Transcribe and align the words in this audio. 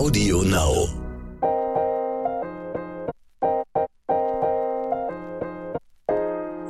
Audio 0.00 0.40
Now. 0.42 0.88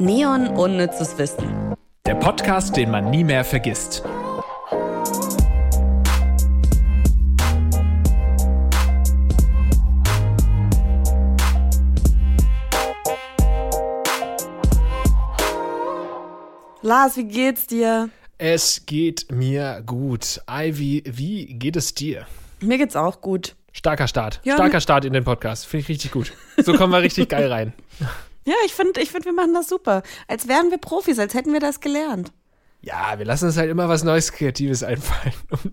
Neon 0.01 0.49
Unnützes 0.49 1.17
Wissen. 1.17 1.77
Der 2.05 2.17
Podcast, 2.17 2.77
den 2.77 2.91
man 2.91 3.09
nie 3.11 3.23
mehr 3.23 3.45
vergisst. 3.45 4.03
Lars, 16.83 17.17
wie 17.17 17.25
geht's 17.29 17.69
dir? 17.69 18.11
Es 18.39 18.85
geht 18.87 19.31
mir 19.31 19.85
gut. 19.87 20.41
Ivy, 20.51 21.05
wie 21.07 21.47
geht 21.47 21.77
es 21.77 21.95
dir? 21.95 22.27
Mir 22.63 22.79
geht's 22.79 22.97
auch 22.97 23.21
gut. 23.21 23.57
Starker 23.73 24.09
Start. 24.09 24.41
Ja, 24.45 24.55
Starker 24.55 24.81
Start 24.81 25.05
in 25.05 25.13
den 25.13 25.25
Podcast. 25.25 25.67
Finde 25.67 25.83
ich 25.83 25.89
richtig 25.89 26.11
gut. 26.13 26.33
So 26.59 26.75
kommen 26.75 26.93
wir 26.93 27.03
richtig 27.03 27.29
geil 27.29 27.51
rein. 27.51 27.73
Ja, 28.47 28.55
ich 28.65 28.73
finde, 28.75 29.03
ich 29.03 29.11
find, 29.11 29.27
wir 29.27 29.35
machen 29.35 29.53
das 29.53 29.69
super. 29.69 30.03
Als 30.27 30.49
wären 30.49 30.71
wir 30.71 30.79
Profis, 30.79 31.19
als 31.19 31.35
hätten 31.35 31.53
wir 31.53 31.61
das 31.61 31.81
gelernt. 31.81 32.33
Ja, 32.81 33.19
wir 33.19 33.27
lassen 33.27 33.45
uns 33.45 33.59
halt 33.59 33.69
immer 33.71 33.87
was 33.91 34.03
Neues, 34.03 34.33
Kreatives 34.33 34.83
einfallen, 34.83 35.35
um, 35.51 35.73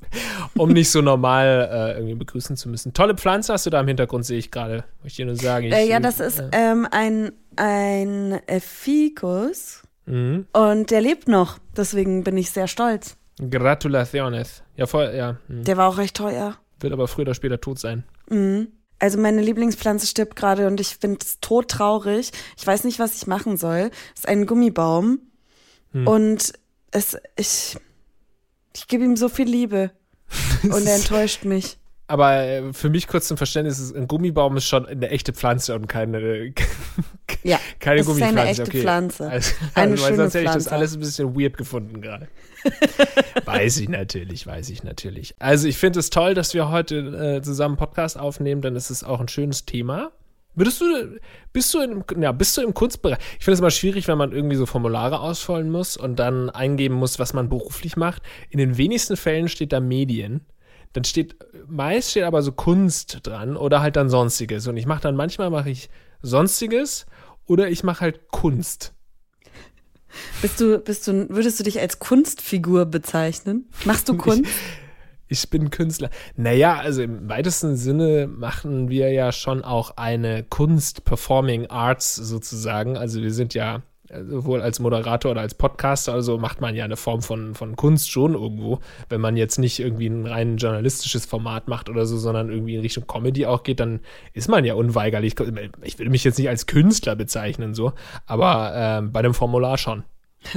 um 0.64 0.70
nicht 0.74 0.92
so 0.92 1.02
normal 1.02 1.70
äh, 1.72 1.94
irgendwie 1.98 2.16
begrüßen 2.16 2.58
zu 2.58 2.68
müssen. 2.68 2.94
Tolle 2.94 3.16
Pflanze 3.16 3.54
hast 3.54 3.66
du 3.66 3.70
da 3.70 3.80
im 3.80 3.88
Hintergrund, 3.88 4.26
sehe 4.26 4.38
ich 4.38 4.52
gerade. 4.52 4.84
Möchte 5.02 5.08
ich 5.08 5.16
dir 5.16 5.26
nur 5.28 5.38
sagen. 5.38 5.68
Ich, 5.68 5.74
Äh, 5.74 5.88
ja, 5.88 6.02
das 6.02 6.20
ist 6.20 6.44
ähm, 6.52 6.86
ein, 6.92 7.32
ein 7.56 8.34
äh, 8.48 8.60
Ficus 8.60 9.84
Mhm. 10.06 10.46
und 10.52 10.92
der 10.92 11.00
lebt 11.02 11.30
noch. 11.30 11.60
Deswegen 11.76 12.26
bin 12.26 12.36
ich 12.36 12.52
sehr 12.52 12.68
stolz. 12.68 13.16
Gratulaciones. 13.50 14.62
Ja, 14.76 14.88
voll, 14.88 15.14
ja. 15.16 15.38
hm. 15.48 15.64
Der 15.64 15.78
war 15.78 15.88
auch 15.90 15.98
recht 15.98 16.18
teuer. 16.18 16.58
Wird 16.80 16.94
aber 16.94 17.08
früher 17.08 17.24
oder 17.24 17.34
später 17.34 17.60
tot 17.60 17.80
sein. 17.80 18.04
Mhm. 18.30 18.68
Also 19.00 19.20
meine 19.20 19.42
Lieblingspflanze 19.42 20.08
stirbt 20.08 20.36
gerade 20.36 20.66
und 20.68 20.80
ich 20.80 20.98
finde 21.00 21.20
es 21.22 21.40
todtraurig. 21.40 22.32
Ich 22.58 22.66
weiß 22.66 22.84
nicht, 22.84 22.98
was 22.98 23.16
ich 23.16 23.28
machen 23.28 23.58
soll. 23.58 23.92
Es 24.16 24.22
ist 24.22 24.28
ein 24.28 24.48
Gummibaum 24.48 25.20
und 26.06 26.54
es, 26.92 27.18
ich, 27.36 27.78
ich 28.76 28.88
gebe 28.88 29.04
ihm 29.04 29.16
so 29.16 29.30
viel 29.30 29.48
Liebe 29.48 29.92
und 30.64 30.86
er 30.86 30.96
enttäuscht 30.96 31.46
mich. 31.46 31.78
Aber 32.08 32.34
äh, 32.36 32.74
für 32.74 32.90
mich 32.90 33.08
kurz 33.08 33.28
zum 33.28 33.38
Verständnis, 33.38 33.80
ist, 33.80 33.96
ein 33.96 34.08
Gummibaum 34.08 34.56
ist 34.58 34.66
schon 34.66 34.86
eine 34.86 35.10
echte 35.10 35.34
Pflanze 35.34 35.76
und 35.76 35.88
keine, 35.88 36.54
Ja, 37.44 37.60
keine 37.80 38.02
es 38.02 38.08
ist 38.08 38.22
eine 38.22 38.34
Gummipflanze. 38.34 38.50
echte 38.50 38.64
okay. 38.64 38.82
Pflanze. 38.82 39.30
Also, 39.30 39.56
Eine 39.74 39.92
weil 39.92 39.98
schöne 39.98 40.16
sonst 40.18 40.34
hätte 40.34 40.46
ich 40.46 40.52
das 40.52 40.68
alles 40.68 40.94
ein 40.94 41.00
bisschen 41.00 41.40
weird 41.40 41.58
gefunden 41.58 42.02
gerade. 42.02 42.28
weiß 43.46 43.78
ich 43.78 43.90
natürlich, 43.90 44.46
weiß 44.46 44.70
ich 44.70 44.84
natürlich. 44.84 45.36
Also 45.40 45.68
ich 45.68 45.78
finde 45.78 46.00
es 46.00 46.10
toll, 46.10 46.34
dass 46.34 46.54
wir 46.54 46.70
heute 46.70 46.98
äh, 46.98 47.42
zusammen 47.42 47.74
einen 47.74 47.78
Podcast 47.78 48.20
aufnehmen, 48.20 48.62
denn 48.62 48.76
es 48.76 48.92
ist 48.92 49.04
auch 49.04 49.20
ein 49.20 49.28
schönes 49.28 49.66
Thema. 49.66 50.12
Würdest 50.56 50.82
du, 50.82 50.86
bist 51.54 51.72
du 51.74 51.82
im, 51.82 52.04
ja, 52.20 52.32
bist 52.32 52.58
du 52.58 52.62
im 52.62 52.74
Kunstbereich? 52.74 53.20
Ich 53.38 53.46
finde 53.46 53.54
es 53.54 53.60
immer 53.60 53.70
schwierig, 53.70 54.08
wenn 54.08 54.18
man 54.18 54.32
irgendwie 54.32 54.56
so 54.56 54.66
Formulare 54.66 55.20
ausfüllen 55.20 55.70
muss 55.70 55.98
und 55.98 56.18
dann 56.18 56.50
eingeben 56.50 56.96
muss, 56.96 57.20
was 57.20 57.34
man 57.34 57.48
beruflich 57.48 57.96
macht. 57.96 58.24
In 58.50 58.58
den 58.58 58.76
wenigsten 58.76 59.18
Fällen 59.18 59.50
steht 59.50 59.72
da 59.72 59.80
Medien. 59.80 60.42
Dann 60.94 61.04
steht, 61.04 61.36
meist 61.68 62.10
steht 62.10 62.24
aber 62.24 62.42
so 62.42 62.54
Kunst 62.54 63.20
dran 63.22 63.56
oder 63.56 63.82
halt 63.82 63.98
dann 63.98 64.10
Sonstiges. 64.10 64.68
Und 64.68 64.78
ich 64.78 64.88
mache 64.88 65.02
dann, 65.02 65.16
manchmal 65.16 65.52
mache 65.52 65.70
ich 65.70 65.92
Sonstiges 66.24 67.06
oder 67.48 67.70
ich 67.70 67.84
mache 67.84 68.02
halt 68.02 68.30
Kunst. 68.30 68.94
Bist 70.42 70.62
du, 70.62 70.80
bist 70.80 71.08
du, 71.08 71.30
würdest 71.30 71.60
du 71.60 71.64
dich 71.64 71.80
als 71.80 72.00
Kunstfigur 72.00 72.86
bezeichnen? 72.86 73.70
Machst 73.86 74.10
du 74.10 74.16
Kunst? 74.16 74.50
Ich 75.30 75.50
bin 75.50 75.72
Künstler. 75.72 76.10
Naja, 76.38 76.78
also 76.78 77.02
im 77.02 77.28
weitesten 77.28 77.76
Sinne 77.76 78.28
machen 78.28 78.90
wir 78.90 79.12
ja 79.12 79.34
schon 79.34 79.62
auch 79.62 79.98
eine 79.98 80.44
Kunst, 80.44 81.04
Performing 81.04 81.68
Arts 81.68 82.16
sozusagen. 82.16 82.96
Also 82.96 83.22
wir 83.22 83.34
sind 83.34 83.54
ja 83.54 83.84
sowohl 84.10 84.62
als 84.62 84.80
Moderator 84.80 85.32
oder 85.32 85.42
als 85.42 85.54
Podcaster, 85.54 86.14
also 86.14 86.38
macht 86.38 86.62
man 86.62 86.76
ja 86.76 86.86
eine 86.86 86.98
Form 86.98 87.22
von, 87.22 87.56
von 87.56 87.76
Kunst 87.76 88.10
schon 88.10 88.34
irgendwo, 88.34 88.80
wenn 89.10 89.22
man 89.22 89.36
jetzt 89.38 89.60
nicht 89.60 89.80
irgendwie 89.80 90.08
ein 90.08 90.26
rein 90.26 90.58
journalistisches 90.58 91.26
Format 91.26 91.68
macht 91.68 91.90
oder 91.90 92.06
so, 92.06 92.18
sondern 92.18 92.50
irgendwie 92.50 92.76
in 92.76 92.82
Richtung 92.82 93.06
Comedy 93.08 93.46
auch 93.46 93.64
geht, 93.64 93.80
dann 93.80 94.00
ist 94.34 94.48
man 94.48 94.64
ja 94.66 94.76
unweigerlich. 94.76 95.36
Ich 95.84 96.00
würde 96.00 96.12
mich 96.12 96.24
jetzt 96.24 96.38
nicht 96.38 96.50
als 96.50 96.66
Künstler 96.66 97.16
bezeichnen, 97.16 97.74
so, 97.74 97.94
aber 98.26 98.72
ähm, 98.76 99.12
bei 99.12 99.22
dem 99.22 99.34
Formular 99.34 99.78
schon. 99.78 100.04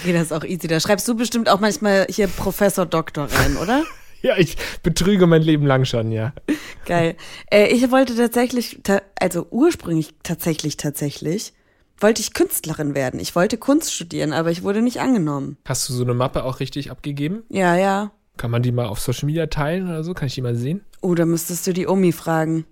Okay, 0.00 0.12
das 0.12 0.24
ist 0.24 0.32
auch 0.32 0.44
easy. 0.44 0.68
Da 0.68 0.78
schreibst 0.80 1.08
du 1.08 1.16
bestimmt 1.16 1.48
auch 1.48 1.60
manchmal 1.60 2.06
hier 2.08 2.28
Professor 2.28 2.86
Doktor 2.86 3.28
rein, 3.30 3.56
oder? 3.56 3.84
Ja, 4.20 4.36
ich 4.36 4.56
betrüge 4.82 5.28
mein 5.28 5.42
Leben 5.42 5.64
lang 5.64 5.84
schon, 5.84 6.10
ja. 6.10 6.32
Geil. 6.86 7.16
Äh, 7.52 7.68
ich 7.68 7.88
wollte 7.92 8.16
tatsächlich, 8.16 8.80
ta 8.82 9.00
also 9.20 9.46
ursprünglich 9.52 10.12
tatsächlich, 10.24 10.76
tatsächlich, 10.76 11.52
wollte 12.00 12.22
ich 12.22 12.34
Künstlerin 12.34 12.94
werden. 12.94 13.20
Ich 13.20 13.34
wollte 13.34 13.58
Kunst 13.58 13.92
studieren, 13.92 14.32
aber 14.32 14.50
ich 14.50 14.62
wurde 14.62 14.82
nicht 14.82 15.00
angenommen. 15.00 15.56
Hast 15.66 15.88
du 15.88 15.92
so 15.92 16.04
eine 16.04 16.14
Mappe 16.14 16.44
auch 16.44 16.60
richtig 16.60 16.90
abgegeben? 16.90 17.42
Ja, 17.48 17.76
ja. 17.76 18.12
Kann 18.36 18.50
man 18.50 18.62
die 18.62 18.72
mal 18.72 18.86
auf 18.86 19.00
Social 19.00 19.26
Media 19.26 19.46
teilen 19.46 19.88
oder 19.88 20.04
so? 20.04 20.14
Kann 20.14 20.28
ich 20.28 20.34
die 20.34 20.42
mal 20.42 20.54
sehen? 20.54 20.84
Oh, 21.00 21.14
da 21.14 21.26
müsstest 21.26 21.66
du 21.66 21.72
die 21.72 21.86
Omi 21.86 22.12
fragen. 22.12 22.64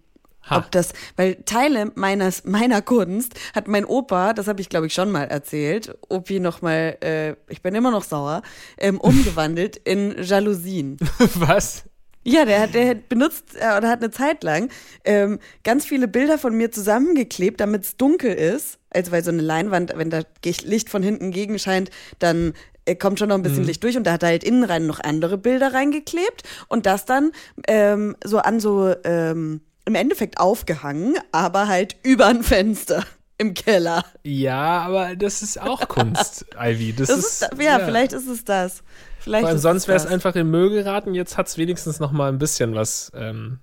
Ha. 0.49 0.59
Ob 0.59 0.71
das, 0.71 0.93
weil 1.17 1.37
Teile 1.45 1.91
meines, 1.97 2.45
meiner 2.45 2.81
Kunst 2.81 3.35
hat 3.53 3.67
mein 3.67 3.85
Opa, 3.85 4.33
das 4.33 4.47
habe 4.47 4.61
ich 4.61 4.69
glaube 4.69 4.87
ich 4.87 4.95
schon 4.95 5.11
mal 5.11 5.25
erzählt, 5.25 5.99
Opi 6.09 6.39
nochmal, 6.39 6.97
äh, 7.03 7.35
ich 7.49 7.63
bin 7.63 7.75
immer 7.75 7.91
noch 7.91 8.05
sauer, 8.05 8.43
ähm, 8.79 9.01
umgewandelt 9.01 9.77
in 9.77 10.23
Jalousien. 10.23 10.99
Was? 11.35 11.85
Ja, 12.29 12.45
der 12.45 12.61
hat, 12.61 12.75
der 12.75 12.89
hat 12.89 13.09
benutzt 13.09 13.55
äh, 13.55 13.77
oder 13.77 13.89
hat 13.89 14.03
eine 14.03 14.11
Zeit 14.11 14.43
lang 14.43 14.69
ähm, 15.05 15.39
ganz 15.63 15.85
viele 15.85 16.09
Bilder 16.09 16.39
von 16.39 16.57
mir 16.57 16.73
zusammengeklebt, 16.73 17.61
damit 17.61 17.85
es 17.85 17.97
dunkel 17.97 18.35
ist. 18.35 18.79
Also 18.91 19.13
weil 19.13 19.23
so 19.23 19.31
eine 19.31 19.43
Leinwand, 19.43 19.93
wenn 19.95 20.11
da 20.11 20.23
Licht 20.65 20.91
von 20.91 21.05
hinten 21.05 21.31
gegen 21.31 21.59
scheint, 21.61 21.91
dann 22.19 22.55
äh, 22.85 22.97
kommt 22.97 23.21
schon 23.21 23.29
noch 23.29 23.37
ein 23.37 23.43
bisschen 23.43 23.63
Licht 23.63 23.85
durch 23.85 23.97
und 23.97 24.05
da 24.05 24.13
hat 24.13 24.25
er 24.25 24.31
halt 24.31 24.43
innen 24.43 24.65
rein 24.65 24.87
noch 24.87 24.99
andere 24.99 25.39
Bilder 25.39 25.73
reingeklebt 25.73 26.43
und 26.67 26.85
das 26.85 27.05
dann 27.05 27.31
ähm, 27.69 28.17
so 28.25 28.39
an 28.39 28.59
so 28.59 28.93
ähm, 29.05 29.61
im 29.85 29.95
Endeffekt 29.95 30.41
aufgehangen, 30.41 31.17
aber 31.31 31.69
halt 31.69 31.95
über 32.03 32.27
ein 32.27 32.43
Fenster 32.43 33.05
im 33.39 33.55
Keller. 33.55 34.05
Ja, 34.25 34.81
aber 34.81 35.15
das 35.15 35.43
ist 35.43 35.61
auch 35.61 35.87
Kunst, 35.87 36.45
Ivy. 36.61 36.93
Das, 36.93 37.07
Das 37.07 37.19
ist, 37.19 37.43
ist, 37.43 37.63
ja, 37.63 37.79
vielleicht 37.79 38.13
ist 38.13 38.27
es 38.27 38.45
das. 38.45 38.83
Vielleicht 39.27 39.49
ist 39.49 39.63
sonst 39.63 39.89
wäre 39.89 39.97
es 39.97 40.05
das. 40.05 40.13
einfach 40.13 40.37
in 40.37 40.49
Müll 40.49 40.71
geraten. 40.71 41.13
Jetzt 41.13 41.37
hat 41.37 41.49
es 41.49 41.59
wenigstens 41.59 41.99
noch 41.99 42.13
mal 42.13 42.29
ein 42.29 42.39
bisschen 42.39 42.77
was 42.77 43.11
ähm, 43.13 43.59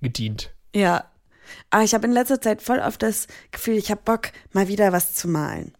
gedient. 0.00 0.54
Ja. 0.74 1.04
Aber 1.68 1.82
ich 1.82 1.92
habe 1.92 2.06
in 2.06 2.12
letzter 2.12 2.40
Zeit 2.40 2.62
voll 2.62 2.78
oft 2.78 3.02
das 3.02 3.26
Gefühl, 3.50 3.74
ich 3.74 3.90
habe 3.90 4.00
Bock, 4.02 4.28
mal 4.52 4.68
wieder 4.68 4.90
was 4.90 5.12
zu 5.12 5.28
malen. 5.28 5.74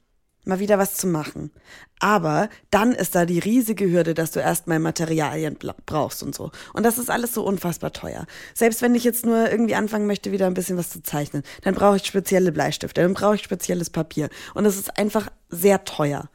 Mal 0.45 0.59
wieder 0.59 0.77
was 0.77 0.97
zu 0.97 1.07
machen. 1.07 1.51
Aber 1.99 2.51
dann 2.69 2.93
ist 2.93 3.15
da 3.15 3.25
die 3.25 3.39
riesige 3.39 3.91
Hürde, 3.91 4.13
dass 4.13 4.33
du 4.33 4.41
erstmal 4.41 4.81
Materialien 4.81 5.57
brauchst 5.87 6.23
und 6.23 6.35
so. 6.35 6.51
Und 6.75 6.83
das 6.85 6.99
ist 6.99 7.09
alles 7.09 7.33
so 7.33 7.43
unfassbar 7.43 7.95
teuer. 7.95 8.27
Selbst 8.53 8.83
wenn 8.83 8.95
ich 8.95 9.05
jetzt 9.05 9.25
nur 9.25 9.51
irgendwie 9.51 9.77
anfangen 9.77 10.07
möchte, 10.07 10.31
wieder 10.31 10.47
ein 10.47 10.53
bisschen 10.55 10.77
was 10.77 10.91
zu 10.91 11.03
zeichnen, 11.03 11.43
dann 11.63 11.75
brauche 11.75 11.97
ich 11.97 12.05
spezielle 12.05 12.53
Bleistifte, 12.53 13.01
dann 13.01 13.15
brauche 13.15 13.37
ich 13.37 13.43
spezielles 13.43 13.89
Papier. 13.89 14.29
Und 14.53 14.67
es 14.67 14.77
ist 14.77 14.99
einfach 14.99 15.29
sehr 15.49 15.85
teuer. 15.85 16.29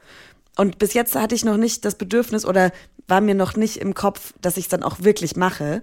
Und 0.58 0.78
bis 0.78 0.92
jetzt 0.92 1.14
hatte 1.14 1.34
ich 1.34 1.44
noch 1.44 1.56
nicht 1.56 1.84
das 1.86 1.94
Bedürfnis 1.94 2.44
oder 2.44 2.72
war 3.06 3.20
mir 3.22 3.34
noch 3.34 3.56
nicht 3.56 3.76
im 3.78 3.94
Kopf, 3.94 4.34
dass 4.42 4.56
ich 4.58 4.64
es 4.64 4.68
dann 4.68 4.82
auch 4.82 4.96
wirklich 5.00 5.36
mache. 5.36 5.82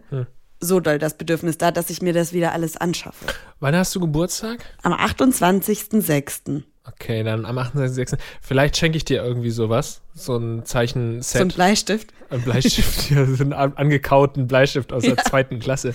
So 0.59 0.80
doll 0.80 1.00
das 1.00 1.18
Bedürfnis 1.18 1.58
da, 1.58 1.72
dass 1.72 1.90
ich 1.90 2.02
mir 2.02 2.13
das 2.13 2.34
wieder 2.34 2.52
alles 2.52 2.78
anschaffe. 2.78 3.25
Wann 3.59 3.75
hast 3.75 3.96
du 3.96 4.00
Geburtstag? 4.00 4.59
Am 4.84 4.94
28.06. 4.94 6.63
Okay, 6.88 7.24
dann 7.24 7.46
am 7.46 7.58
28.06. 7.58 8.18
Vielleicht 8.41 8.78
schenke 8.78 8.97
ich 8.97 9.06
dir 9.06 9.24
irgendwie 9.24 9.50
sowas. 9.50 10.02
So 10.13 10.38
ein 10.38 10.66
Zeichenset. 10.66 11.40
So 11.40 11.46
ein 11.46 11.47
Bleistift. 11.47 12.13
Ein 12.30 12.42
Bleistift, 12.42 13.09
ja, 13.12 13.25
so 13.25 13.44
einen 13.44 13.53
an- 13.53 13.74
angekauten 13.75 14.46
Bleistift 14.47 14.94
aus 14.94 15.03
der 15.03 15.16
Ja. 15.16 15.24
zweiten 15.24 15.59
Klasse. 15.59 15.94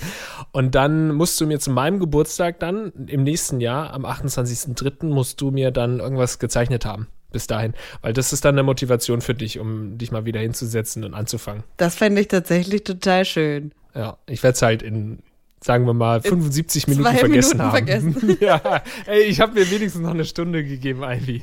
Und 0.53 0.75
dann 0.75 1.15
musst 1.15 1.41
du 1.41 1.47
mir 1.47 1.61
zu 1.61 1.71
meinem 1.71 2.01
Geburtstag 2.01 2.59
dann 2.61 2.93
im 3.07 3.23
nächsten 3.23 3.61
Jahr, 3.61 3.93
am 3.93 4.05
28.03., 4.05 5.07
musst 5.13 5.41
du 5.41 5.51
mir 5.51 5.71
dann 5.71 6.01
irgendwas 6.01 6.39
gezeichnet 6.39 6.85
haben. 6.85 7.07
Bis 7.33 7.47
dahin. 7.47 7.75
Weil 8.03 8.13
das 8.13 8.33
ist 8.33 8.45
dann 8.45 8.55
eine 8.55 8.63
Motivation 8.63 9.21
für 9.21 9.35
dich, 9.35 9.59
um 9.59 9.99
dich 9.99 10.11
mal 10.13 10.25
wieder 10.25 10.41
hinzusetzen 10.41 11.05
und 11.05 11.15
anzufangen. 11.15 11.63
Das 11.77 11.95
fände 11.95 12.21
ich 12.21 12.29
tatsächlich 12.29 12.85
total 12.85 13.25
schön. 13.25 13.73
Ja, 13.95 14.19
ich 14.27 14.43
werde 14.43 14.55
es 14.57 14.63
halt 14.63 14.83
in, 14.83 15.19
sagen 15.63 15.85
wir 15.87 15.95
mal, 15.95 16.21
75 16.23 16.87
Minuten 16.89 17.05
zwei 17.09 17.17
vergessen 17.17 17.59
Minuten 17.59 17.63
haben. 17.63 17.71
vergessen. 18.13 18.37
ja, 18.41 18.83
ey, 19.07 19.23
ich 19.23 19.41
habe 19.41 19.55
mir 19.55 19.71
wenigstens 19.71 20.03
noch 20.03 20.11
eine 20.11 20.25
Stunde 20.25 20.65
gegeben, 20.65 21.03
Ivy. 21.03 21.43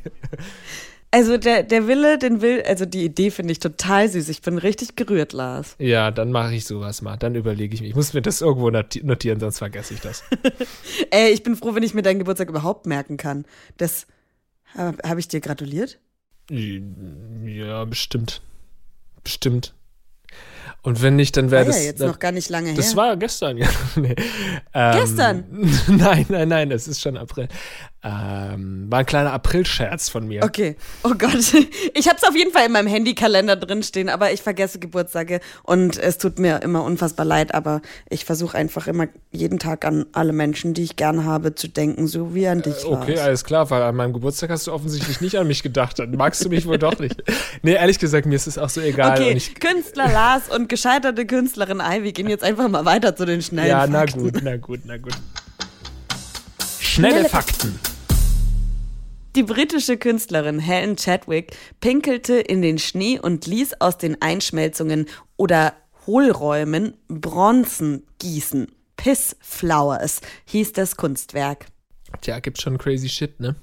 Also 1.09 1.37
der, 1.37 1.63
der 1.63 1.87
Wille, 1.87 2.17
den 2.17 2.41
will, 2.41 2.61
also 2.67 2.85
die 2.85 3.05
Idee 3.05 3.31
finde 3.31 3.53
ich 3.53 3.59
total 3.59 4.09
süß. 4.09 4.27
Ich 4.27 4.41
bin 4.41 4.57
richtig 4.57 4.97
gerührt, 4.97 5.31
Lars. 5.31 5.75
Ja, 5.79 6.11
dann 6.11 6.31
mache 6.31 6.53
ich 6.53 6.65
sowas 6.65 7.01
mal. 7.01 7.15
Dann 7.15 7.33
überlege 7.35 7.73
ich 7.73 7.81
mir. 7.81 7.87
Ich 7.87 7.95
muss 7.95 8.13
mir 8.13 8.21
das 8.21 8.41
irgendwo 8.41 8.69
noti- 8.69 9.03
notieren, 9.05 9.39
sonst 9.39 9.57
vergesse 9.59 9.93
ich 9.93 10.01
das. 10.01 10.23
Ey, 11.11 11.31
ich 11.31 11.43
bin 11.43 11.55
froh, 11.55 11.73
wenn 11.75 11.83
ich 11.83 11.93
mir 11.93 12.01
deinen 12.01 12.19
Geburtstag 12.19 12.49
überhaupt 12.49 12.87
merken 12.87 13.15
kann. 13.15 13.45
Das 13.77 14.05
habe 14.77 14.97
hab 15.03 15.17
ich 15.17 15.27
dir 15.27 15.41
gratuliert? 15.41 15.99
Ja, 16.49 17.83
bestimmt. 17.85 18.41
Bestimmt. 19.23 19.73
Und 20.83 21.01
wenn 21.01 21.17
nicht, 21.17 21.35
dann 21.35 21.51
wäre 21.51 21.65
War 21.65 21.67
das. 21.67 21.79
ja 21.79 21.83
jetzt 21.83 21.99
dann, 21.99 22.07
noch 22.09 22.19
gar 22.19 22.31
nicht 22.31 22.49
lange 22.49 22.73
das 22.73 22.89
her. 22.91 22.95
war 22.95 23.17
gestern, 23.17 23.57
ja. 23.57 23.67
nee. 23.95 24.15
ähm, 24.73 24.99
Gestern? 24.99 25.43
nein, 25.87 26.25
nein, 26.29 26.47
nein, 26.47 26.71
es 26.71 26.87
ist 26.87 27.01
schon 27.01 27.17
April. 27.17 27.49
Ähm, 28.03 28.85
war 28.89 28.99
ein 28.99 29.05
kleiner 29.07 29.33
Aprilscherz 29.33 30.07
von 30.09 30.27
mir. 30.27 30.43
Okay. 30.43 30.75
Oh 31.03 31.13
Gott. 31.17 31.37
Ich 31.93 32.07
habe 32.07 32.17
es 32.17 32.27
auf 32.27 32.35
jeden 32.35 32.51
Fall 32.51 32.67
in 32.67 32.71
meinem 32.71 32.87
Handykalender 32.87 33.55
drinstehen, 33.55 34.09
aber 34.09 34.31
ich 34.31 34.41
vergesse 34.41 34.77
Geburtstage 34.77 35.39
und 35.63 35.97
es 35.97 36.17
tut 36.19 36.37
mir 36.37 36.61
immer 36.61 36.83
unfassbar 36.83 37.25
leid, 37.25 37.55
aber 37.55 37.81
ich 38.09 38.23
versuche 38.23 38.55
einfach 38.55 38.87
immer 38.87 39.07
jeden 39.31 39.57
Tag 39.57 39.83
an 39.83 40.05
alle 40.11 40.31
Menschen, 40.31 40.73
die 40.73 40.83
ich 40.83 40.95
gern 40.95 41.25
habe, 41.25 41.55
zu 41.55 41.67
denken, 41.67 42.07
so 42.07 42.35
wie 42.35 42.47
an 42.47 42.61
dich. 42.61 42.85
Okay, 42.85 43.15
Lars. 43.15 43.25
alles 43.25 43.43
klar, 43.43 43.69
weil 43.71 43.81
an 43.81 43.95
meinem 43.95 44.13
Geburtstag 44.13 44.51
hast 44.51 44.67
du 44.67 44.73
offensichtlich 44.73 45.21
nicht 45.21 45.37
an 45.37 45.47
mich 45.47 45.63
gedacht. 45.63 45.97
Dann 45.97 46.11
magst 46.11 46.45
du 46.45 46.49
mich 46.49 46.67
wohl 46.67 46.77
doch 46.77 46.99
nicht. 46.99 47.23
Nee, 47.63 47.73
ehrlich 47.73 47.97
gesagt, 47.97 48.25
mir 48.25 48.35
ist 48.35 48.47
es 48.47 48.57
auch 48.57 48.69
so 48.69 48.81
egal. 48.81 49.19
Okay, 49.19 49.39
Künstler 49.59 50.11
Lars 50.11 50.49
und 50.49 50.69
gescheiterte 50.69 51.25
Künstlerin 51.25 51.81
Ivy 51.83 52.11
gehen 52.11 52.29
jetzt 52.29 52.43
einfach 52.43 52.67
mal 52.67 52.85
weiter 52.85 53.15
zu 53.15 53.25
den 53.25 53.41
schnellen 53.41 53.69
ja, 53.69 53.87
na 53.87 53.99
Fakten. 53.99 54.19
gut, 54.19 54.39
na 54.43 54.57
gut, 54.57 54.81
na 54.85 54.97
gut. 54.97 55.13
Schnelle 56.97 57.29
Fakten. 57.29 57.79
Die 59.35 59.43
britische 59.43 59.97
Künstlerin 59.97 60.57
Helen 60.57 60.95
Chadwick 60.95 61.55
pinkelte 61.79 62.39
in 62.39 62.63
den 62.63 62.79
Schnee 62.79 63.19
und 63.19 63.45
ließ 63.45 63.81
aus 63.81 63.99
den 63.99 64.19
Einschmelzungen 64.19 65.05
oder 65.35 65.75
Hohlräumen 66.07 66.97
Bronzen 67.07 68.07
gießen. 68.17 68.71
Piss 68.95 69.35
Flowers 69.41 70.21
hieß 70.45 70.73
das 70.73 70.97
Kunstwerk. 70.97 71.67
Tja, 72.21 72.39
gibt 72.39 72.59
schon 72.59 72.79
crazy 72.79 73.09
shit, 73.09 73.39
ne? 73.39 73.55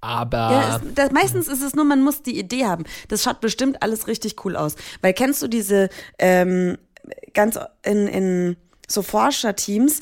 Aber. 0.00 0.36
Ja, 0.36 0.76
es, 0.76 0.94
das, 0.94 1.10
meistens 1.10 1.48
ist 1.48 1.64
es 1.64 1.74
nur, 1.74 1.84
man 1.84 2.04
muss 2.04 2.22
die 2.22 2.38
Idee 2.38 2.66
haben. 2.66 2.84
Das 3.08 3.24
schaut 3.24 3.40
bestimmt 3.40 3.82
alles 3.82 4.06
richtig 4.06 4.44
cool 4.44 4.54
aus. 4.54 4.76
Weil 5.00 5.14
kennst 5.14 5.42
du 5.42 5.48
diese 5.48 5.88
ähm, 6.20 6.78
ganz 7.34 7.58
in, 7.82 8.06
in 8.06 8.56
so 8.86 9.02
Forscherteams 9.02 9.98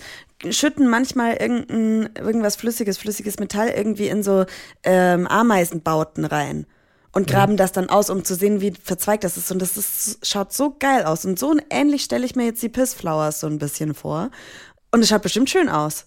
schütten 0.52 0.88
manchmal 0.88 1.34
irgendein, 1.34 2.10
irgendwas 2.16 2.56
Flüssiges, 2.56 2.98
flüssiges 2.98 3.38
Metall 3.38 3.68
irgendwie 3.68 4.08
in 4.08 4.22
so 4.22 4.44
ähm, 4.82 5.26
Ameisenbauten 5.26 6.24
rein 6.24 6.66
und 7.12 7.28
graben 7.28 7.56
das 7.56 7.72
dann 7.72 7.88
aus, 7.88 8.10
um 8.10 8.24
zu 8.24 8.34
sehen, 8.34 8.60
wie 8.60 8.72
verzweigt 8.72 9.22
das 9.22 9.36
ist. 9.36 9.50
Und 9.52 9.62
das 9.62 9.76
ist, 9.76 10.26
schaut 10.26 10.52
so 10.52 10.74
geil 10.78 11.04
aus. 11.04 11.24
Und 11.24 11.38
so 11.38 11.54
ähnlich 11.70 12.02
stelle 12.02 12.26
ich 12.26 12.34
mir 12.34 12.44
jetzt 12.44 12.62
die 12.62 12.68
Pissflowers 12.68 13.40
so 13.40 13.46
ein 13.46 13.58
bisschen 13.58 13.94
vor. 13.94 14.30
Und 14.90 15.00
es 15.00 15.08
schaut 15.08 15.22
bestimmt 15.22 15.48
schön 15.48 15.68
aus. 15.68 16.06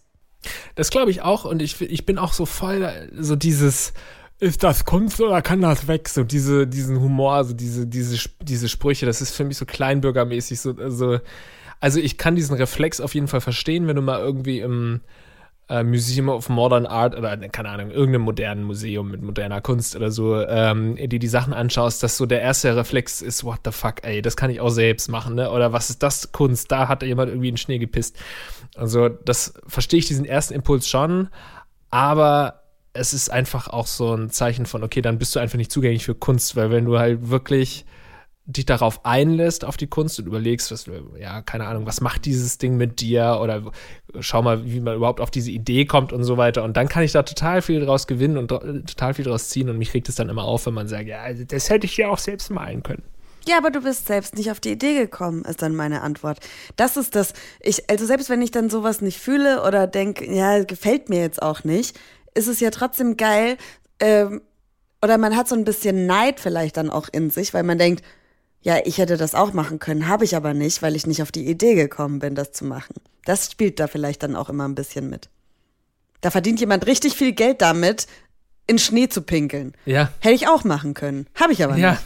Das 0.75 0.89
glaube 0.89 1.11
ich 1.11 1.21
auch 1.21 1.45
und 1.45 1.61
ich, 1.61 1.79
ich 1.81 2.05
bin 2.05 2.17
auch 2.17 2.33
so 2.33 2.45
voll 2.45 3.09
so 3.17 3.35
dieses 3.35 3.93
ist 4.39 4.63
das 4.63 4.85
Kunst 4.85 5.19
oder 5.19 5.41
kann 5.41 5.61
das 5.61 5.87
weg? 5.87 6.07
So 6.09 6.23
diese, 6.23 6.67
diesen 6.67 6.99
Humor, 6.99 7.43
so 7.43 7.53
diese, 7.53 7.87
diese, 7.87 8.29
diese 8.41 8.69
Sprüche, 8.69 9.05
das 9.05 9.21
ist 9.21 9.31
für 9.31 9.43
mich 9.43 9.57
so 9.57 9.65
kleinbürgermäßig, 9.65 10.59
so, 10.61 10.75
also, 10.77 11.19
also 11.79 11.99
ich 11.99 12.17
kann 12.17 12.35
diesen 12.35 12.55
Reflex 12.55 12.99
auf 12.99 13.15
jeden 13.15 13.27
Fall 13.27 13.41
verstehen, 13.41 13.87
wenn 13.87 13.95
du 13.95 14.01
mal 14.01 14.19
irgendwie 14.19 14.59
im 14.59 15.01
äh, 15.69 15.83
Museum 15.83 16.29
of 16.29 16.49
Modern 16.49 16.85
Art 16.85 17.15
oder, 17.15 17.35
keine 17.49 17.69
Ahnung, 17.69 17.91
irgendeinem 17.91 18.23
modernen 18.23 18.63
Museum 18.63 19.11
mit 19.11 19.21
moderner 19.21 19.61
Kunst 19.61 19.95
oder 19.95 20.11
so, 20.11 20.41
ähm, 20.41 20.95
die 20.95 21.19
die 21.19 21.27
Sachen 21.27 21.53
anschaust, 21.53 22.01
dass 22.03 22.17
so 22.17 22.25
der 22.25 22.41
erste 22.41 22.75
Reflex 22.75 23.21
ist, 23.21 23.43
what 23.43 23.59
the 23.65 23.71
fuck, 23.71 24.03
ey, 24.03 24.21
das 24.21 24.37
kann 24.37 24.49
ich 24.49 24.61
auch 24.61 24.69
selbst 24.69 25.09
machen, 25.09 25.35
ne? 25.35 25.51
Oder 25.51 25.73
was 25.73 25.89
ist 25.89 26.03
das 26.03 26.31
Kunst? 26.31 26.71
Da 26.71 26.87
hat 26.87 27.03
jemand 27.03 27.29
irgendwie 27.29 27.49
in 27.49 27.55
den 27.55 27.57
Schnee 27.57 27.79
gepisst. 27.79 28.17
Also, 28.75 29.09
das 29.09 29.53
verstehe 29.67 29.99
ich 29.99 30.07
diesen 30.07 30.25
ersten 30.25 30.53
Impuls 30.53 30.87
schon, 30.87 31.29
aber 31.89 32.63
es 32.93 33.13
ist 33.13 33.29
einfach 33.29 33.67
auch 33.67 33.87
so 33.87 34.13
ein 34.15 34.29
Zeichen 34.29 34.65
von, 34.65 34.83
okay, 34.83 35.01
dann 35.01 35.19
bist 35.19 35.35
du 35.35 35.39
einfach 35.39 35.57
nicht 35.57 35.71
zugänglich 35.71 36.05
für 36.05 36.15
Kunst, 36.15 36.55
weil 36.55 36.71
wenn 36.71 36.85
du 36.85 36.97
halt 36.97 37.29
wirklich 37.29 37.85
dich 38.49 38.65
darauf 38.65 39.05
einlässt, 39.05 39.65
auf 39.65 39.75
die 39.75 39.87
Kunst 39.87 40.19
und 40.19 40.25
überlegst, 40.25 40.71
was, 40.71 40.89
ja, 41.19 41.41
keine 41.41 41.67
Ahnung, 41.67 41.85
was 41.85 41.99
macht 41.99 42.23
dieses 42.23 42.57
Ding 42.57 42.77
mit 42.77 43.01
dir 43.01 43.39
oder 43.41 43.71
schau 44.21 44.41
mal, 44.41 44.65
wie 44.65 44.79
man 44.79 44.95
überhaupt 44.95 45.19
auf 45.19 45.29
diese 45.29 45.51
Idee 45.51 45.85
kommt 45.85 46.13
und 46.13 46.23
so 46.23 46.37
weiter. 46.37 46.63
Und 46.63 46.77
dann 46.77 46.87
kann 46.87 47.03
ich 47.03 47.11
da 47.11 47.23
total 47.23 47.61
viel 47.61 47.81
draus 47.81 48.07
gewinnen 48.07 48.37
und 48.37 48.47
total 48.47 49.13
viel 49.13 49.25
draus 49.25 49.49
ziehen 49.49 49.69
und 49.69 49.77
mich 49.77 49.93
regt 49.93 50.07
es 50.07 50.15
dann 50.15 50.29
immer 50.29 50.45
auf, 50.45 50.65
wenn 50.65 50.73
man 50.73 50.87
sagt, 50.87 51.07
ja, 51.07 51.21
also 51.21 51.43
das 51.43 51.69
hätte 51.69 51.85
ich 51.85 51.97
ja 51.97 52.09
auch 52.09 52.17
selbst 52.19 52.49
malen 52.49 52.83
können. 52.83 53.03
Ja, 53.45 53.57
aber 53.57 53.69
du 53.69 53.81
bist 53.81 54.07
selbst 54.07 54.35
nicht 54.35 54.49
auf 54.49 54.61
die 54.61 54.71
Idee 54.71 54.97
gekommen, 54.97 55.43
ist 55.43 55.61
dann 55.61 55.75
meine 55.75 56.01
Antwort. 56.01 56.39
Das 56.77 56.95
ist 56.95 57.15
das, 57.15 57.33
ich, 57.59 57.89
also 57.89 58.05
selbst 58.05 58.29
wenn 58.29 58.41
ich 58.41 58.51
dann 58.51 58.69
sowas 58.69 59.01
nicht 59.01 59.19
fühle 59.19 59.63
oder 59.63 59.87
denke, 59.87 60.29
ja, 60.33 60.63
gefällt 60.63 61.09
mir 61.09 61.19
jetzt 61.19 61.41
auch 61.41 61.65
nicht, 61.65 61.99
ist 62.33 62.47
es 62.47 62.61
ja 62.61 62.71
trotzdem 62.71 63.17
geil, 63.17 63.57
ähm, 63.99 64.41
oder 65.01 65.17
man 65.17 65.35
hat 65.35 65.47
so 65.47 65.55
ein 65.55 65.63
bisschen 65.63 66.05
Neid 66.05 66.39
vielleicht 66.39 66.77
dann 66.77 66.89
auch 66.89 67.07
in 67.11 67.29
sich, 67.29 67.53
weil 67.53 67.63
man 67.63 67.77
denkt, 67.77 68.03
ja, 68.67 68.79
ich 68.83 68.97
hätte 68.97 69.15
das 69.15 69.33
auch 69.33 69.53
machen 69.53 69.79
können, 69.79 70.09
habe 70.09 70.25
ich 70.25 70.35
aber 70.35 70.53
nicht, 70.53 70.81
weil 70.81 70.97
ich 70.97 71.07
nicht 71.07 71.21
auf 71.21 71.31
die 71.31 71.47
Idee 71.47 71.73
gekommen 71.75 72.19
bin, 72.19 72.35
das 72.35 72.51
zu 72.51 72.65
machen. 72.65 72.95
Das 73.23 73.49
spielt 73.49 73.79
da 73.79 73.87
vielleicht 73.87 74.23
dann 74.23 74.35
auch 74.35 74.49
immer 74.49 74.67
ein 74.67 74.75
bisschen 74.75 75.09
mit. 75.09 75.29
Da 76.19 76.31
verdient 76.31 76.59
jemand 76.59 76.85
richtig 76.85 77.15
viel 77.15 77.31
Geld 77.31 77.61
damit, 77.61 78.07
in 78.67 78.77
Schnee 78.77 79.07
zu 79.07 79.21
pinkeln. 79.21 79.73
Ja. 79.85 80.11
Hätte 80.19 80.35
ich 80.35 80.49
auch 80.49 80.65
machen 80.65 80.93
können, 80.93 81.27
habe 81.35 81.53
ich 81.53 81.63
aber 81.63 81.77
Ja. 81.77 81.91
nicht. 81.91 82.03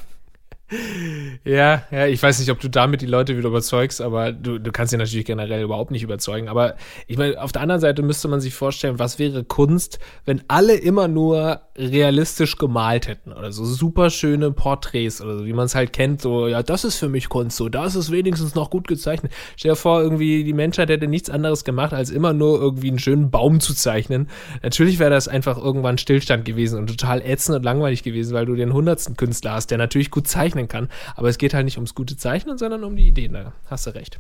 Ja, 1.44 1.83
ja, 1.91 2.07
ich 2.07 2.23
weiß 2.23 2.39
nicht, 2.39 2.50
ob 2.50 2.59
du 2.62 2.69
damit 2.69 3.01
die 3.01 3.06
Leute 3.06 3.38
wieder 3.38 3.50
überzeugst, 3.50 4.01
aber 4.01 4.31
du, 4.31 4.57
du 4.57 4.71
kannst 4.71 4.91
sie 4.91 4.97
natürlich 4.97 5.25
generell 5.25 5.63
überhaupt 5.63 5.91
nicht 5.91 6.03
überzeugen. 6.03 6.47
Aber 6.47 6.75
ich 7.07 7.18
meine, 7.18 7.41
auf 7.41 7.51
der 7.51 7.62
anderen 7.62 7.81
Seite 7.81 8.01
müsste 8.03 8.29
man 8.29 8.39
sich 8.39 8.53
vorstellen, 8.53 8.97
was 8.97 9.19
wäre 9.19 9.44
Kunst, 9.44 10.00
wenn 10.25 10.41
alle 10.47 10.75
immer 10.75 11.09
nur 11.09 11.62
realistisch 11.77 12.57
gemalt 12.57 13.07
hätten 13.07 13.33
oder 13.33 13.51
so 13.51 13.65
super 13.65 14.09
schöne 14.09 14.51
Porträts 14.51 15.21
oder 15.21 15.39
so, 15.39 15.45
wie 15.45 15.53
man 15.53 15.65
es 15.65 15.75
halt 15.75 15.91
kennt, 15.91 16.21
so, 16.21 16.47
ja, 16.47 16.63
das 16.63 16.85
ist 16.85 16.97
für 16.97 17.09
mich 17.09 17.27
Kunst, 17.27 17.57
so, 17.57 17.68
das 17.68 17.95
ist 17.95 18.12
wenigstens 18.12 18.56
noch 18.56 18.69
gut 18.69 18.88
gezeichnet. 18.88 19.31
Stell 19.57 19.71
dir 19.71 19.75
vor, 19.75 20.01
irgendwie 20.01 20.44
die 20.44 20.53
Menschheit 20.53 20.89
hätte 20.89 21.07
nichts 21.07 21.29
anderes 21.29 21.63
gemacht, 21.65 21.94
als 21.94 22.12
immer 22.12 22.33
nur 22.33 22.62
irgendwie 22.62 22.89
einen 22.89 23.00
schönen 23.00 23.29
Baum 23.29 23.59
zu 23.59 23.73
zeichnen. 23.73 24.29
Natürlich 24.63 25.00
wäre 25.00 25.12
das 25.12 25.27
einfach 25.27 25.57
irgendwann 25.57 25.97
Stillstand 25.97 26.45
gewesen 26.45 26.79
und 26.79 26.88
total 26.88 27.21
ätzend 27.21 27.57
und 27.57 27.63
langweilig 27.63 28.03
gewesen, 28.03 28.33
weil 28.33 28.45
du 28.45 28.56
den 28.56 28.71
hundertsten 28.73 29.18
Künstler 29.18 29.53
hast, 29.53 29.71
der 29.71 29.77
natürlich 29.77 30.12
gut 30.12 30.27
zeichnen 30.61 30.67
kann, 30.67 30.89
aber 31.15 31.29
es 31.29 31.37
geht 31.37 31.53
halt 31.53 31.65
nicht 31.65 31.77
ums 31.77 31.95
gute 31.95 32.17
Zeichnen, 32.17 32.57
sondern 32.57 32.83
um 32.83 32.95
die 32.95 33.07
Ideen, 33.07 33.33
da 33.33 33.53
hast 33.69 33.87
du 33.87 33.91
recht. 33.95 34.19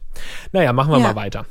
Naja, 0.51 0.73
machen 0.73 0.91
wir 0.91 0.99
Ja. 0.99 1.07
mal 1.07 1.15
weiter. 1.15 1.45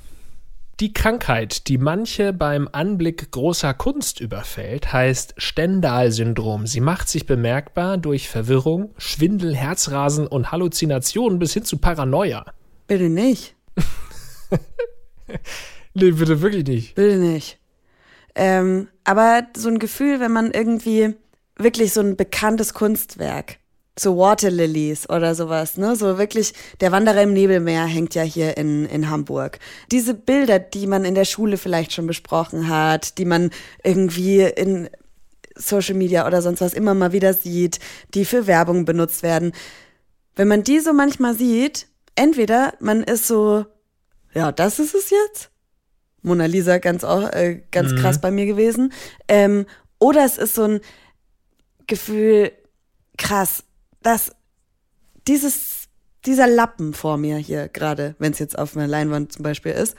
Die 0.81 0.95
Krankheit, 0.95 1.69
die 1.69 1.77
manche 1.77 2.33
beim 2.33 2.67
Anblick 2.73 3.31
großer 3.33 3.75
Kunst 3.75 4.19
überfällt, 4.19 4.95
heißt 4.95 5.35
Stendhal-Syndrom. 5.37 6.67
Sie 6.67 6.81
macht 6.81 7.11
sich 7.11 7.27
bemerkbar 7.27 7.99
durch 7.99 8.31
Verwirrung, 8.31 8.95
Schwindel, 8.97 9.55
Herzrasen 9.55 10.27
und 10.27 10.51
Halluzinationen 10.53 11.39
bis 11.39 11.53
hin 11.53 11.65
zu 11.65 11.77
Paranoia. 11.77 12.47
Bitte 12.87 13.11
nicht. 13.11 13.55
Nee, 15.95 16.11
bitte 16.13 16.41
wirklich 16.41 16.67
nicht. 16.67 16.95
Bitte 16.97 17.17
nicht. 17.19 17.59
Ähm, 18.35 18.89
aber 19.05 19.45
so 19.57 19.69
ein 19.69 19.79
Gefühl, 19.79 20.19
wenn 20.21 20.33
man 20.33 20.51
irgendwie 20.51 21.15
wirklich 21.57 21.93
so 21.93 22.01
ein 22.01 22.17
bekanntes 22.17 22.75
Kunstwerk, 22.75 23.59
so 23.99 24.17
Water 24.17 24.51
Lilies 24.51 25.09
oder 25.11 25.35
sowas, 25.35 25.77
ne, 25.77 25.97
so 25.97 26.17
wirklich, 26.17 26.55
der 26.81 26.93
Wanderer 26.93 27.23
im 27.23 27.33
Nebelmeer 27.33 27.85
hängt 27.85 28.15
ja 28.15 28.23
hier 28.23 28.57
in, 28.57 28.87
in 28.87 29.11
Hamburg. 29.11 29.59
Diese 29.91 30.15
Bilder, 30.15 30.59
die 30.59 30.87
man 30.87 31.05
in 31.05 31.15
der 31.15 31.25
Schule 31.25 31.57
vielleicht 31.57 31.93
schon 31.93 32.07
besprochen 32.07 32.69
hat, 32.69 33.19
die 33.19 33.25
man 33.25 33.51
irgendwie 33.85 34.41
in 34.41 34.89
Social 35.55 35.95
Media 35.95 36.27
oder 36.27 36.41
sonst 36.41 36.61
was 36.61 36.73
immer 36.73 36.95
mal 36.95 37.13
wieder 37.13 37.35
sieht, 37.35 37.81
die 38.15 38.25
für 38.25 38.47
Werbung 38.47 38.85
benutzt 38.85 39.23
werden. 39.23 39.53
Wenn 40.37 40.49
man 40.49 40.63
die 40.63 40.81
so 40.81 40.93
manchmal 40.93 41.35
sieht, 41.35 41.87
entweder 42.15 42.75
man 42.81 43.03
ist 43.03 43.27
so, 43.27 43.67
ja, 44.33 44.53
das 44.53 44.79
ist 44.79 44.95
es 44.95 45.11
jetzt. 45.11 45.51
Mona 46.23 46.47
Lisa 46.47 46.79
ganz 46.79 47.05
auch 47.05 47.31
äh, 47.33 47.63
ganz 47.71 47.95
krass 47.97 48.21
bei 48.21 48.31
mir 48.31 48.47
gewesen. 48.47 48.93
Ähm, 49.27 49.67
oder 49.99 50.25
es 50.25 50.39
ist 50.39 50.55
so 50.55 50.65
ein 50.65 50.81
Gefühl, 51.87 52.53
krass, 53.17 53.65
dass 54.03 54.33
dieses, 55.27 55.89
dieser 56.25 56.47
Lappen 56.47 56.95
vor 56.95 57.17
mir 57.17 57.37
hier 57.37 57.69
gerade, 57.69 58.15
wenn 58.19 58.33
es 58.33 58.39
jetzt 58.39 58.59
auf 58.59 58.77
einer 58.77 58.87
Leinwand 58.87 59.33
zum 59.33 59.43
Beispiel 59.43 59.73
ist, 59.73 59.97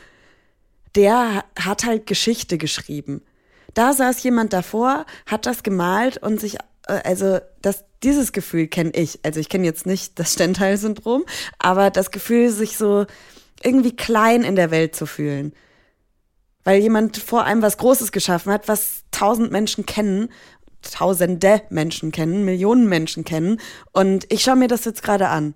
der 0.96 1.46
hat 1.58 1.86
halt 1.86 2.06
Geschichte 2.06 2.58
geschrieben. 2.58 3.22
Da 3.74 3.94
saß 3.94 4.22
jemand 4.24 4.54
davor, 4.54 5.06
hat 5.26 5.46
das 5.46 5.64
gemalt 5.64 6.18
und 6.18 6.40
sich, 6.40 6.56
äh, 6.88 7.02
also 7.04 7.40
das, 7.62 7.86
dieses 8.04 8.34
Gefühl 8.34 8.68
kenne 8.68 8.92
ich. 8.94 9.20
Also 9.24 9.40
ich 9.40 9.48
kenne 9.48 9.66
jetzt 9.66 9.86
nicht 9.86 10.20
das 10.20 10.34
Stendhal-Syndrom, 10.34 11.24
aber 11.60 11.90
das 11.90 12.12
Gefühl, 12.12 12.50
sich 12.50 12.78
so 12.78 13.06
irgendwie 13.64 13.96
klein 13.96 14.44
in 14.44 14.56
der 14.56 14.72
Welt 14.72 14.96
zu 14.96 15.06
fühlen 15.06 15.54
weil 16.64 16.82
jemand 16.82 17.18
vor 17.18 17.44
einem 17.44 17.62
was 17.62 17.78
Großes 17.78 18.12
geschaffen 18.12 18.52
hat, 18.52 18.68
was 18.68 19.04
tausend 19.12 19.52
Menschen 19.52 19.86
kennen, 19.86 20.30
tausende 20.82 21.62
Menschen 21.70 22.12
kennen, 22.12 22.46
Millionen 22.46 22.88
Menschen 22.88 23.24
kennen. 23.24 23.60
Und 23.92 24.32
ich 24.32 24.44
schaue 24.44 24.56
mir 24.56 24.68
das 24.68 24.86
jetzt 24.86 25.04
gerade 25.04 25.30
an. 25.30 25.54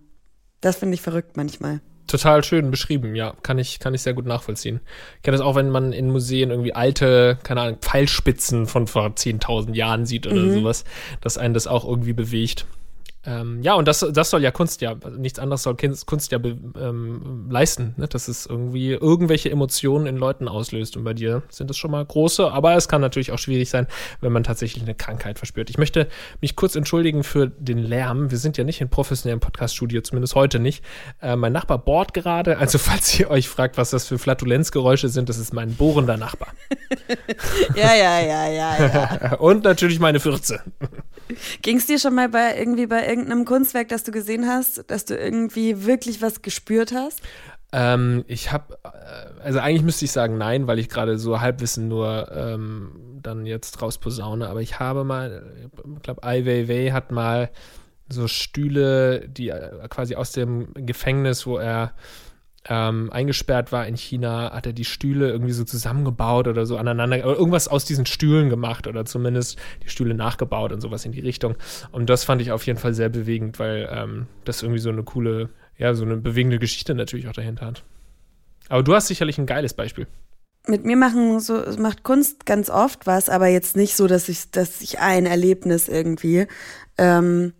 Das 0.62 0.78
finde 0.78 0.96
ich 0.96 1.02
verrückt 1.02 1.38
manchmal. 1.38 1.82
Total 2.08 2.44
schön 2.44 2.70
beschrieben, 2.70 3.16
ja. 3.16 3.34
Kann 3.42 3.58
ich, 3.58 3.80
kann 3.80 3.94
ich 3.96 4.02
sehr 4.02 4.14
gut 4.14 4.28
nachvollziehen. 4.28 4.80
Ich 5.18 5.24
kenne 5.24 5.38
das 5.38 5.46
auch, 5.46 5.56
wenn 5.56 5.70
man 5.70 5.92
in 5.92 6.12
Museen 6.12 6.52
irgendwie 6.52 6.74
alte, 6.74 7.40
keine 7.42 7.62
Ahnung, 7.62 7.78
Pfeilspitzen 7.82 8.68
von 8.68 8.86
vor 8.86 9.08
10.000 9.08 9.74
Jahren 9.74 10.06
sieht 10.06 10.28
oder 10.28 10.52
sowas, 10.52 10.86
dass 11.22 11.38
einen 11.38 11.56
das 11.56 11.66
auch 11.66 11.84
irgendwie 11.84 12.14
bewegt. 12.14 12.66
Ähm, 13.26 13.62
ja, 13.64 13.74
und 13.74 13.88
das, 13.88 14.06
das 14.12 14.30
soll 14.30 14.44
ja 14.44 14.52
Kunst 14.52 14.82
ja, 14.82 14.96
nichts 15.18 15.40
anderes 15.40 15.64
soll 15.64 15.76
Kunst 15.76 16.32
ja 16.32 16.40
ähm, 16.80 17.48
leisten, 17.50 17.96
ne? 17.98 18.08
dass 18.08 18.28
es 18.28 18.46
irgendwie 18.46 18.92
irgendwelche 18.92 19.50
Emotionen 19.50 20.06
in 20.06 20.18
Leuten 20.18 20.48
auslöst. 20.48 20.96
Und 20.96 21.04
bei 21.04 21.14
dir 21.14 21.42
sind 21.50 21.70
es 21.72 21.78
schon 21.78 21.92
mal 21.92 22.06
große, 22.06 22.52
aber 22.52 22.76
es 22.76 22.88
kann 22.88 23.02
natürlich 23.02 23.32
auch 23.32 23.40
schwierig 23.40 23.70
sein, 23.70 23.88
wenn 24.22 24.32
man 24.32 24.44
tatsächlich 24.44 24.84
eine 24.84 24.94
Krankheit 24.94 25.38
verspürt. 25.38 25.70
Ich 25.70 25.78
möchte 25.78 26.08
mich 26.42 26.56
kurz 26.56 26.76
entschuldigen 26.76 27.24
für 27.24 27.48
den 27.48 27.80
Lärm. 27.80 28.30
Wir 28.30 28.38
sind 28.38 28.58
ja 28.58 28.64
nicht 28.64 28.82
in 28.82 28.90
professionellem 28.90 29.40
Podcast-Studio, 29.40 30.02
zumindest 30.02 30.36
heute 30.36 30.60
nicht. 30.60 30.84
Äh, 31.22 31.36
mein 31.36 31.54
Nachbar 31.54 31.80
bohrt 31.80 32.14
gerade, 32.14 32.58
also 32.60 32.78
falls 32.86 33.20
ihr 33.20 33.32
euch 33.32 33.50
fragt, 33.50 33.78
was 33.78 33.90
das 33.90 34.08
für 34.08 34.20
Flatulenzgeräusche 34.20 35.10
sind, 35.10 35.30
das 35.30 35.38
ist 35.40 35.54
mein 35.54 35.74
bohrender 35.74 36.18
Nachbar. 36.18 36.50
ja, 37.76 37.96
ja, 37.96 38.20
ja, 38.20 38.50
ja, 38.50 38.86
ja. 38.86 39.34
und 39.40 39.64
natürlich 39.64 40.00
meine 40.00 40.20
Fürze. 40.20 40.62
Ging 41.62 41.78
es 41.78 41.88
dir 41.88 42.00
schon 42.00 42.16
mal 42.16 42.30
bei 42.30 42.58
irgendwie 42.58 42.88
bei 42.88 43.08
irgendeinem 43.08 43.46
Kunstwerk, 43.46 43.90
das 43.90 44.04
du 44.04 44.12
gesehen 44.12 44.48
hast, 44.48 44.90
dass 44.90 45.06
du 45.06 45.16
irgendwie 45.16 45.86
wirklich 45.86 46.22
was 46.22 46.42
gespürt 46.42 46.92
hast? 46.94 47.22
Ähm, 47.72 48.24
ich 48.28 48.52
habe, 48.52 48.78
äh, 48.84 49.42
also 49.44 49.60
eigentlich 49.60 49.84
müsste 49.84 50.06
ich 50.06 50.12
sagen 50.12 50.38
nein, 50.38 50.68
weil 50.68 50.80
ich 50.80 50.88
gerade 50.88 51.18
so 51.18 51.42
Halbwissen 51.42 51.88
nur 51.88 52.32
ähm, 52.32 53.20
dann 53.22 53.46
jetzt 53.46 53.82
rausposaune, 53.82 54.48
aber 54.48 54.62
ich 54.62 54.80
habe 54.80 55.04
mal, 55.04 55.70
ich 55.96 56.02
glaube, 56.04 56.24
Ai 56.24 56.46
Weiwei 56.46 56.92
hat 56.92 57.12
mal 57.12 57.50
so 58.08 58.28
Stühle, 58.28 59.28
die 59.28 59.50
äh, 59.50 59.88
quasi 59.90 60.16
aus 60.16 60.32
dem 60.32 60.74
Gefängnis, 60.74 61.46
wo 61.48 61.58
er 61.58 61.94
ähm, 62.68 63.12
eingesperrt 63.12 63.72
war 63.72 63.88
in 63.88 63.96
China, 63.96 64.52
hat 64.52 64.66
er 64.66 64.74
die 64.74 64.86
Stühle 64.86 65.30
irgendwie 65.30 65.52
so 65.52 65.64
zusammengebaut 65.64 66.48
oder 66.48 66.66
so 66.66 66.78
aneinander, 66.78 67.18
oder 67.26 67.38
irgendwas 67.38 67.68
aus 67.68 67.86
diesen 67.86 68.06
Stühlen 68.06 68.50
gemacht 68.50 68.88
oder 68.88 69.06
zumindest 69.06 69.60
die 69.84 69.90
Stühle 69.90 70.16
nachgebaut 70.16 70.72
und 70.72 70.82
sowas 70.82 71.06
in 71.06 71.12
die 71.12 71.20
Richtung. 71.20 71.56
Und 71.92 72.10
das 72.10 72.24
fand 72.24 72.42
ich 72.42 72.52
auf 72.52 72.66
jeden 72.66 72.80
Fall 72.80 72.94
sehr 72.94 73.10
bewegend, 73.10 73.60
weil 73.60 73.88
ähm, 73.92 74.28
das 74.46 74.64
irgendwie 74.64 74.80
so 74.80 74.90
eine 74.90 75.04
coole, 75.04 75.50
ja, 75.78 75.94
so 75.94 76.06
eine 76.06 76.18
bewegende 76.18 76.58
Geschichte 76.58 76.96
natürlich 76.96 77.28
auch 77.28 77.34
dahinter 77.34 77.68
hat. 77.68 77.84
Aber 78.70 78.82
du 78.82 78.96
hast 78.96 79.08
sicherlich 79.08 79.38
ein 79.38 79.46
geiles 79.46 79.76
Beispiel. 79.76 80.08
Mit 80.68 80.84
mir 80.84 80.98
machen 80.98 81.40
so 81.40 81.62
macht 81.78 82.02
Kunst 82.02 82.48
ganz 82.48 82.72
oft 82.72 83.06
was, 83.06 83.30
aber 83.30 83.46
jetzt 83.48 83.76
nicht 83.76 83.96
so, 83.96 84.08
dass 84.08 84.28
ich, 84.28 84.50
dass 84.50 84.82
ich 84.82 84.98
ein 84.98 85.28
Erlebnis 85.28 85.88
irgendwie 85.88 86.48
ähm, 86.98 87.54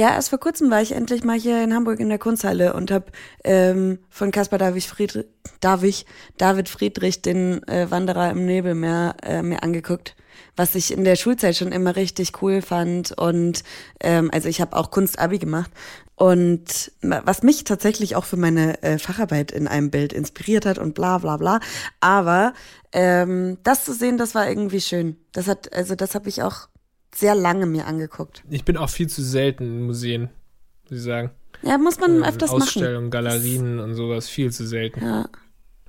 ja, 0.00 0.14
erst 0.14 0.30
vor 0.30 0.40
kurzem 0.40 0.70
war 0.70 0.80
ich 0.80 0.92
endlich 0.92 1.24
mal 1.24 1.38
hier 1.38 1.62
in 1.62 1.74
Hamburg 1.74 2.00
in 2.00 2.08
der 2.08 2.18
Kunsthalle 2.18 2.72
und 2.72 2.90
habe 2.90 3.12
ähm, 3.44 3.98
von 4.08 4.30
Caspar 4.30 4.58
David, 4.58 4.82
Friedrich, 4.82 5.26
David, 5.60 6.06
David 6.38 6.70
Friedrich 6.70 7.20
den 7.20 7.62
äh, 7.68 7.90
Wanderer 7.90 8.30
im 8.30 8.46
Nebelmeer 8.46 9.14
äh, 9.22 9.42
mir 9.42 9.62
angeguckt, 9.62 10.16
was 10.56 10.74
ich 10.74 10.90
in 10.90 11.04
der 11.04 11.16
Schulzeit 11.16 11.54
schon 11.54 11.70
immer 11.70 11.96
richtig 11.96 12.40
cool 12.40 12.62
fand. 12.62 13.12
Und 13.12 13.62
ähm, 14.00 14.30
also 14.32 14.48
ich 14.48 14.62
habe 14.62 14.74
auch 14.74 14.90
Kunstabi 14.90 15.38
gemacht. 15.38 15.70
Und 16.14 16.92
was 17.02 17.42
mich 17.42 17.64
tatsächlich 17.64 18.16
auch 18.16 18.24
für 18.24 18.38
meine 18.38 18.82
äh, 18.82 18.96
Facharbeit 18.96 19.52
in 19.52 19.68
einem 19.68 19.90
Bild 19.90 20.14
inspiriert 20.14 20.64
hat 20.64 20.78
und 20.78 20.94
bla 20.94 21.18
bla 21.18 21.36
bla. 21.36 21.60
Aber 22.00 22.54
ähm, 22.92 23.58
das 23.64 23.84
zu 23.84 23.92
sehen, 23.92 24.16
das 24.16 24.34
war 24.34 24.48
irgendwie 24.48 24.80
schön. 24.80 25.18
Das 25.32 25.46
hat, 25.46 25.74
also 25.74 25.94
das 25.94 26.14
habe 26.14 26.30
ich 26.30 26.42
auch 26.42 26.69
sehr 27.14 27.34
lange 27.34 27.66
mir 27.66 27.86
angeguckt. 27.86 28.42
Ich 28.48 28.64
bin 28.64 28.76
auch 28.76 28.90
viel 28.90 29.08
zu 29.08 29.22
selten 29.22 29.64
in 29.64 29.82
Museen, 29.82 30.30
muss 30.84 30.98
ich 30.98 31.04
sagen. 31.04 31.30
Ja, 31.62 31.78
muss 31.78 32.00
man 32.00 32.16
ähm, 32.16 32.22
öfters 32.22 32.50
machen. 32.50 32.62
Ausstellungen, 32.62 33.10
Galerien 33.10 33.78
das 33.78 33.86
und 33.86 33.94
sowas, 33.94 34.28
viel 34.28 34.52
zu 34.52 34.66
selten. 34.66 35.04
Ja. 35.04 35.28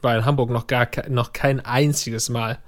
War 0.02 0.18
in 0.18 0.26
Hamburg 0.26 0.50
noch 0.50 0.68
gar 0.68 0.90
noch 1.10 1.34
kein 1.34 1.60
einziges 1.60 2.30
Mal. 2.30 2.60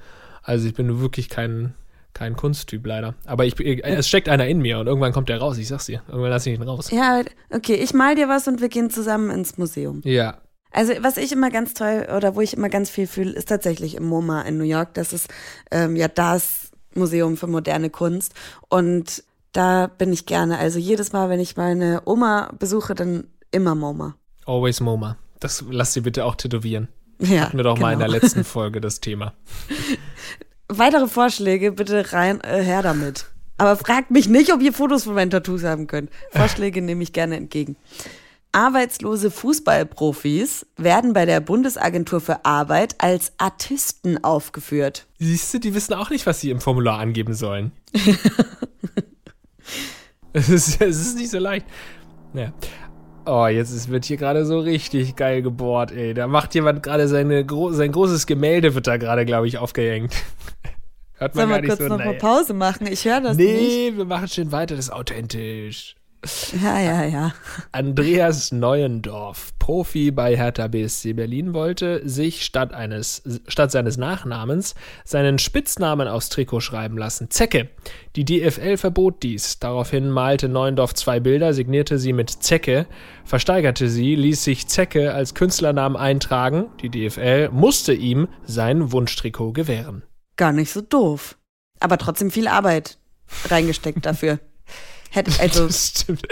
Also 0.44 0.68
ich 0.68 0.74
bin 0.74 1.00
wirklich 1.00 1.30
kein, 1.30 1.74
kein 2.14 2.36
Kunsttyp 2.36 2.86
leider. 2.86 3.16
Aber 3.26 3.46
ich, 3.46 3.60
es 3.60 4.08
steckt 4.08 4.30
einer 4.30 4.48
in 4.48 4.60
mir 4.60 4.80
und 4.80 4.88
irgendwann 4.88 5.14
kommt 5.14 5.30
der 5.30 5.40
raus, 5.40 5.58
ich 5.58 5.68
sag's 5.68 5.88
dir. 5.88 6.04
Irgendwann 6.08 6.30
lasse 6.30 6.50
ich 6.50 6.60
ihn 6.60 6.64
raus. 6.64 6.92
Ja, 6.92 7.22
okay, 7.50 7.76
ich 7.76 7.94
mal 7.94 8.16
dir 8.16 8.30
was 8.30 8.48
und 8.48 8.62
wir 8.62 8.70
gehen 8.70 8.90
zusammen 8.90 9.32
ins 9.32 9.58
Museum. 9.58 10.02
Ja. 10.04 10.38
Also 10.72 10.94
was 11.02 11.18
ich 11.18 11.32
immer 11.32 11.50
ganz 11.50 11.74
toll 11.74 12.08
oder 12.16 12.36
wo 12.36 12.42
ich 12.42 12.56
immer 12.56 12.70
ganz 12.70 12.90
viel 12.90 13.08
fühle, 13.08 13.32
ist 13.32 13.50
tatsächlich 13.50 13.96
im 13.96 14.06
MoMA 14.06 14.42
in 14.42 14.58
New 14.58 14.64
York. 14.64 14.94
Das 14.96 15.14
ist 15.14 15.30
ähm, 15.72 15.96
ja 15.96 16.08
das 16.08 16.63
Museum 16.96 17.38
für 17.38 17.48
moderne 17.48 17.90
Kunst. 17.90 18.34
Und 18.70 19.24
da 19.52 19.88
bin 19.88 20.12
ich 20.12 20.26
gerne. 20.26 20.58
Also 20.58 20.80
jedes 20.80 21.14
Mal, 21.14 21.30
wenn 21.30 21.40
ich 21.40 21.58
meine 21.58 22.02
Oma 22.06 22.52
besuche, 22.58 22.96
dann 22.96 23.26
immer 23.52 23.76
MoMA. 23.76 24.16
Always 24.46 24.80
MoMA. 24.82 25.18
Das 25.40 25.64
lass 25.70 25.94
sie 25.94 26.02
bitte 26.02 26.26
auch 26.26 26.36
tätowieren. 26.36 26.88
Ja, 27.20 27.42
Hatten 27.42 27.58
wir 27.58 27.64
doch 27.64 27.76
genau. 27.76 27.88
mal 27.88 27.94
in 27.94 28.00
der 28.00 28.08
genau. 28.08 28.20
letzten 28.20 28.44
Folge 28.44 28.82
das 28.82 29.00
Thema. 29.00 29.34
Weitere 30.68 31.08
Vorschläge 31.08 31.72
bitte 31.72 32.14
rein 32.14 32.42
äh, 32.42 32.64
her 32.64 32.82
damit. 32.82 33.28
Aber 33.58 33.76
fragt 33.76 34.10
mich 34.12 34.28
nicht, 34.28 34.52
ob 34.52 34.62
ihr 34.62 34.74
Fotos 34.74 35.04
von 35.04 35.14
meinen 35.14 35.30
Tattoos 35.30 35.64
haben 35.64 35.88
könnt. 35.88 36.10
Vorschläge 36.32 36.82
nehme 36.82 37.04
ich 37.04 37.14
gerne 37.14 37.38
entgegen. 37.38 37.76
Arbeitslose 38.54 39.32
Fußballprofis 39.32 40.66
werden 40.78 41.12
bei 41.14 41.26
der 41.26 41.42
Bundesagentur 41.42 42.22
für 42.22 42.46
Arbeit 42.46 42.96
als 43.00 43.34
Artisten 43.38 44.24
aufgeführt. 44.24 45.08
Siehst 45.20 45.54
du, 45.54 45.60
die 45.60 45.74
wissen 45.74 45.94
auch 45.94 46.12
nicht, 46.12 46.26
was 46.26 46.40
sie 46.40 46.52
im 46.52 46.62
Formular 46.62 47.00
angeben 47.00 47.34
sollen. 47.34 47.74
es, 50.34 50.50
ist, 50.50 50.82
es 50.82 51.02
ist 51.02 51.18
nicht 51.18 51.32
so 51.32 51.40
leicht. 51.40 51.66
Ja. 52.34 52.54
Oh, 53.26 53.48
jetzt 53.48 53.72
ist, 53.72 53.90
wird 53.90 54.06
hier 54.06 54.18
gerade 54.18 54.46
so 54.46 54.60
richtig 54.60 55.16
geil 55.16 55.42
gebohrt, 55.42 55.92
ey. 55.92 56.14
Da 56.14 56.28
macht 56.28 56.54
jemand 56.56 56.84
gerade 56.84 57.08
seine 57.08 57.46
sein 57.72 57.92
großes 57.92 58.28
Gemälde, 58.28 58.76
wird 58.76 58.86
da 58.86 58.98
gerade, 58.98 59.26
glaube 59.26 59.48
ich, 59.48 59.58
aufgehängt. 59.58 60.14
Hört 61.14 61.36
man 61.36 61.50
Sollen 61.50 61.62
wir 61.62 61.70
kurz 61.70 61.80
so, 61.80 61.88
noch 61.88 61.98
naja. 61.98 62.12
mal 62.12 62.18
Pause 62.18 62.54
machen? 62.54 62.88
Ich 62.88 63.06
höre 63.06 63.22
das 63.22 63.38
nee, 63.38 63.54
nicht. 63.54 63.94
Nee, 63.94 63.98
wir 63.98 64.06
machen 64.06 64.28
schön 64.28 64.52
weiter, 64.52 64.76
das 64.76 64.86
ist 64.86 64.92
authentisch. 64.92 65.96
Ja, 66.62 66.80
ja, 66.80 67.04
ja. 67.04 67.34
Andreas 67.74 68.52
Neuendorf, 68.54 69.52
Profi 69.60 70.12
bei 70.12 70.38
Hertha 70.38 70.68
BSC 70.68 71.14
Berlin, 71.14 71.54
wollte 71.54 72.08
sich 72.08 72.46
statt, 72.46 72.74
eines, 72.74 73.24
statt 73.48 73.72
seines 73.72 73.98
Nachnamens 73.98 74.76
seinen 75.04 75.38
Spitznamen 75.38 76.08
aufs 76.08 76.30
Trikot 76.30 76.62
schreiben 76.62 76.98
lassen. 76.98 77.30
Zecke. 77.30 77.70
Die 78.16 78.24
DFL 78.24 78.78
verbot 78.78 79.22
dies. 79.24 79.60
Daraufhin 79.60 80.10
malte 80.10 80.48
Neuendorf 80.48 80.94
zwei 80.94 81.20
Bilder, 81.20 81.54
signierte 81.54 82.00
sie 82.00 82.14
mit 82.14 82.30
Zecke, 82.30 82.88
versteigerte 83.26 83.90
sie, 83.90 84.16
ließ 84.16 84.44
sich 84.44 84.68
Zecke 84.68 85.14
als 85.14 85.34
Künstlernamen 85.34 85.98
eintragen. 85.98 86.68
Die 86.82 86.90
DFL 86.90 87.50
musste 87.50 87.94
ihm 87.94 88.30
sein 88.46 88.94
Wunschtrikot 88.94 89.52
gewähren. 89.52 90.04
Gar 90.38 90.54
nicht 90.54 90.72
so 90.72 90.82
doof. 90.82 91.38
Aber 91.82 91.98
trotzdem 91.98 92.32
viel 92.32 92.48
Arbeit 92.48 92.98
reingesteckt 93.50 94.06
dafür. 94.06 94.40
Hätte, 95.14 95.32
also, 95.40 95.68
das 95.68 95.88
stimmt. 95.96 96.28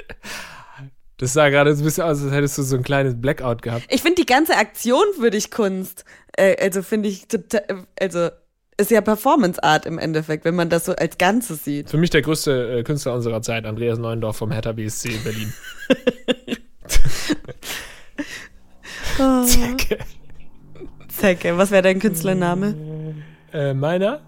Das 1.17 1.33
sah 1.33 1.49
gerade 1.49 1.75
so 1.75 1.83
ein 1.83 1.85
bisschen 1.85 2.03
aus, 2.03 2.23
als 2.23 2.31
hättest 2.31 2.57
du 2.57 2.63
so 2.63 2.75
ein 2.75 2.81
kleines 2.81 3.21
Blackout 3.21 3.61
gehabt. 3.61 3.85
Ich 3.89 4.01
finde 4.01 4.15
die 4.15 4.25
ganze 4.25 4.57
Aktion 4.57 5.03
würde 5.19 5.37
ich 5.37 5.51
Kunst. 5.51 6.03
Äh, 6.33 6.55
also 6.59 6.81
finde 6.81 7.09
ich 7.09 7.27
total, 7.27 7.85
also 7.99 8.29
ist 8.77 8.89
ja 8.89 9.01
Performance 9.01 9.61
Art 9.63 9.85
im 9.85 9.99
Endeffekt, 9.99 10.45
wenn 10.45 10.55
man 10.55 10.69
das 10.69 10.85
so 10.85 10.95
als 10.95 11.19
Ganzes 11.19 11.63
sieht. 11.63 11.91
Für 11.91 11.97
mich 11.97 12.09
der 12.09 12.23
größte 12.23 12.79
äh, 12.79 12.83
Künstler 12.83 13.13
unserer 13.13 13.43
Zeit, 13.43 13.65
Andreas 13.65 13.99
Neuendorf 13.99 14.37
vom 14.37 14.51
Hertha 14.51 14.71
BSC 14.71 15.09
in 15.09 15.23
Berlin. 15.23 15.53
oh. 19.19 19.43
Zecke. 19.45 19.99
Zecke, 21.07 21.55
was 21.55 21.69
wäre 21.69 21.83
dein 21.83 21.99
Künstlername? 21.99 22.73
Äh, 23.53 23.75
meiner? 23.75 24.21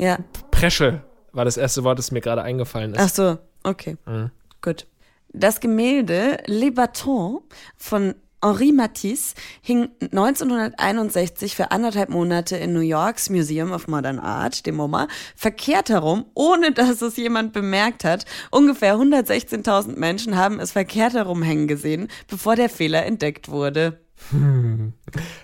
Ja. 0.00 0.18
Presche 0.50 1.04
war 1.30 1.44
das 1.44 1.56
erste 1.56 1.84
Wort, 1.84 2.00
das 2.00 2.10
mir 2.10 2.20
gerade 2.20 2.42
eingefallen 2.42 2.94
ist. 2.94 3.00
Ach 3.00 3.08
so. 3.08 3.38
Okay, 3.62 3.96
mhm. 4.06 4.30
gut. 4.62 4.86
Das 5.32 5.60
Gemälde 5.60 6.42
Le 6.46 6.72
Baton 6.72 7.40
von 7.76 8.14
Henri 8.42 8.72
Matisse 8.72 9.34
hing 9.60 9.90
1961 10.00 11.54
für 11.54 11.70
anderthalb 11.70 12.08
Monate 12.08 12.56
in 12.56 12.72
New 12.72 12.80
Yorks 12.80 13.28
Museum 13.28 13.70
of 13.70 13.86
Modern 13.86 14.18
Art, 14.18 14.64
dem 14.64 14.76
MoMA, 14.76 15.08
verkehrt 15.36 15.90
herum, 15.90 16.24
ohne 16.34 16.72
dass 16.72 17.02
es 17.02 17.16
jemand 17.16 17.52
bemerkt 17.52 18.02
hat. 18.02 18.24
Ungefähr 18.50 18.96
116.000 18.96 19.98
Menschen 19.98 20.36
haben 20.36 20.58
es 20.58 20.72
verkehrt 20.72 21.12
herum 21.12 21.42
hängen 21.42 21.68
gesehen, 21.68 22.08
bevor 22.28 22.56
der 22.56 22.70
Fehler 22.70 23.04
entdeckt 23.04 23.50
wurde. 23.50 24.00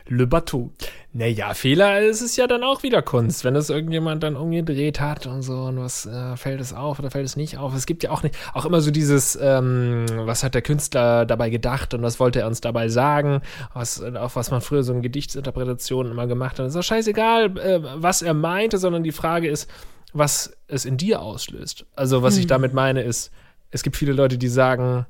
Le 0.09 0.26
Bateau. 0.26 0.71
Naja, 1.12 1.54
Fehler 1.54 2.00
ist 2.00 2.21
es 2.21 2.37
ja 2.37 2.47
dann 2.47 2.62
auch 2.62 2.83
wieder 2.83 3.02
Kunst, 3.02 3.45
wenn 3.45 3.54
das 3.54 3.71
irgendjemand 3.71 4.23
dann 4.23 4.37
umgedreht 4.37 5.00
hat 5.00 5.26
und 5.26 5.42
so 5.42 5.62
und 5.62 5.78
was 5.78 6.06
äh, 6.06 6.37
fällt 6.37 6.61
es 6.61 6.73
auf 6.73 6.99
oder 6.99 7.11
fällt 7.11 7.26
es 7.26 7.37
nicht 7.37 7.59
auf. 7.59 7.75
Es 7.75 7.87
gibt 7.87 8.02
ja 8.02 8.11
auch 8.11 8.23
nicht, 8.23 8.37
auch 8.54 8.64
immer 8.64 8.80
so 8.80 8.90
dieses, 8.90 9.37
ähm, 9.40 10.06
was 10.11 10.42
hat 10.42 10.54
der 10.54 10.62
Künstler 10.62 11.26
dabei 11.26 11.50
gedacht 11.50 11.95
und 11.95 12.02
was 12.02 12.21
wollte 12.21 12.40
er 12.40 12.47
uns 12.47 12.61
dabei 12.61 12.88
sagen, 12.88 13.40
was, 13.73 14.02
auch 14.02 14.37
was 14.37 14.50
man 14.50 14.61
früher 14.61 14.83
so 14.83 14.92
in 14.92 15.02
Gedichtsinterpretationen 15.02 16.12
immer 16.12 16.26
gemacht 16.26 16.59
hat. 16.59 16.66
Es 16.66 16.75
ist 16.75 16.78
auch 16.78 16.83
scheißegal, 16.83 17.59
äh, 17.59 17.80
was 17.97 18.23
er 18.23 18.35
meinte, 18.35 18.78
sondern 18.78 19.02
die 19.02 19.12
Frage 19.12 19.49
ist, 19.49 19.71
was 20.12 20.56
es 20.68 20.85
in 20.85 20.97
dir 20.97 21.21
auslöst. 21.23 21.87
Also, 21.95 22.23
was 22.23 22.35
hm. 22.35 22.40
ich 22.40 22.47
damit 22.47 22.73
meine, 22.73 23.02
ist, 23.02 23.30
es 23.71 23.83
gibt 23.83 23.97
viele 23.97 24.12
Leute, 24.12 24.38
die 24.38 24.49
sagen, 24.49 25.06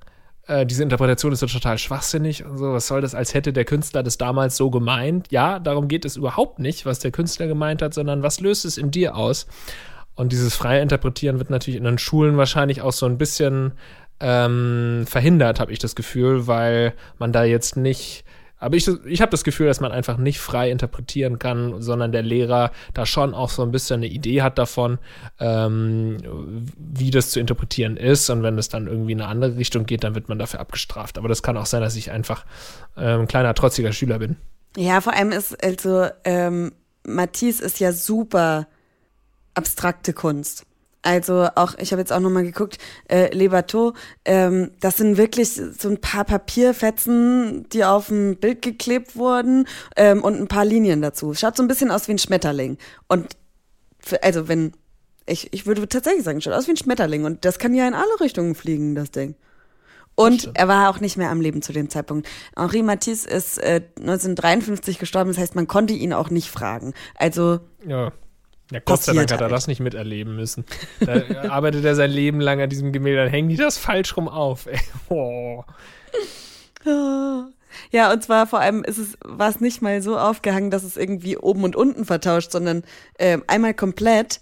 äh, 0.46 0.64
diese 0.64 0.82
Interpretation 0.82 1.32
ist 1.32 1.40
total 1.40 1.78
schwachsinnig 1.78 2.44
und 2.44 2.58
so. 2.58 2.72
Was 2.72 2.86
soll 2.86 3.00
das, 3.00 3.14
als 3.14 3.34
hätte 3.34 3.52
der 3.52 3.64
Künstler 3.64 4.02
das 4.02 4.18
damals 4.18 4.56
so 4.56 4.70
gemeint? 4.70 5.26
Ja, 5.30 5.58
darum 5.58 5.88
geht 5.88 6.04
es 6.04 6.16
überhaupt 6.16 6.58
nicht, 6.58 6.86
was 6.86 6.98
der 7.00 7.10
Künstler 7.10 7.46
gemeint 7.46 7.82
hat, 7.82 7.94
sondern 7.94 8.22
was 8.22 8.40
löst 8.40 8.64
es 8.64 8.78
in 8.78 8.90
dir 8.90 9.16
aus? 9.16 9.46
Und 10.14 10.32
dieses 10.32 10.54
freie 10.54 10.80
Interpretieren 10.80 11.38
wird 11.38 11.50
natürlich 11.50 11.78
in 11.78 11.84
den 11.84 11.98
Schulen 11.98 12.36
wahrscheinlich 12.36 12.80
auch 12.80 12.92
so 12.92 13.06
ein 13.06 13.18
bisschen 13.18 13.72
ähm, 14.20 15.04
verhindert, 15.06 15.60
habe 15.60 15.72
ich 15.72 15.78
das 15.78 15.94
Gefühl, 15.94 16.46
weil 16.46 16.94
man 17.18 17.32
da 17.32 17.44
jetzt 17.44 17.76
nicht 17.76 18.24
aber 18.58 18.76
ich, 18.76 18.88
ich 19.06 19.20
habe 19.20 19.30
das 19.30 19.44
Gefühl, 19.44 19.66
dass 19.66 19.80
man 19.80 19.92
einfach 19.92 20.16
nicht 20.16 20.38
frei 20.38 20.70
interpretieren 20.70 21.38
kann, 21.38 21.82
sondern 21.82 22.12
der 22.12 22.22
Lehrer 22.22 22.72
da 22.94 23.04
schon 23.04 23.34
auch 23.34 23.50
so 23.50 23.62
ein 23.62 23.70
bisschen 23.70 23.96
eine 23.96 24.06
Idee 24.06 24.42
hat 24.42 24.58
davon, 24.58 24.98
ähm, 25.38 26.16
wie 26.76 27.10
das 27.10 27.30
zu 27.30 27.40
interpretieren 27.40 27.96
ist. 27.96 28.30
Und 28.30 28.42
wenn 28.42 28.56
es 28.56 28.68
dann 28.68 28.86
irgendwie 28.86 29.12
in 29.12 29.20
eine 29.20 29.30
andere 29.30 29.56
Richtung 29.56 29.84
geht, 29.84 30.04
dann 30.04 30.14
wird 30.14 30.28
man 30.28 30.38
dafür 30.38 30.60
abgestraft. 30.60 31.18
Aber 31.18 31.28
das 31.28 31.42
kann 31.42 31.56
auch 31.56 31.66
sein, 31.66 31.82
dass 31.82 31.96
ich 31.96 32.10
einfach 32.10 32.46
ähm, 32.96 33.22
ein 33.22 33.28
kleiner, 33.28 33.52
trotziger 33.54 33.92
Schüler 33.92 34.18
bin. 34.18 34.36
Ja, 34.76 35.00
vor 35.00 35.14
allem 35.14 35.32
ist, 35.32 35.62
also, 35.62 36.06
ähm, 36.24 36.72
Matisse 37.04 37.64
ist 37.64 37.78
ja 37.78 37.92
super 37.92 38.66
abstrakte 39.54 40.12
Kunst. 40.12 40.66
Also 41.06 41.46
auch, 41.54 41.78
ich 41.78 41.92
habe 41.92 42.00
jetzt 42.00 42.12
auch 42.12 42.18
nochmal 42.18 42.42
geguckt, 42.42 42.78
äh, 43.08 43.32
Le 43.32 43.48
Bateau, 43.48 43.92
ähm, 44.24 44.72
das 44.80 44.96
sind 44.96 45.16
wirklich 45.16 45.52
so 45.52 45.88
ein 45.88 46.00
paar 46.00 46.24
Papierfetzen, 46.24 47.68
die 47.68 47.84
auf 47.84 48.10
ein 48.10 48.36
Bild 48.38 48.60
geklebt 48.60 49.14
wurden 49.14 49.68
ähm, 49.94 50.24
und 50.24 50.34
ein 50.40 50.48
paar 50.48 50.64
Linien 50.64 51.02
dazu. 51.02 51.32
Schaut 51.32 51.56
so 51.56 51.62
ein 51.62 51.68
bisschen 51.68 51.92
aus 51.92 52.08
wie 52.08 52.12
ein 52.12 52.18
Schmetterling. 52.18 52.76
Und 53.06 53.36
für, 54.00 54.20
also 54.24 54.48
wenn, 54.48 54.72
ich, 55.26 55.52
ich 55.52 55.64
würde 55.64 55.88
tatsächlich 55.88 56.24
sagen, 56.24 56.40
schaut 56.40 56.54
aus 56.54 56.66
wie 56.66 56.72
ein 56.72 56.76
Schmetterling. 56.76 57.24
Und 57.24 57.44
das 57.44 57.60
kann 57.60 57.72
ja 57.72 57.86
in 57.86 57.94
alle 57.94 58.20
Richtungen 58.20 58.56
fliegen, 58.56 58.96
das 58.96 59.12
Ding. 59.12 59.36
Und 60.16 60.50
er 60.54 60.66
war 60.66 60.90
auch 60.90 60.98
nicht 60.98 61.16
mehr 61.16 61.30
am 61.30 61.40
Leben 61.40 61.62
zu 61.62 61.72
dem 61.72 61.88
Zeitpunkt. 61.88 62.28
Henri 62.56 62.82
Matisse 62.82 63.28
ist 63.28 63.58
äh, 63.58 63.82
1953 64.00 64.98
gestorben, 64.98 65.30
das 65.30 65.38
heißt, 65.38 65.54
man 65.54 65.68
konnte 65.68 65.94
ihn 65.94 66.12
auch 66.12 66.30
nicht 66.30 66.50
fragen. 66.50 66.94
Also 67.14 67.60
ja. 67.86 68.12
Ja, 68.72 68.80
Gott 68.84 69.02
sei 69.02 69.12
Dank 69.12 69.30
hat 69.30 69.40
er 69.40 69.44
halt. 69.44 69.52
das 69.52 69.68
nicht 69.68 69.80
miterleben 69.80 70.34
müssen. 70.34 70.64
Da 71.00 71.22
arbeitet 71.50 71.84
er 71.84 71.94
sein 71.94 72.10
Leben 72.10 72.40
lang 72.40 72.60
an 72.60 72.68
diesem 72.68 72.92
Gemälde, 72.92 73.22
dann 73.22 73.30
hängen 73.30 73.48
die 73.48 73.56
das 73.56 73.78
falsch 73.78 74.16
rum 74.16 74.28
auf. 74.28 74.66
Ey. 74.66 74.78
Oh. 75.08 75.64
Ja, 77.90 78.10
und 78.10 78.22
zwar 78.22 78.46
vor 78.46 78.60
allem 78.60 78.84
ist 78.84 78.96
es, 78.96 79.18
war 79.22 79.50
es 79.50 79.60
nicht 79.60 79.82
mal 79.82 80.00
so 80.00 80.18
aufgehangen, 80.18 80.70
dass 80.70 80.82
es 80.82 80.96
irgendwie 80.96 81.36
oben 81.36 81.62
und 81.62 81.76
unten 81.76 82.06
vertauscht, 82.06 82.50
sondern 82.50 82.84
äh, 83.18 83.38
einmal 83.48 83.74
komplett 83.74 84.40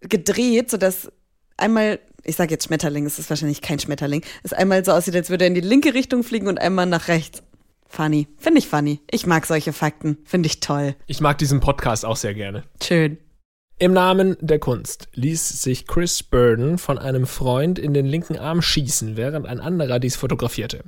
gedreht, 0.00 0.70
sodass 0.70 1.10
einmal, 1.56 1.98
ich 2.22 2.36
sage 2.36 2.52
jetzt 2.52 2.66
Schmetterling, 2.66 3.04
es 3.04 3.18
ist 3.18 3.30
wahrscheinlich 3.30 3.62
kein 3.62 3.80
Schmetterling, 3.80 4.22
es 4.44 4.52
einmal 4.52 4.84
so 4.84 4.92
aussieht, 4.92 5.16
als 5.16 5.28
würde 5.28 5.44
er 5.44 5.48
in 5.48 5.54
die 5.54 5.60
linke 5.60 5.92
Richtung 5.92 6.22
fliegen 6.22 6.46
und 6.46 6.60
einmal 6.60 6.86
nach 6.86 7.08
rechts. 7.08 7.42
Funny. 7.88 8.28
Finde 8.36 8.58
ich 8.58 8.68
funny. 8.68 9.00
Ich 9.10 9.26
mag 9.26 9.46
solche 9.46 9.72
Fakten. 9.72 10.18
Finde 10.24 10.46
ich 10.46 10.60
toll. 10.60 10.94
Ich 11.06 11.20
mag 11.20 11.38
diesen 11.38 11.60
Podcast 11.60 12.04
auch 12.04 12.16
sehr 12.16 12.34
gerne. 12.34 12.64
Schön. 12.82 13.18
Im 13.80 13.92
Namen 13.92 14.36
der 14.40 14.58
Kunst 14.58 15.06
ließ 15.14 15.62
sich 15.62 15.86
Chris 15.86 16.24
Burden 16.24 16.78
von 16.78 16.98
einem 16.98 17.28
Freund 17.28 17.78
in 17.78 17.94
den 17.94 18.06
linken 18.06 18.36
Arm 18.36 18.60
schießen, 18.60 19.16
während 19.16 19.46
ein 19.46 19.60
anderer 19.60 20.00
dies 20.00 20.16
fotografierte. 20.16 20.82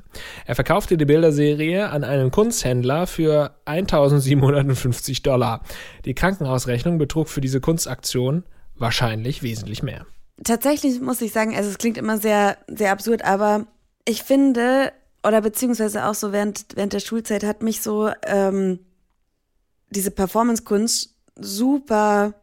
Er 0.44 0.56
verkaufte 0.56 0.96
die 0.96 1.04
Bilderserie 1.04 1.88
an 1.88 2.02
einen 2.02 2.32
Kunsthändler 2.32 3.06
für 3.06 3.54
1750 3.66 5.22
Dollar. 5.22 5.62
Die 6.04 6.14
Krankenhausrechnung 6.14 6.98
betrug 6.98 7.28
für 7.28 7.40
diese 7.40 7.60
Kunstaktion 7.60 8.42
wahrscheinlich 8.74 9.44
wesentlich 9.44 9.84
mehr. 9.84 10.04
Tatsächlich 10.42 11.00
muss 11.00 11.20
ich 11.20 11.30
sagen, 11.30 11.54
also 11.54 11.70
es 11.70 11.78
klingt 11.78 11.96
immer 11.96 12.18
sehr, 12.18 12.58
sehr 12.66 12.90
absurd, 12.90 13.24
aber 13.24 13.68
ich 14.04 14.24
finde, 14.24 14.90
oder 15.22 15.42
beziehungsweise 15.42 16.06
auch 16.06 16.14
so 16.14 16.32
während, 16.32 16.64
während 16.74 16.92
der 16.92 17.00
Schulzeit 17.00 17.44
hat 17.44 17.62
mich 17.62 17.82
so 17.82 18.10
ähm, 18.26 18.80
diese 19.90 20.10
Performance-Kunst 20.10 21.14
super 21.36 22.34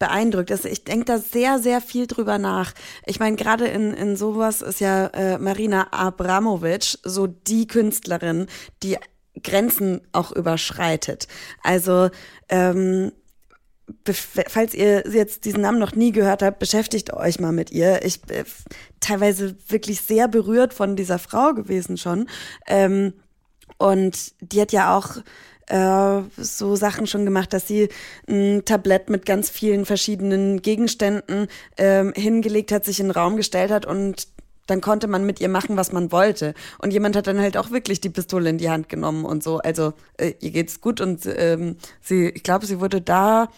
beeindruckt. 0.00 0.50
Also 0.50 0.68
ich 0.68 0.82
denke 0.82 1.04
da 1.04 1.18
sehr, 1.18 1.60
sehr 1.60 1.80
viel 1.80 2.08
drüber 2.08 2.38
nach. 2.38 2.72
Ich 3.06 3.20
meine, 3.20 3.36
gerade 3.36 3.66
in, 3.68 3.94
in 3.94 4.16
sowas 4.16 4.62
ist 4.62 4.80
ja 4.80 5.06
äh, 5.08 5.38
Marina 5.38 5.92
Abramovic 5.92 6.98
so 7.04 7.28
die 7.28 7.68
Künstlerin, 7.68 8.48
die 8.82 8.96
Grenzen 9.44 10.00
auch 10.10 10.32
überschreitet. 10.32 11.28
Also 11.62 12.10
ähm, 12.48 13.12
falls 14.04 14.74
ihr 14.74 15.04
jetzt 15.12 15.44
diesen 15.44 15.60
Namen 15.60 15.78
noch 15.78 15.94
nie 15.94 16.12
gehört 16.12 16.42
habt, 16.42 16.58
beschäftigt 16.58 17.12
euch 17.12 17.38
mal 17.38 17.52
mit 17.52 17.70
ihr. 17.70 18.04
Ich 18.04 18.22
bin 18.22 18.44
teilweise 19.00 19.56
wirklich 19.68 20.00
sehr 20.00 20.28
berührt 20.28 20.74
von 20.74 20.96
dieser 20.96 21.18
Frau 21.18 21.52
gewesen 21.52 21.96
schon. 21.96 22.28
Ähm, 22.66 23.12
und 23.78 24.32
die 24.40 24.60
hat 24.60 24.72
ja 24.72 24.96
auch 24.96 25.16
äh, 25.70 26.22
so 26.36 26.76
Sachen 26.76 27.06
schon 27.06 27.24
gemacht, 27.24 27.52
dass 27.52 27.66
sie 27.66 27.88
ein 28.28 28.64
Tablett 28.64 29.08
mit 29.08 29.24
ganz 29.24 29.50
vielen 29.50 29.86
verschiedenen 29.86 30.62
Gegenständen 30.62 31.46
äh, 31.76 32.04
hingelegt 32.14 32.72
hat, 32.72 32.84
sich 32.84 33.00
in 33.00 33.06
den 33.06 33.12
Raum 33.12 33.36
gestellt 33.36 33.70
hat 33.70 33.86
und 33.86 34.28
dann 34.66 34.80
konnte 34.80 35.08
man 35.08 35.26
mit 35.26 35.40
ihr 35.40 35.48
machen, 35.48 35.76
was 35.76 35.90
man 35.90 36.12
wollte. 36.12 36.54
Und 36.78 36.92
jemand 36.92 37.16
hat 37.16 37.26
dann 37.26 37.40
halt 37.40 37.56
auch 37.56 37.70
wirklich 37.70 38.00
die 38.00 38.10
Pistole 38.10 38.50
in 38.50 38.58
die 38.58 38.70
Hand 38.70 38.88
genommen 38.88 39.24
und 39.24 39.42
so. 39.42 39.58
Also 39.58 39.94
äh, 40.16 40.34
ihr 40.40 40.50
geht's 40.50 40.80
gut 40.80 41.00
und 41.00 41.26
ähm, 41.26 41.76
sie, 42.00 42.28
ich 42.28 42.42
glaube, 42.42 42.66
sie 42.66 42.80
wurde 42.80 43.00
da 43.00 43.48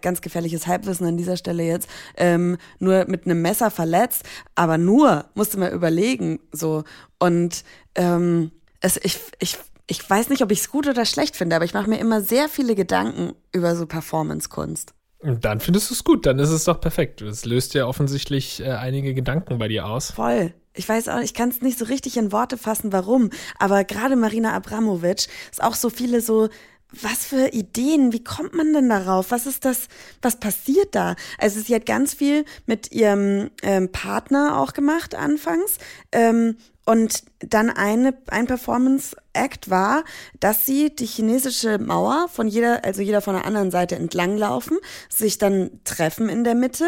ganz 0.00 0.22
gefährliches 0.22 0.66
Halbwissen 0.66 1.06
an 1.06 1.18
dieser 1.18 1.36
Stelle 1.36 1.62
jetzt, 1.62 1.90
ähm, 2.16 2.56
nur 2.78 3.04
mit 3.06 3.26
einem 3.26 3.42
Messer 3.42 3.70
verletzt, 3.70 4.22
aber 4.54 4.78
nur, 4.78 5.26
musste 5.34 5.58
man 5.58 5.72
überlegen, 5.72 6.40
so. 6.52 6.84
Und 7.18 7.64
ähm, 7.94 8.50
es, 8.80 8.98
ich, 9.02 9.18
ich 9.40 9.58
ich 9.88 10.08
weiß 10.08 10.28
nicht, 10.28 10.42
ob 10.42 10.52
ich 10.52 10.60
es 10.60 10.70
gut 10.70 10.86
oder 10.86 11.04
schlecht 11.04 11.34
finde, 11.34 11.56
aber 11.56 11.64
ich 11.64 11.74
mache 11.74 11.88
mir 11.88 11.98
immer 11.98 12.20
sehr 12.20 12.48
viele 12.48 12.74
Gedanken 12.74 13.32
über 13.52 13.74
so 13.74 13.86
Performance-Kunst. 13.86 14.94
Dann 15.22 15.58
findest 15.60 15.90
du 15.90 15.94
es 15.94 16.04
gut, 16.04 16.26
dann 16.26 16.38
ist 16.38 16.50
es 16.50 16.64
doch 16.64 16.80
perfekt. 16.80 17.22
Es 17.22 17.44
löst 17.44 17.74
ja 17.74 17.86
offensichtlich 17.86 18.60
äh, 18.60 18.70
einige 18.70 19.14
Gedanken 19.14 19.58
bei 19.58 19.66
dir 19.66 19.86
aus. 19.86 20.12
Voll. 20.12 20.54
Ich 20.74 20.88
weiß 20.88 21.08
auch, 21.08 21.18
ich 21.18 21.34
kann 21.34 21.48
es 21.48 21.60
nicht 21.60 21.76
so 21.76 21.86
richtig 21.86 22.16
in 22.16 22.30
Worte 22.30 22.56
fassen, 22.56 22.92
warum. 22.92 23.30
Aber 23.58 23.82
gerade 23.82 24.14
Marina 24.14 24.52
Abramovic 24.52 25.26
ist 25.50 25.62
auch 25.62 25.74
so 25.74 25.90
viele 25.90 26.20
so, 26.20 26.48
was 26.92 27.26
für 27.26 27.48
Ideen, 27.48 28.12
wie 28.12 28.22
kommt 28.22 28.54
man 28.54 28.72
denn 28.72 28.88
darauf? 28.88 29.30
Was 29.30 29.46
ist 29.46 29.64
das, 29.64 29.88
was 30.22 30.38
passiert 30.38 30.94
da? 30.94 31.16
Also 31.36 31.60
sie 31.60 31.74
hat 31.74 31.84
ganz 31.84 32.14
viel 32.14 32.44
mit 32.66 32.92
ihrem 32.92 33.50
ähm, 33.62 33.90
Partner 33.90 34.60
auch 34.60 34.72
gemacht 34.72 35.14
anfangs. 35.14 35.78
Ähm, 36.12 36.56
und 36.88 37.24
dann 37.40 37.68
eine, 37.68 38.14
ein 38.28 38.46
Performance-Act 38.46 39.68
war, 39.68 40.04
dass 40.40 40.64
sie 40.64 40.88
die 40.88 41.04
chinesische 41.04 41.76
Mauer 41.76 42.28
von 42.32 42.48
jeder, 42.48 42.82
also 42.82 43.02
jeder 43.02 43.20
von 43.20 43.34
der 43.34 43.44
anderen 43.44 43.70
Seite 43.70 43.96
entlanglaufen, 43.96 44.78
sich 45.10 45.36
dann 45.36 45.80
treffen 45.84 46.30
in 46.30 46.44
der 46.44 46.54
Mitte 46.54 46.86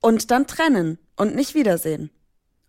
und 0.00 0.30
dann 0.30 0.46
trennen 0.46 0.98
und 1.16 1.34
nicht 1.34 1.56
wiedersehen. 1.56 2.10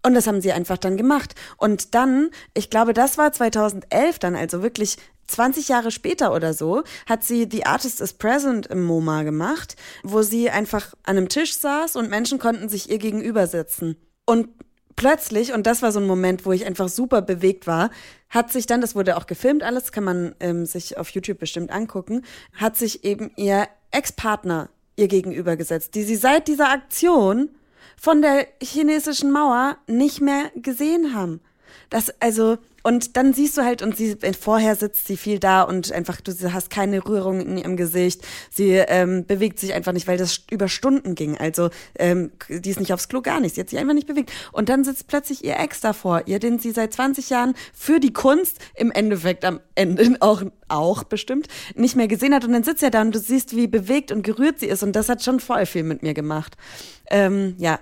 Und 0.03 0.15
das 0.15 0.25
haben 0.25 0.41
sie 0.41 0.53
einfach 0.53 0.79
dann 0.79 0.97
gemacht. 0.97 1.35
Und 1.57 1.93
dann, 1.93 2.31
ich 2.55 2.71
glaube, 2.71 2.93
das 2.93 3.19
war 3.19 3.31
2011 3.31 4.17
dann, 4.17 4.35
also 4.35 4.63
wirklich 4.63 4.97
20 5.27 5.67
Jahre 5.67 5.91
später 5.91 6.33
oder 6.33 6.55
so, 6.55 6.81
hat 7.05 7.23
sie 7.23 7.47
The 7.47 7.67
Artist 7.67 8.01
is 8.01 8.13
Present 8.13 8.65
im 8.65 8.83
MoMA 8.83 9.21
gemacht, 9.21 9.75
wo 10.01 10.23
sie 10.23 10.49
einfach 10.49 10.95
an 11.03 11.17
einem 11.17 11.29
Tisch 11.29 11.53
saß 11.57 11.95
und 11.95 12.09
Menschen 12.09 12.39
konnten 12.39 12.69
sich 12.69 12.89
ihr 12.89 12.97
gegenüber 12.97 13.45
sitzen. 13.45 13.97
Und 14.25 14.49
plötzlich, 14.95 15.53
und 15.53 15.67
das 15.67 15.81
war 15.81 15.91
so 15.91 15.99
ein 15.99 16.07
Moment, 16.07 16.45
wo 16.45 16.51
ich 16.51 16.65
einfach 16.65 16.89
super 16.89 17.21
bewegt 17.21 17.67
war, 17.67 17.89
hat 18.29 18.51
sich 18.51 18.65
dann, 18.65 18.81
das 18.81 18.95
wurde 18.95 19.17
auch 19.17 19.27
gefilmt, 19.27 19.63
alles 19.63 19.91
kann 19.91 20.03
man 20.03 20.35
ähm, 20.39 20.65
sich 20.65 20.97
auf 20.97 21.09
YouTube 21.09 21.39
bestimmt 21.39 21.71
angucken, 21.71 22.23
hat 22.53 22.77
sich 22.77 23.03
eben 23.03 23.31
ihr 23.35 23.67
Ex-Partner 23.91 24.69
ihr 24.95 25.07
gegenübergesetzt, 25.07 25.95
die 25.95 26.03
sie 26.03 26.15
seit 26.15 26.47
dieser 26.47 26.69
Aktion 26.69 27.49
von 27.97 28.21
der 28.21 28.47
chinesischen 28.61 29.31
Mauer 29.31 29.77
nicht 29.87 30.21
mehr 30.21 30.51
gesehen 30.55 31.13
haben. 31.13 31.41
Das, 31.89 32.13
also, 32.19 32.57
und 32.83 33.17
dann 33.17 33.33
siehst 33.33 33.57
du 33.57 33.63
halt, 33.63 33.81
und 33.81 33.95
sie, 33.95 34.17
vorher 34.39 34.75
sitzt 34.75 35.07
sie 35.07 35.17
viel 35.17 35.39
da 35.39 35.61
und 35.63 35.91
einfach, 35.91 36.21
du 36.21 36.33
hast 36.53 36.69
keine 36.69 37.05
Rührung 37.05 37.41
in 37.41 37.57
ihrem 37.57 37.77
Gesicht. 37.77 38.21
Sie 38.49 38.71
ähm, 38.71 39.25
bewegt 39.25 39.59
sich 39.59 39.73
einfach 39.73 39.91
nicht, 39.91 40.07
weil 40.07 40.17
das 40.17 40.45
über 40.49 40.67
Stunden 40.67 41.15
ging. 41.15 41.37
Also, 41.37 41.69
ähm, 41.97 42.31
die 42.49 42.69
ist 42.69 42.79
nicht 42.79 42.93
aufs 42.93 43.09
Klo, 43.09 43.21
gar 43.21 43.39
nicht. 43.39 43.55
Sie 43.55 43.61
hat 43.61 43.69
sich 43.69 43.79
einfach 43.79 43.93
nicht 43.93 44.07
bewegt. 44.07 44.31
Und 44.51 44.69
dann 44.69 44.83
sitzt 44.83 45.07
plötzlich 45.07 45.43
ihr 45.43 45.59
Ex 45.59 45.81
davor, 45.81 46.23
ihr, 46.25 46.39
den 46.39 46.59
sie 46.59 46.71
seit 46.71 46.93
20 46.93 47.29
Jahren 47.29 47.53
für 47.73 47.99
die 47.99 48.13
Kunst 48.13 48.59
im 48.75 48.91
Endeffekt 48.91 49.45
am 49.45 49.59
Ende 49.75 50.15
auch, 50.19 50.43
auch 50.67 51.03
bestimmt 51.03 51.47
nicht 51.75 51.95
mehr 51.95 52.07
gesehen 52.07 52.33
hat. 52.33 52.45
Und 52.45 52.53
dann 52.53 52.63
sitzt 52.63 52.83
er 52.83 52.91
da 52.91 53.01
und 53.01 53.13
du 53.13 53.19
siehst, 53.19 53.55
wie 53.55 53.67
bewegt 53.67 54.11
und 54.11 54.23
gerührt 54.23 54.59
sie 54.59 54.67
ist. 54.67 54.83
Und 54.83 54.95
das 54.95 55.09
hat 55.09 55.23
schon 55.23 55.39
voll 55.39 55.65
viel 55.65 55.83
mit 55.83 56.01
mir 56.03 56.13
gemacht. 56.13 56.57
Ähm, 57.09 57.55
ja, 57.57 57.79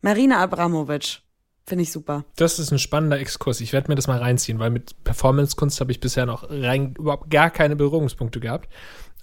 Marina 0.00 0.38
Abramovic. 0.38 1.22
Finde 1.68 1.82
ich 1.82 1.92
super. 1.92 2.24
Das 2.36 2.58
ist 2.58 2.72
ein 2.72 2.78
spannender 2.78 3.18
Exkurs. 3.20 3.60
Ich 3.60 3.74
werde 3.74 3.90
mir 3.90 3.94
das 3.94 4.06
mal 4.06 4.18
reinziehen, 4.18 4.58
weil 4.58 4.70
mit 4.70 5.04
Performance-Kunst 5.04 5.80
habe 5.80 5.92
ich 5.92 6.00
bisher 6.00 6.24
noch 6.24 6.48
rein 6.48 6.94
überhaupt 6.98 7.30
gar 7.30 7.50
keine 7.50 7.76
Berührungspunkte 7.76 8.40
gehabt. 8.40 8.70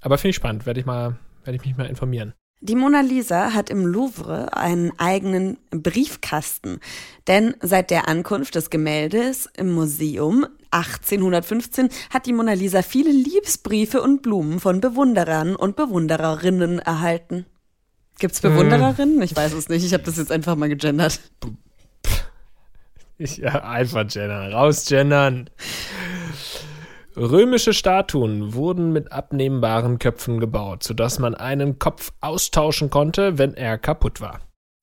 Aber 0.01 0.19
finde 0.19 0.29
ich 0.29 0.35
spannend. 0.35 0.67
Werde 0.67 0.79
ich 0.79 0.85
mal, 0.85 1.17
werde 1.43 1.57
ich 1.57 1.65
mich 1.65 1.75
mal 1.75 1.87
informieren. 1.87 2.35
Die 2.61 2.75
Mona 2.75 3.01
Lisa 3.01 3.53
hat 3.53 3.71
im 3.71 3.83
Louvre 3.87 4.55
einen 4.55 4.91
eigenen 4.99 5.57
Briefkasten. 5.71 6.81
Denn 7.27 7.55
seit 7.61 7.89
der 7.89 8.07
Ankunft 8.07 8.53
des 8.53 8.69
Gemäldes 8.69 9.49
im 9.57 9.73
Museum 9.73 10.45
1815 10.69 11.89
hat 12.11 12.27
die 12.27 12.33
Mona 12.33 12.53
Lisa 12.53 12.83
viele 12.83 13.11
Liebesbriefe 13.11 14.03
und 14.03 14.21
Blumen 14.21 14.59
von 14.59 14.81
Bewunderern 14.81 15.55
und 15.55 15.75
Bewundererinnen 15.75 16.77
erhalten. 16.77 17.47
Gibt's 18.19 18.39
Bewundererinnen? 18.39 19.19
Ich 19.23 19.35
weiß 19.35 19.53
es 19.53 19.67
nicht. 19.67 19.83
Ich 19.83 19.93
habe 19.93 20.03
das 20.03 20.17
jetzt 20.17 20.31
einfach 20.31 20.55
mal 20.55 20.69
gegendert. 20.69 21.19
Ja, 23.17 23.63
einfach 23.63 24.07
gendern. 24.07 24.53
Rausgendern. 24.53 25.49
Römische 27.15 27.73
Statuen 27.73 28.53
wurden 28.53 28.91
mit 28.91 29.13
abnehmbaren 29.13 29.99
Köpfen 29.99 30.39
gebaut, 30.39 30.83
sodass 30.83 31.17
man 31.17 31.33
einen 31.33 31.79
Kopf 31.79 32.11
austauschen 32.19 32.89
konnte, 32.89 33.37
wenn 33.37 33.53
er 33.53 33.77
kaputt 33.77 34.19
war. 34.19 34.41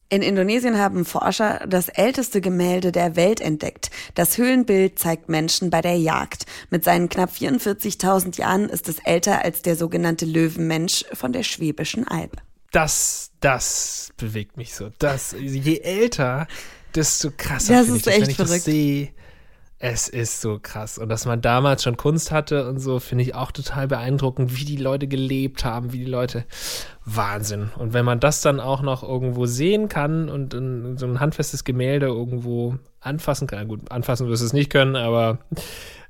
In 0.09 0.23
Indonesien 0.23 0.79
haben 0.79 1.07
Forscher 1.07 1.65
das 1.67 1.89
älteste 1.89 2.43
Gemälde 2.43 2.93
der 2.93 3.17
Welt 3.17 3.41
entdeckt. 3.41 3.91
Das 4.15 4.37
Höhlenbild 4.37 4.99
zeigt 4.99 5.31
Menschen 5.31 5.71
bei 5.71 5.81
der 5.81 5.97
Jagd. 5.97 6.45
Mit 6.69 6.85
seinen 6.85 7.09
knapp 7.09 7.31
44.000 7.31 8.39
Jahren 8.39 8.69
ist 8.69 8.91
es 8.91 8.99
älter 8.99 9.43
als 9.43 9.63
der 9.63 9.75
sogenannte 9.75 10.27
Löwenmensch 10.27 11.07
von 11.15 11.33
der 11.33 11.43
Schwäbischen 11.43 12.07
Alb. 12.07 12.43
Das, 12.73 13.31
das 13.41 14.11
bewegt 14.19 14.59
mich 14.59 14.75
so. 14.75 14.91
Das, 14.99 15.35
je 15.39 15.79
älter, 15.79 16.47
desto 16.97 17.31
krasser 17.37 17.75
Das 17.75 17.87
finde 17.87 17.99
ist 17.99 18.07
ich 18.07 18.13
das, 18.13 18.15
echt 18.15 18.31
ich 18.31 18.37
das 18.37 18.47
verrückt. 18.49 18.65
sehe. 18.65 19.09
Es 19.85 20.09
ist 20.09 20.41
so 20.41 20.61
krass. 20.63 20.97
Und 20.97 21.09
dass 21.09 21.27
man 21.27 21.41
damals 21.41 21.83
schon 21.83 21.97
Kunst 21.97 22.31
hatte 22.31 22.69
und 22.69 22.79
so, 22.79 23.01
finde 23.01 23.25
ich 23.25 23.35
auch 23.35 23.51
total 23.51 23.89
beeindruckend, 23.89 24.57
wie 24.57 24.65
die 24.65 24.77
Leute 24.77 25.09
gelebt 25.09 25.65
haben, 25.65 25.93
wie 25.93 25.99
die 25.99 26.05
Leute. 26.11 26.45
Wahnsinn. 27.05 27.71
Und 27.77 27.93
wenn 27.93 28.05
man 28.05 28.21
das 28.21 28.43
dann 28.43 28.61
auch 28.61 28.83
noch 28.83 29.03
irgendwo 29.03 29.47
sehen 29.47 29.89
kann 29.89 30.29
und 30.29 30.55
in 30.55 30.97
so 30.99 31.07
ein 31.07 31.19
handfestes 31.19 31.65
Gemälde 31.65 32.07
irgendwo 32.07 32.77
anfassen 33.01 33.49
kann, 33.49 33.67
gut, 33.67 33.91
anfassen 33.91 34.29
wirst 34.29 34.43
du 34.43 34.47
es 34.47 34.53
nicht 34.53 34.71
können, 34.71 34.95
aber 34.95 35.41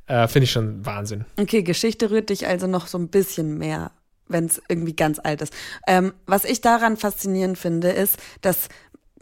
äh, 0.07 0.29
finde 0.29 0.45
ich 0.45 0.53
schon 0.53 0.85
Wahnsinn. 0.85 1.25
Okay, 1.41 1.63
Geschichte 1.63 2.11
rührt 2.11 2.29
dich 2.29 2.47
also 2.47 2.67
noch 2.67 2.87
so 2.87 2.99
ein 2.99 3.09
bisschen 3.09 3.57
mehr, 3.57 3.93
wenn 4.29 4.45
es 4.45 4.61
irgendwie 4.69 4.95
ganz 4.95 5.19
alt 5.19 5.41
ist. 5.41 5.55
Ähm, 5.87 6.13
was 6.27 6.45
ich 6.45 6.61
daran 6.61 6.99
faszinierend 6.99 7.57
finde, 7.57 7.89
ist, 7.89 8.19
dass 8.43 8.69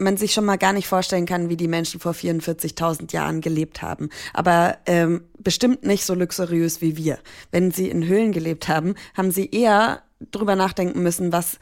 man 0.01 0.17
sich 0.17 0.33
schon 0.33 0.45
mal 0.45 0.57
gar 0.57 0.73
nicht 0.73 0.87
vorstellen 0.87 1.25
kann, 1.25 1.49
wie 1.49 1.57
die 1.57 1.67
Menschen 1.67 1.99
vor 1.99 2.13
44.000 2.13 3.13
Jahren 3.13 3.41
gelebt 3.41 3.81
haben. 3.81 4.09
Aber 4.33 4.77
ähm, 4.85 5.23
bestimmt 5.37 5.85
nicht 5.85 6.05
so 6.05 6.13
luxuriös 6.13 6.81
wie 6.81 6.97
wir. 6.97 7.19
Wenn 7.51 7.71
sie 7.71 7.89
in 7.89 8.05
Höhlen 8.05 8.31
gelebt 8.31 8.67
haben, 8.67 8.95
haben 9.15 9.31
sie 9.31 9.49
eher 9.49 10.01
drüber 10.31 10.55
nachdenken 10.55 11.01
müssen, 11.01 11.31
was 11.31 11.59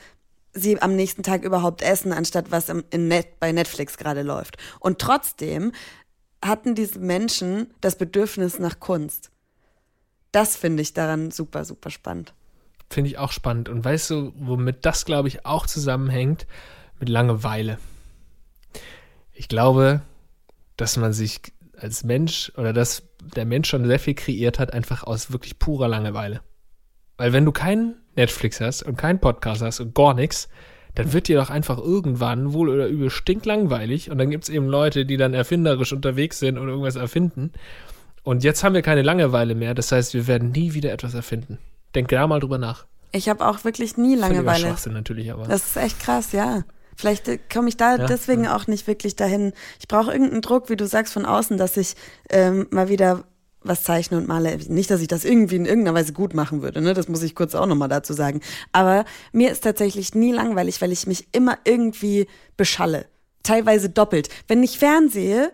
sie 0.53 0.81
am 0.81 0.95
nächsten 0.95 1.23
Tag 1.23 1.43
überhaupt 1.43 1.81
essen, 1.81 2.11
anstatt 2.11 2.51
was 2.51 2.69
im, 2.69 2.83
in 2.89 3.07
Net, 3.07 3.39
bei 3.39 3.51
Netflix 3.51 3.97
gerade 3.97 4.23
läuft. 4.23 4.57
Und 4.79 4.99
trotzdem 4.99 5.71
hatten 6.43 6.75
diese 6.75 6.99
Menschen 6.99 7.67
das 7.81 7.97
Bedürfnis 7.97 8.59
nach 8.59 8.79
Kunst. 8.79 9.31
Das 10.31 10.55
finde 10.55 10.81
ich 10.81 10.93
daran 10.93 11.31
super, 11.31 11.65
super 11.65 11.89
spannend. 11.89 12.33
Finde 12.89 13.09
ich 13.09 13.17
auch 13.17 13.31
spannend. 13.31 13.69
Und 13.69 13.83
weißt 13.83 14.09
du, 14.09 14.33
womit 14.35 14.85
das, 14.85 15.05
glaube 15.05 15.27
ich, 15.27 15.45
auch 15.45 15.67
zusammenhängt? 15.67 16.47
Mit 16.99 17.09
Langeweile. 17.09 17.77
Ich 19.39 19.47
glaube, 19.47 20.01
dass 20.75 20.97
man 20.97 21.13
sich 21.13 21.39
als 21.77 22.03
Mensch 22.03 22.51
oder 22.57 22.73
dass 22.73 23.03
der 23.37 23.45
Mensch 23.45 23.69
schon 23.69 23.87
sehr 23.87 23.97
viel 23.97 24.13
kreiert 24.13 24.59
hat, 24.59 24.73
einfach 24.73 25.05
aus 25.05 25.31
wirklich 25.31 25.57
purer 25.57 25.87
Langeweile. 25.87 26.41
Weil 27.15 27.31
wenn 27.31 27.45
du 27.45 27.53
keinen 27.53 27.95
Netflix 28.17 28.59
hast 28.59 28.83
und 28.83 28.97
keinen 28.97 29.19
Podcast 29.19 29.61
hast 29.61 29.79
und 29.79 29.95
gar 29.95 30.13
nichts, 30.13 30.49
dann 30.93 31.13
wird 31.13 31.29
dir 31.29 31.37
doch 31.37 31.49
einfach 31.49 31.77
irgendwann 31.77 32.51
wohl 32.51 32.67
oder 32.67 32.87
übel 32.87 33.09
stinklangweilig 33.09 34.11
und 34.11 34.17
dann 34.17 34.29
gibt 34.29 34.43
es 34.43 34.49
eben 34.49 34.67
Leute, 34.67 35.05
die 35.05 35.15
dann 35.15 35.33
erfinderisch 35.33 35.93
unterwegs 35.93 36.39
sind 36.39 36.57
und 36.57 36.67
irgendwas 36.67 36.97
erfinden. 36.97 37.53
Und 38.23 38.43
jetzt 38.43 38.65
haben 38.65 38.75
wir 38.75 38.81
keine 38.81 39.03
Langeweile 39.03 39.55
mehr, 39.55 39.73
das 39.73 39.93
heißt, 39.93 40.13
wir 40.15 40.27
werden 40.27 40.51
nie 40.51 40.73
wieder 40.73 40.91
etwas 40.91 41.13
erfinden. 41.13 41.59
Denk 41.95 42.09
da 42.09 42.27
mal 42.27 42.41
drüber 42.41 42.57
nach. 42.57 42.87
Ich 43.13 43.29
habe 43.29 43.47
auch 43.47 43.63
wirklich 43.63 43.95
nie 43.95 44.17
Völliger 44.17 44.33
Langeweile. 44.33 44.67
Schwachsinn 44.67 44.91
natürlich, 44.91 45.31
aber. 45.31 45.47
Das 45.47 45.65
ist 45.65 45.77
echt 45.77 46.01
krass, 46.01 46.33
ja. 46.33 46.65
Vielleicht 46.99 47.29
äh, 47.29 47.37
komme 47.37 47.69
ich 47.69 47.77
da 47.77 47.95
Ja, 47.95 48.05
deswegen 48.07 48.45
auch 48.45 48.67
nicht 48.67 48.85
wirklich 48.85 49.15
dahin. 49.15 49.53
Ich 49.79 49.87
brauche 49.87 50.11
irgendeinen 50.11 50.41
Druck, 50.41 50.69
wie 50.69 50.75
du 50.75 50.85
sagst, 50.85 51.13
von 51.13 51.25
außen, 51.25 51.57
dass 51.57 51.77
ich 51.77 51.95
ähm, 52.29 52.67
mal 52.71 52.89
wieder 52.89 53.23
was 53.61 53.83
zeichne 53.83 54.17
und 54.17 54.27
male. 54.27 54.57
Nicht, 54.67 54.91
dass 54.91 54.99
ich 54.99 55.07
das 55.07 55.23
irgendwie 55.23 55.55
in 55.55 55.65
irgendeiner 55.65 55.97
Weise 55.97 56.11
gut 56.11 56.33
machen 56.33 56.61
würde, 56.61 56.81
ne? 56.81 56.93
Das 56.93 57.07
muss 57.07 57.23
ich 57.23 57.35
kurz 57.35 57.55
auch 57.55 57.67
nochmal 57.67 57.87
dazu 57.87 58.11
sagen. 58.11 58.41
Aber 58.73 59.05
mir 59.31 59.49
ist 59.49 59.63
tatsächlich 59.63 60.13
nie 60.13 60.33
langweilig, 60.33 60.81
weil 60.81 60.91
ich 60.91 61.07
mich 61.07 61.29
immer 61.31 61.57
irgendwie 61.63 62.27
beschalle. 62.57 63.05
Teilweise 63.43 63.89
doppelt. 63.89 64.27
Wenn 64.49 64.61
ich 64.61 64.77
fernsehe 64.77 65.53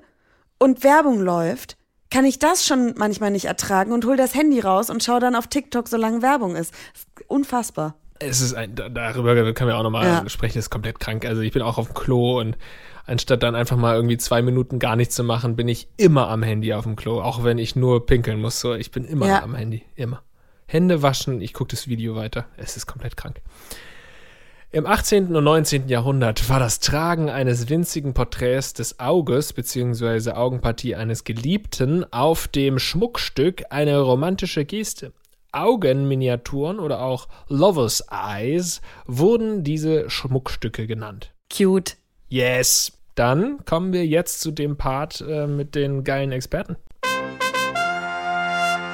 und 0.58 0.84
Werbung 0.84 1.22
läuft, 1.22 1.78
kann 2.10 2.26
ich 2.26 2.40
das 2.40 2.66
schon 2.66 2.96
manchmal 2.98 3.30
nicht 3.30 3.46
ertragen 3.46 3.92
und 3.92 4.06
hol 4.06 4.18
das 4.18 4.34
Handy 4.34 4.62
raus 4.62 4.90
und 4.90 5.04
schau 5.04 5.20
dann 5.20 5.36
auf 5.36 5.46
TikTok, 5.46 5.90
solange 5.90 6.24
Werbung 6.24 6.56
ist. 6.56 6.74
Ist 6.96 7.08
unfassbar. 7.28 8.00
Es 8.20 8.40
ist 8.42 8.54
ein, 8.54 8.76
da- 8.76 8.90
darüber 8.90 9.36
können 9.54 9.70
wir 9.70 9.78
auch 9.78 9.84
nochmal 9.84 10.06
Ja. 10.06 10.30
sprechen, 10.30 10.58
ist 10.58 10.70
komplett 10.70 11.00
krank. 11.00 11.26
Also 11.26 11.42
ich 11.42 11.52
bin 11.52 11.62
auch 11.62 11.78
auf 11.78 11.88
dem 11.88 11.94
Klo 11.96 12.40
und 12.40 12.58
anstatt 13.06 13.44
dann 13.44 13.56
einfach 13.56 13.76
mal 13.78 13.96
irgendwie 13.96 14.18
zwei 14.18 14.42
Minuten 14.42 14.80
gar 14.80 14.96
nichts 14.96 15.16
zu 15.16 15.24
machen, 15.24 15.56
bin 15.56 15.68
ich 15.68 15.88
immer 15.98 16.30
am 16.30 16.42
Handy 16.42 16.74
auf 16.74 16.84
dem 16.86 16.96
Klo, 16.96 17.22
auch 17.22 17.44
wenn 17.44 17.58
ich 17.58 17.76
nur 17.76 18.06
pinkeln 18.06 18.40
muss. 18.40 18.60
So, 18.60 18.74
ich 18.74 18.92
bin 18.92 19.04
immer 19.06 19.28
Ja. 19.28 19.44
am 19.44 19.54
Handy, 19.56 19.84
immer. 19.96 20.22
Hände 20.68 21.02
waschen, 21.02 21.42
ich 21.42 21.54
gucke 21.54 21.72
das 21.72 21.88
Video 21.88 22.16
weiter. 22.16 22.46
Es 22.58 22.78
ist 22.78 22.86
komplett 22.88 23.18
krank. 23.18 23.42
Im 24.72 24.86
18. 24.88 25.36
und 25.36 25.44
19. 25.44 25.88
Jahrhundert 25.88 26.50
war 26.50 26.60
das 26.60 26.80
Tragen 26.80 27.30
eines 27.30 27.70
winzigen 27.70 28.14
Porträts 28.14 28.74
des 28.74 29.00
Auges 29.00 29.54
bzw. 29.54 30.32
Augenpartie 30.32 30.96
eines 30.96 31.24
Geliebten 31.24 32.06
auf 32.12 32.48
dem 32.48 32.80
Schmuckstück 32.80 33.64
eine 33.70 34.00
romantische 34.00 34.66
Geste. 34.66 35.14
Augenminiaturen 35.56 36.80
oder 36.80 37.02
auch 37.02 37.28
Lover's 37.48 38.04
Eyes 38.12 38.82
wurden 39.06 39.64
diese 39.64 40.10
Schmuckstücke 40.10 40.88
genannt. 40.88 41.34
Cute. 41.56 41.98
Yes. 42.28 42.92
Dann 43.16 43.64
kommen 43.66 43.94
wir 43.94 44.06
jetzt 44.06 44.42
zu 44.42 44.52
dem 44.52 44.78
Part 44.78 45.24
äh, 45.28 45.48
mit 45.48 45.74
den 45.74 46.04
geilen 46.04 46.32
Experten. 46.32 46.76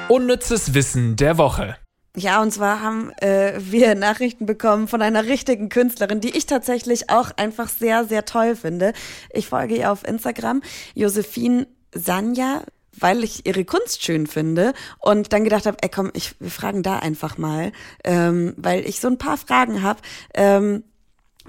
Unnützes 0.08 0.74
Wissen 0.74 1.16
der 1.16 1.38
Woche. 1.38 1.76
Ja, 2.14 2.42
und 2.42 2.52
zwar 2.52 2.82
haben 2.82 3.10
äh, 3.20 3.54
wir 3.58 3.94
Nachrichten 3.94 4.44
bekommen 4.44 4.86
von 4.86 5.00
einer 5.00 5.24
richtigen 5.24 5.70
Künstlerin, 5.70 6.20
die 6.20 6.36
ich 6.36 6.44
tatsächlich 6.44 7.08
auch 7.08 7.30
einfach 7.36 7.68
sehr, 7.68 8.04
sehr 8.04 8.26
toll 8.26 8.54
finde. 8.54 8.92
Ich 9.32 9.46
folge 9.48 9.76
ihr 9.76 9.90
auf 9.90 10.06
Instagram, 10.06 10.62
Josephine 10.94 11.66
Sanja, 11.94 12.62
weil 12.98 13.24
ich 13.24 13.46
ihre 13.46 13.64
Kunst 13.64 14.02
schön 14.02 14.26
finde 14.26 14.74
und 14.98 15.32
dann 15.32 15.44
gedacht 15.44 15.66
habe, 15.66 15.78
ey 15.80 15.88
komm, 15.88 16.10
ich, 16.14 16.34
wir 16.40 16.50
fragen 16.50 16.82
da 16.82 16.98
einfach 16.98 17.38
mal, 17.38 17.72
ähm, 18.04 18.54
weil 18.56 18.86
ich 18.86 19.00
so 19.00 19.08
ein 19.08 19.18
paar 19.18 19.36
Fragen 19.36 19.82
habe. 19.82 20.00
Ähm, 20.34 20.84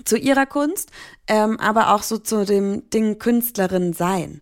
zu 0.05 0.17
ihrer 0.17 0.47
Kunst, 0.47 0.89
ähm, 1.27 1.59
aber 1.59 1.93
auch 1.93 2.01
so 2.01 2.17
zu 2.17 2.45
dem 2.45 2.89
Ding 2.89 3.19
Künstlerin 3.19 3.93
sein. 3.93 4.41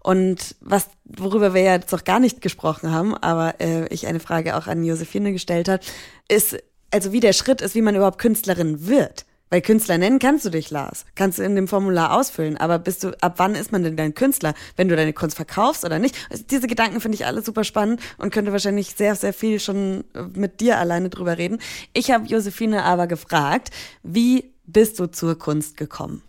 Und 0.00 0.54
was, 0.60 0.88
worüber 1.04 1.52
wir 1.52 1.62
ja 1.62 1.74
jetzt 1.74 1.92
noch 1.92 2.04
gar 2.04 2.20
nicht 2.20 2.40
gesprochen 2.40 2.92
haben, 2.92 3.14
aber 3.14 3.60
äh, 3.60 3.86
ich 3.92 4.06
eine 4.06 4.20
Frage 4.20 4.56
auch 4.56 4.68
an 4.68 4.84
Josephine 4.84 5.32
gestellt 5.32 5.68
hat, 5.68 5.84
ist, 6.28 6.56
also 6.92 7.12
wie 7.12 7.20
der 7.20 7.32
Schritt 7.32 7.60
ist, 7.60 7.74
wie 7.74 7.82
man 7.82 7.96
überhaupt 7.96 8.18
Künstlerin 8.18 8.86
wird. 8.86 9.26
Weil 9.48 9.60
Künstler 9.60 9.96
nennen 9.96 10.18
kannst 10.18 10.44
du 10.44 10.50
dich, 10.50 10.70
Lars. 10.70 11.06
Kannst 11.14 11.38
du 11.38 11.44
in 11.44 11.54
dem 11.54 11.68
Formular 11.68 12.16
ausfüllen. 12.16 12.56
Aber 12.56 12.78
bist 12.78 13.04
du, 13.04 13.10
ab 13.20 13.34
wann 13.36 13.54
ist 13.54 13.70
man 13.70 13.84
denn 13.84 13.96
dein 13.96 14.14
Künstler? 14.14 14.54
Wenn 14.76 14.88
du 14.88 14.96
deine 14.96 15.12
Kunst 15.12 15.36
verkaufst 15.36 15.84
oder 15.84 15.98
nicht? 15.98 16.16
Also 16.30 16.44
diese 16.50 16.66
Gedanken 16.66 17.00
finde 17.00 17.14
ich 17.14 17.26
alle 17.26 17.42
super 17.42 17.62
spannend 17.62 18.00
und 18.18 18.32
könnte 18.32 18.52
wahrscheinlich 18.52 18.94
sehr, 18.94 19.14
sehr 19.14 19.32
viel 19.32 19.60
schon 19.60 20.04
äh, 20.14 20.22
mit 20.34 20.60
dir 20.60 20.78
alleine 20.78 21.10
drüber 21.10 21.38
reden. 21.38 21.58
Ich 21.92 22.10
habe 22.10 22.26
Josephine 22.26 22.82
aber 22.82 23.06
gefragt, 23.06 23.70
wie 24.02 24.52
bist 24.66 24.98
du 24.98 25.06
zur 25.06 25.38
Kunst 25.38 25.76
gekommen? 25.76 26.22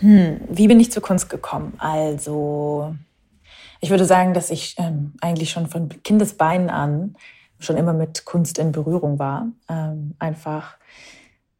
Wie 0.00 0.68
bin 0.68 0.80
ich 0.80 0.92
zur 0.92 1.02
Kunst 1.02 1.30
gekommen? 1.30 1.74
Also, 1.78 2.94
ich 3.80 3.90
würde 3.90 4.04
sagen, 4.04 4.34
dass 4.34 4.50
ich 4.50 4.74
ähm, 4.78 5.14
eigentlich 5.20 5.50
schon 5.50 5.68
von 5.68 5.88
Kindesbeinen 6.02 6.68
an 6.68 7.16
schon 7.58 7.76
immer 7.76 7.92
mit 7.92 8.24
Kunst 8.24 8.58
in 8.58 8.72
Berührung 8.72 9.18
war. 9.18 9.48
Ähm, 9.68 10.14
einfach 10.18 10.76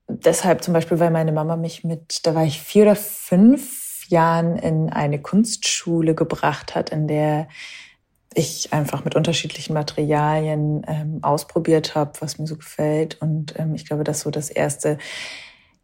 deshalb 0.09 0.63
zum 0.63 0.75
Beispiel, 0.75 0.99
weil 0.99 1.11
meine 1.11 1.33
Mama 1.33 1.57
mich 1.57 1.85
mit, 1.85 2.27
da 2.27 2.35
war 2.35 2.45
ich 2.45 2.61
vier 2.61 2.83
oder 2.83 2.97
fünf 2.97 4.09
Jahren 4.09 4.57
in 4.57 4.91
eine 4.91 5.21
Kunstschule 5.21 6.15
gebracht 6.15 6.75
hat, 6.75 6.91
in 6.91 7.09
der 7.09 7.49
ich 8.35 8.73
einfach 8.73 9.05
mit 9.05 9.15
unterschiedlichen 9.15 9.75
Materialien 9.75 10.85
ähm, 10.89 11.19
ausprobiert 11.23 11.95
habe, 11.95 12.13
was 12.21 12.39
mir 12.39 12.47
so 12.47 12.57
gefällt. 12.57 13.21
Und 13.21 13.59
ähm, 13.59 13.75
ich 13.75 13.87
glaube, 13.87 14.05
dass 14.05 14.21
so 14.21 14.31
das 14.31 14.51
erste 14.51 14.99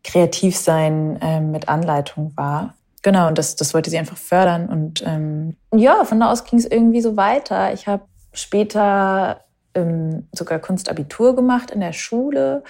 Kreativsein 0.03 1.19
ähm, 1.23 1.51
mit 1.53 1.69
Anleitung 1.69 2.33
war. 2.37 2.75
Genau, 3.03 3.29
und 3.29 3.39
das, 3.39 3.57
das 3.57 3.73
wollte 3.73 3.91
sie 3.91 3.99
einfach 3.99 4.17
fördern. 4.17 4.69
Und 4.69 5.03
ähm, 5.07 5.57
ja, 5.75 6.05
von 6.05 6.21
da 6.21 6.31
aus 6.31 6.45
ging 6.45 6.59
es 6.59 6.67
irgendwie 6.67 7.01
so 7.01 7.17
weiter. 7.17 7.73
Ich 7.73 7.87
habe 7.87 8.03
später 8.33 9.45
ähm, 9.75 10.29
sogar 10.33 10.59
Kunstabitur 10.59 11.35
gemacht 11.35 11.71
in 11.71 11.81
der 11.81 11.93
Schule, 11.93 12.65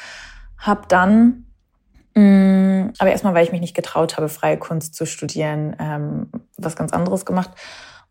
habe 0.61 0.83
dann, 0.88 1.46
mh, 2.14 2.92
aber 2.99 3.11
erstmal, 3.11 3.35
weil 3.35 3.44
ich 3.44 3.53
mich 3.53 3.61
nicht 3.61 3.75
getraut 3.75 4.16
habe, 4.16 4.29
freie 4.29 4.59
Kunst 4.59 4.94
zu 4.94 5.07
studieren, 5.07 5.75
ähm, 5.79 6.29
was 6.57 6.77
ganz 6.77 6.92
anderes 6.92 7.27
gemacht. 7.27 7.51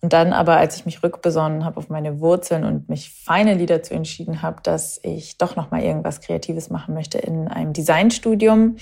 Und 0.02 0.14
dann 0.14 0.32
aber, 0.32 0.58
als 0.58 0.78
ich 0.78 0.86
mich 0.86 1.04
rückbesonnen 1.04 1.66
habe 1.66 1.78
auf 1.78 1.90
meine 1.90 2.22
Wurzeln 2.22 2.64
und 2.64 2.88
mich 2.88 3.12
finally 3.12 3.66
dazu 3.66 3.94
entschieden 3.94 4.42
habe, 4.42 4.62
dass 4.64 5.00
ich 5.04 5.38
doch 5.38 5.56
noch 5.56 5.72
mal 5.72 5.82
irgendwas 5.82 6.22
Kreatives 6.22 6.70
machen 6.70 6.94
möchte 6.94 7.18
in 7.18 7.50
einem 7.50 7.74
Designstudium, 7.74 8.78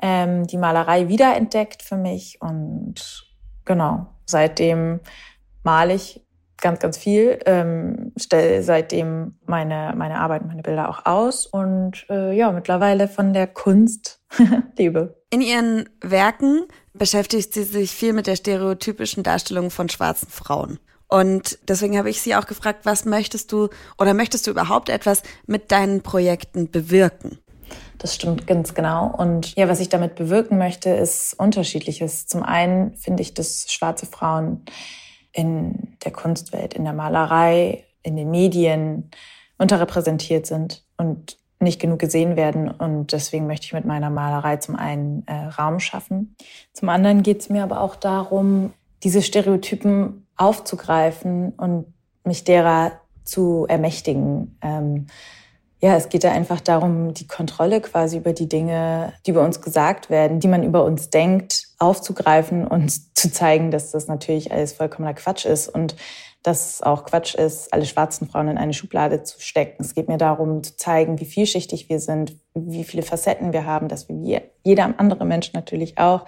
ähm, 0.00 0.46
die 0.46 0.58
Malerei 0.58 1.08
wiederentdeckt 1.08 1.82
für 1.82 1.96
mich 1.96 2.40
und 2.40 3.26
genau 3.64 4.06
seitdem 4.26 5.00
male 5.64 5.94
ich 5.94 6.23
ganz, 6.60 6.80
ganz 6.80 6.96
viel, 6.96 7.38
ähm, 7.46 8.12
stelle 8.16 8.62
seitdem 8.62 9.38
meine, 9.46 9.94
meine 9.96 10.18
Arbeit, 10.18 10.46
meine 10.46 10.62
Bilder 10.62 10.88
auch 10.88 11.04
aus 11.04 11.46
und 11.46 12.06
äh, 12.08 12.32
ja, 12.36 12.52
mittlerweile 12.52 13.08
von 13.08 13.32
der 13.32 13.46
Kunst 13.46 14.20
lebe. 14.78 15.22
In 15.30 15.40
ihren 15.40 15.88
Werken 16.00 16.62
beschäftigt 16.92 17.52
sie 17.52 17.64
sich 17.64 17.90
viel 17.90 18.12
mit 18.12 18.26
der 18.26 18.36
stereotypischen 18.36 19.22
Darstellung 19.22 19.70
von 19.70 19.88
schwarzen 19.88 20.28
Frauen. 20.28 20.78
Und 21.08 21.58
deswegen 21.68 21.98
habe 21.98 22.10
ich 22.10 22.22
sie 22.22 22.34
auch 22.34 22.46
gefragt, 22.46 22.80
was 22.84 23.04
möchtest 23.04 23.52
du 23.52 23.68
oder 23.98 24.14
möchtest 24.14 24.46
du 24.46 24.50
überhaupt 24.50 24.88
etwas 24.88 25.22
mit 25.46 25.70
deinen 25.70 26.02
Projekten 26.02 26.70
bewirken? 26.70 27.38
Das 27.98 28.14
stimmt 28.14 28.46
ganz 28.46 28.74
genau. 28.74 29.14
Und 29.16 29.54
ja, 29.54 29.68
was 29.68 29.80
ich 29.80 29.88
damit 29.88 30.14
bewirken 30.14 30.58
möchte, 30.58 30.90
ist 30.90 31.34
unterschiedliches. 31.38 32.26
Zum 32.26 32.42
einen 32.42 32.94
finde 32.96 33.22
ich, 33.22 33.34
dass 33.34 33.72
schwarze 33.72 34.06
Frauen 34.06 34.64
in 35.34 35.96
der 36.04 36.12
Kunstwelt, 36.12 36.74
in 36.74 36.84
der 36.84 36.92
Malerei, 36.92 37.84
in 38.02 38.16
den 38.16 38.30
Medien 38.30 39.10
unterrepräsentiert 39.58 40.46
sind 40.46 40.84
und 40.96 41.36
nicht 41.60 41.80
genug 41.80 41.98
gesehen 41.98 42.36
werden. 42.36 42.70
Und 42.70 43.12
deswegen 43.12 43.46
möchte 43.46 43.66
ich 43.66 43.72
mit 43.72 43.84
meiner 43.84 44.10
Malerei 44.10 44.56
zum 44.58 44.76
einen 44.76 45.26
äh, 45.26 45.34
Raum 45.46 45.80
schaffen. 45.80 46.36
Zum 46.72 46.88
anderen 46.88 47.22
geht 47.22 47.40
es 47.40 47.48
mir 47.48 47.64
aber 47.64 47.80
auch 47.80 47.96
darum, 47.96 48.72
diese 49.02 49.22
Stereotypen 49.22 50.26
aufzugreifen 50.36 51.50
und 51.56 51.86
mich 52.24 52.44
derer 52.44 52.92
zu 53.24 53.66
ermächtigen. 53.68 54.58
Ähm, 54.62 55.06
ja, 55.84 55.96
es 55.96 56.08
geht 56.08 56.24
da 56.24 56.32
einfach 56.32 56.62
darum, 56.62 57.12
die 57.12 57.26
Kontrolle 57.26 57.82
quasi 57.82 58.16
über 58.16 58.32
die 58.32 58.48
Dinge, 58.48 59.12
die 59.26 59.32
über 59.32 59.44
uns 59.44 59.60
gesagt 59.60 60.08
werden, 60.08 60.40
die 60.40 60.48
man 60.48 60.62
über 60.62 60.82
uns 60.82 61.10
denkt, 61.10 61.66
aufzugreifen 61.78 62.66
und 62.66 62.90
zu 63.14 63.30
zeigen, 63.30 63.70
dass 63.70 63.90
das 63.90 64.08
natürlich 64.08 64.50
alles 64.50 64.72
vollkommener 64.72 65.12
Quatsch 65.12 65.44
ist 65.44 65.68
und 65.68 65.94
dass 66.42 66.76
es 66.76 66.82
auch 66.82 67.04
Quatsch 67.04 67.34
ist, 67.34 67.70
alle 67.74 67.84
schwarzen 67.84 68.26
Frauen 68.26 68.48
in 68.48 68.56
eine 68.56 68.72
Schublade 68.72 69.24
zu 69.24 69.38
stecken. 69.42 69.82
Es 69.82 69.94
geht 69.94 70.08
mir 70.08 70.16
darum, 70.16 70.62
zu 70.62 70.74
zeigen, 70.74 71.20
wie 71.20 71.26
vielschichtig 71.26 71.90
wir 71.90 72.00
sind, 72.00 72.34
wie 72.54 72.84
viele 72.84 73.02
Facetten 73.02 73.52
wir 73.52 73.66
haben, 73.66 73.88
dass 73.88 74.08
wir 74.08 74.16
wie 74.16 74.40
jeder 74.62 74.94
andere 74.96 75.26
Mensch 75.26 75.52
natürlich 75.52 75.98
auch 75.98 76.24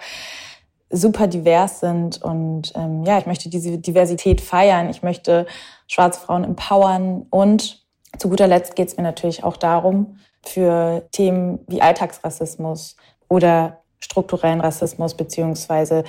super 0.91 1.25
divers 1.25 1.79
sind. 1.79 2.21
Und 2.21 2.73
ähm, 2.75 3.05
ja, 3.05 3.17
ich 3.17 3.25
möchte 3.25 3.49
diese 3.49 3.79
Diversität 3.79 4.39
feiern. 4.39 4.91
Ich 4.91 5.01
möchte 5.01 5.47
schwarze 5.87 6.19
Frauen 6.19 6.43
empowern 6.43 7.25
und 7.31 7.86
zu 8.17 8.29
guter 8.29 8.47
Letzt 8.47 8.75
geht 8.75 8.87
es 8.87 8.97
mir 8.97 9.03
natürlich 9.03 9.43
auch 9.43 9.57
darum, 9.57 10.17
für 10.43 11.07
Themen 11.11 11.59
wie 11.67 11.81
Alltagsrassismus 11.81 12.95
oder 13.27 13.81
strukturellen 13.99 14.61
Rassismus 14.61 15.15
beziehungsweise 15.15 16.03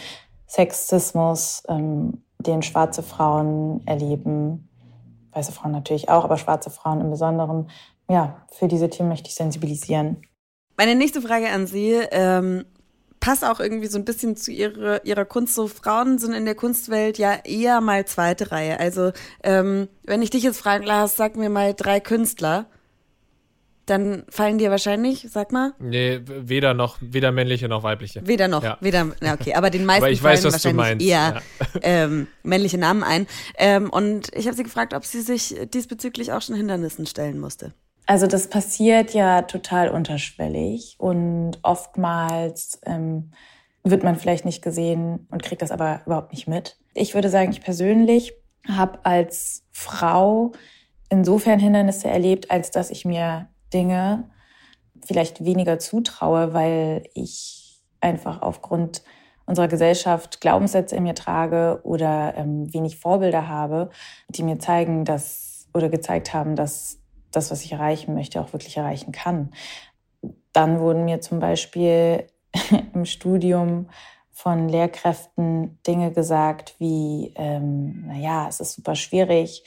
Sexismus, 0.46 1.62
ähm, 1.68 2.22
den 2.38 2.62
schwarze 2.62 3.02
Frauen 3.02 3.82
erleben, 3.86 4.68
weiße 5.32 5.52
Frauen 5.52 5.72
natürlich 5.72 6.08
auch, 6.08 6.24
aber 6.24 6.36
schwarze 6.36 6.70
Frauen 6.70 7.00
im 7.00 7.10
Besonderen. 7.10 7.68
Ja, 8.08 8.46
für 8.50 8.68
diese 8.68 8.88
Themen 8.88 9.08
möchte 9.08 9.28
ich 9.28 9.34
sensibilisieren. 9.34 10.22
Meine 10.76 10.94
nächste 10.94 11.20
Frage 11.20 11.50
an 11.50 11.66
Sie 11.66 11.92
ähm, 12.12 12.64
passt 13.20 13.44
auch 13.44 13.60
irgendwie 13.60 13.86
so 13.86 13.98
ein 13.98 14.04
bisschen 14.04 14.36
zu 14.36 14.50
ihrer, 14.50 15.04
ihrer 15.04 15.24
Kunst. 15.24 15.54
So 15.54 15.68
Frauen 15.68 16.18
sind 16.18 16.32
in 16.32 16.44
der 16.44 16.54
Kunstwelt 16.54 17.18
ja 17.18 17.34
eher 17.44 17.80
mal 17.80 18.06
zweite 18.06 18.50
Reihe. 18.52 18.78
Also 18.80 19.12
ähm, 19.42 19.88
wenn 20.04 20.22
ich 20.22 20.30
dich 20.30 20.42
jetzt 20.42 20.58
fragen 20.58 20.84
lasse, 20.84 21.16
sag 21.16 21.36
mir 21.36 21.50
mal 21.50 21.74
drei 21.74 22.00
Künstler, 22.00 22.66
dann 23.88 24.24
fallen 24.28 24.58
dir 24.58 24.70
wahrscheinlich, 24.70 25.26
sag 25.30 25.52
mal. 25.52 25.72
Nee, 25.78 26.20
weder 26.24 26.74
noch, 26.74 26.98
weder 27.00 27.32
männliche 27.32 27.68
noch 27.68 27.82
weibliche. 27.82 28.26
Weder 28.26 28.48
noch, 28.48 28.62
ja. 28.62 28.76
weder, 28.80 29.12
na 29.20 29.34
okay, 29.34 29.54
aber 29.54 29.70
den 29.70 29.84
meisten 29.86 30.04
aber 30.04 30.12
ich 30.12 30.22
weiß, 30.22 30.42
fallen 30.42 30.52
wahrscheinlich 30.52 31.08
eher 31.08 31.34
ja. 31.34 31.42
ähm, 31.82 32.26
männliche 32.42 32.78
Namen 32.78 33.02
ein. 33.02 33.26
Ähm, 33.56 33.90
und 33.90 34.34
ich 34.34 34.46
habe 34.46 34.56
sie 34.56 34.62
gefragt, 34.62 34.94
ob 34.94 35.04
sie 35.04 35.22
sich 35.22 35.56
diesbezüglich 35.72 36.32
auch 36.32 36.42
schon 36.42 36.54
Hindernissen 36.54 37.06
stellen 37.06 37.38
musste. 37.38 37.72
Also 38.08 38.26
das 38.26 38.48
passiert 38.48 39.12
ja 39.12 39.42
total 39.42 39.90
unterschwellig 39.90 40.96
und 40.96 41.58
oftmals 41.62 42.80
ähm, 42.86 43.32
wird 43.84 44.02
man 44.02 44.16
vielleicht 44.16 44.46
nicht 44.46 44.62
gesehen 44.62 45.26
und 45.30 45.42
kriegt 45.42 45.60
das 45.60 45.70
aber 45.70 46.00
überhaupt 46.06 46.32
nicht 46.32 46.48
mit. 46.48 46.78
Ich 46.94 47.14
würde 47.14 47.28
sagen, 47.28 47.50
ich 47.50 47.60
persönlich 47.60 48.32
habe 48.66 49.00
als 49.02 49.66
Frau 49.72 50.52
insofern 51.10 51.58
Hindernisse 51.58 52.08
erlebt, 52.08 52.50
als 52.50 52.70
dass 52.70 52.88
ich 52.88 53.04
mir 53.04 53.50
Dinge 53.74 54.30
vielleicht 55.04 55.44
weniger 55.44 55.78
zutraue, 55.78 56.54
weil 56.54 57.04
ich 57.12 57.82
einfach 58.00 58.40
aufgrund 58.40 59.02
unserer 59.44 59.68
Gesellschaft 59.68 60.40
Glaubenssätze 60.40 60.96
in 60.96 61.02
mir 61.02 61.14
trage 61.14 61.80
oder 61.82 62.32
ähm, 62.38 62.72
wenig 62.72 62.96
Vorbilder 62.96 63.48
habe, 63.48 63.90
die 64.30 64.44
mir 64.44 64.58
zeigen, 64.58 65.04
dass 65.04 65.68
oder 65.74 65.90
gezeigt 65.90 66.32
haben, 66.32 66.56
dass 66.56 66.97
das, 67.30 67.50
was 67.50 67.64
ich 67.64 67.72
erreichen 67.72 68.14
möchte, 68.14 68.40
auch 68.40 68.52
wirklich 68.52 68.76
erreichen 68.76 69.12
kann. 69.12 69.50
Dann 70.52 70.80
wurden 70.80 71.04
mir 71.04 71.20
zum 71.20 71.40
Beispiel 71.40 72.26
im 72.94 73.04
Studium 73.04 73.88
von 74.32 74.68
Lehrkräften 74.68 75.80
Dinge 75.86 76.12
gesagt 76.12 76.76
wie, 76.78 77.32
ähm, 77.34 78.06
naja, 78.06 78.46
es 78.48 78.60
ist 78.60 78.74
super 78.74 78.94
schwierig, 78.94 79.64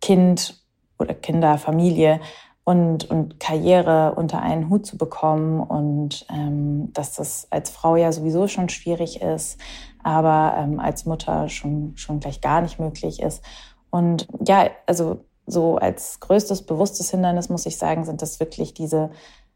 Kind 0.00 0.60
oder 0.98 1.14
Kinder, 1.14 1.58
Familie 1.58 2.20
und, 2.64 3.08
und 3.10 3.38
Karriere 3.38 4.14
unter 4.16 4.42
einen 4.42 4.68
Hut 4.70 4.86
zu 4.86 4.98
bekommen 4.98 5.60
und 5.60 6.26
ähm, 6.30 6.92
dass 6.92 7.14
das 7.14 7.46
als 7.50 7.70
Frau 7.70 7.96
ja 7.96 8.10
sowieso 8.10 8.48
schon 8.48 8.68
schwierig 8.68 9.20
ist, 9.20 9.60
aber 10.02 10.56
ähm, 10.58 10.80
als 10.80 11.04
Mutter 11.04 11.48
schon, 11.48 11.92
schon 11.96 12.20
gleich 12.20 12.40
gar 12.40 12.62
nicht 12.62 12.80
möglich 12.80 13.20
ist. 13.20 13.44
Und 13.90 14.26
ja, 14.46 14.70
also 14.86 15.24
so 15.46 15.76
als 15.76 16.20
größtes 16.20 16.62
bewusstes 16.62 17.10
Hindernis, 17.10 17.48
muss 17.48 17.66
ich 17.66 17.76
sagen, 17.76 18.04
sind 18.04 18.22
das 18.22 18.40
wirklich 18.40 18.74
diese, 18.74 19.10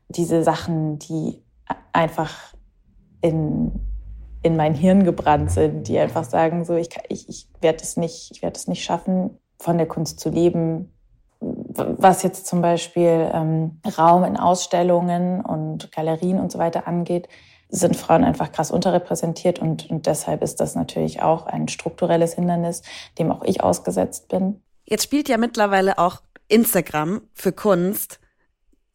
diese 0.08 0.42
Sachen, 0.42 0.98
die 0.98 1.42
einfach 1.92 2.54
in, 3.20 3.72
in 4.42 4.56
mein 4.56 4.74
Hirn 4.74 5.04
gebrannt 5.04 5.50
sind, 5.50 5.88
die 5.88 5.98
einfach 5.98 6.24
sagen, 6.24 6.64
so, 6.64 6.76
ich, 6.76 6.90
ich, 7.08 7.28
ich 7.28 7.48
werde 7.60 7.82
es 7.82 7.96
nicht, 7.96 8.30
ich 8.32 8.42
werde 8.42 8.56
es 8.56 8.68
nicht 8.68 8.84
schaffen, 8.84 9.38
von 9.58 9.78
der 9.78 9.88
Kunst 9.88 10.20
zu 10.20 10.30
leben. 10.30 10.92
Was 11.40 12.22
jetzt 12.22 12.46
zum 12.46 12.62
Beispiel 12.62 13.30
ähm, 13.32 13.80
Raum 13.96 14.24
in 14.24 14.36
Ausstellungen 14.36 15.40
und 15.44 15.92
Galerien 15.92 16.40
und 16.40 16.50
so 16.50 16.58
weiter 16.58 16.86
angeht, 16.86 17.28
sind 17.68 17.96
Frauen 17.96 18.24
einfach 18.24 18.50
krass 18.50 18.70
unterrepräsentiert 18.70 19.58
und, 19.58 19.90
und 19.90 20.06
deshalb 20.06 20.42
ist 20.42 20.60
das 20.60 20.74
natürlich 20.74 21.22
auch 21.22 21.46
ein 21.46 21.68
strukturelles 21.68 22.34
Hindernis, 22.34 22.82
dem 23.18 23.30
auch 23.30 23.42
ich 23.42 23.62
ausgesetzt 23.62 24.28
bin. 24.28 24.62
Jetzt 24.88 25.04
spielt 25.04 25.28
ja 25.28 25.36
mittlerweile 25.36 25.98
auch 25.98 26.22
Instagram 26.48 27.20
für 27.34 27.52
Kunst 27.52 28.20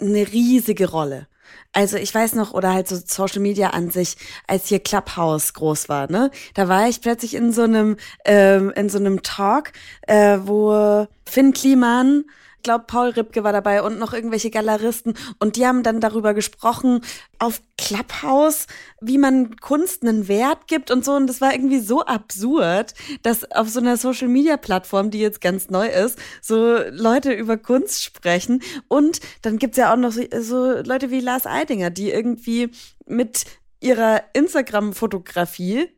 eine 0.01 0.27
riesige 0.31 0.89
Rolle. 0.89 1.27
Also 1.71 1.97
ich 1.97 2.13
weiß 2.13 2.33
noch, 2.33 2.53
oder 2.53 2.73
halt 2.73 2.87
so 2.87 2.95
Social 2.95 3.41
Media 3.41 3.69
an 3.69 3.91
sich, 3.91 4.15
als 4.47 4.67
hier 4.67 4.79
Clubhouse 4.79 5.53
groß 5.53 5.89
war, 5.89 6.09
ne? 6.09 6.31
Da 6.55 6.67
war 6.67 6.87
ich 6.87 7.01
plötzlich 7.01 7.35
in 7.35 7.51
so 7.51 7.63
einem, 7.63 7.97
ähm, 8.25 8.71
in 8.75 8.89
so 8.89 8.97
einem 8.97 9.21
Talk, 9.21 9.71
äh, 10.07 10.39
wo 10.41 11.07
Finn 11.25 11.53
Kliman 11.53 12.25
glaube, 12.63 12.85
Paul 12.87 13.09
Ripke 13.09 13.43
war 13.43 13.51
dabei 13.53 13.83
und 13.83 13.99
noch 13.99 14.13
irgendwelche 14.13 14.49
Galeristen. 14.49 15.13
Und 15.39 15.55
die 15.55 15.67
haben 15.67 15.83
dann 15.83 15.99
darüber 15.99 16.33
gesprochen 16.33 17.01
auf 17.39 17.61
Clubhouse, 17.77 18.67
wie 19.01 19.17
man 19.17 19.57
Kunst 19.57 20.03
einen 20.03 20.27
Wert 20.27 20.67
gibt 20.67 20.89
und 20.89 21.05
so. 21.05 21.13
Und 21.13 21.27
das 21.27 21.41
war 21.41 21.53
irgendwie 21.53 21.79
so 21.79 22.05
absurd, 22.05 22.93
dass 23.21 23.49
auf 23.51 23.69
so 23.69 23.79
einer 23.79 23.97
Social-Media-Plattform, 23.97 25.11
die 25.11 25.19
jetzt 25.19 25.41
ganz 25.41 25.69
neu 25.69 25.87
ist, 25.87 26.17
so 26.41 26.77
Leute 26.89 27.33
über 27.33 27.57
Kunst 27.57 28.03
sprechen. 28.03 28.63
Und 28.87 29.19
dann 29.41 29.57
gibt's 29.57 29.77
ja 29.77 29.93
auch 29.93 29.97
noch 29.97 30.13
so 30.13 30.71
Leute 30.81 31.11
wie 31.11 31.19
Lars 31.19 31.45
Eidinger, 31.45 31.89
die 31.89 32.11
irgendwie 32.11 32.71
mit 33.05 33.45
ihrer 33.79 34.23
Instagram-Fotografie 34.33 35.89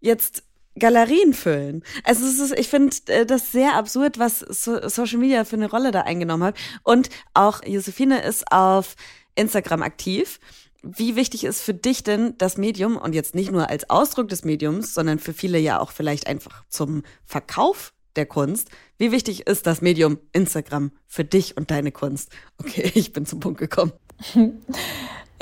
jetzt 0.00 0.44
Galerien 0.78 1.34
füllen. 1.34 1.82
Also 2.04 2.24
es 2.24 2.38
ist, 2.38 2.58
ich 2.58 2.68
finde 2.68 2.96
äh, 3.06 3.26
das 3.26 3.52
sehr 3.52 3.74
absurd, 3.74 4.18
was 4.18 4.40
so 4.40 4.88
Social 4.88 5.18
Media 5.18 5.44
für 5.44 5.56
eine 5.56 5.70
Rolle 5.70 5.90
da 5.90 6.02
eingenommen 6.02 6.44
hat. 6.44 6.56
Und 6.82 7.10
auch 7.34 7.62
Josephine 7.64 8.22
ist 8.22 8.50
auf 8.50 8.96
Instagram 9.34 9.82
aktiv. 9.82 10.40
Wie 10.82 11.14
wichtig 11.14 11.44
ist 11.44 11.60
für 11.60 11.74
dich 11.74 12.02
denn 12.02 12.34
das 12.38 12.56
Medium 12.56 12.96
und 12.96 13.14
jetzt 13.14 13.34
nicht 13.34 13.52
nur 13.52 13.68
als 13.68 13.88
Ausdruck 13.88 14.28
des 14.28 14.44
Mediums, 14.44 14.94
sondern 14.94 15.18
für 15.18 15.32
viele 15.32 15.58
ja 15.58 15.78
auch 15.78 15.92
vielleicht 15.92 16.26
einfach 16.26 16.64
zum 16.68 17.02
Verkauf 17.24 17.92
der 18.16 18.26
Kunst? 18.26 18.68
Wie 18.98 19.12
wichtig 19.12 19.46
ist 19.46 19.66
das 19.66 19.80
Medium 19.80 20.18
Instagram 20.32 20.90
für 21.06 21.24
dich 21.24 21.56
und 21.56 21.70
deine 21.70 21.92
Kunst? 21.92 22.32
Okay, 22.58 22.90
ich 22.94 23.12
bin 23.12 23.26
zum 23.26 23.40
Punkt 23.40 23.60
gekommen. 23.60 23.92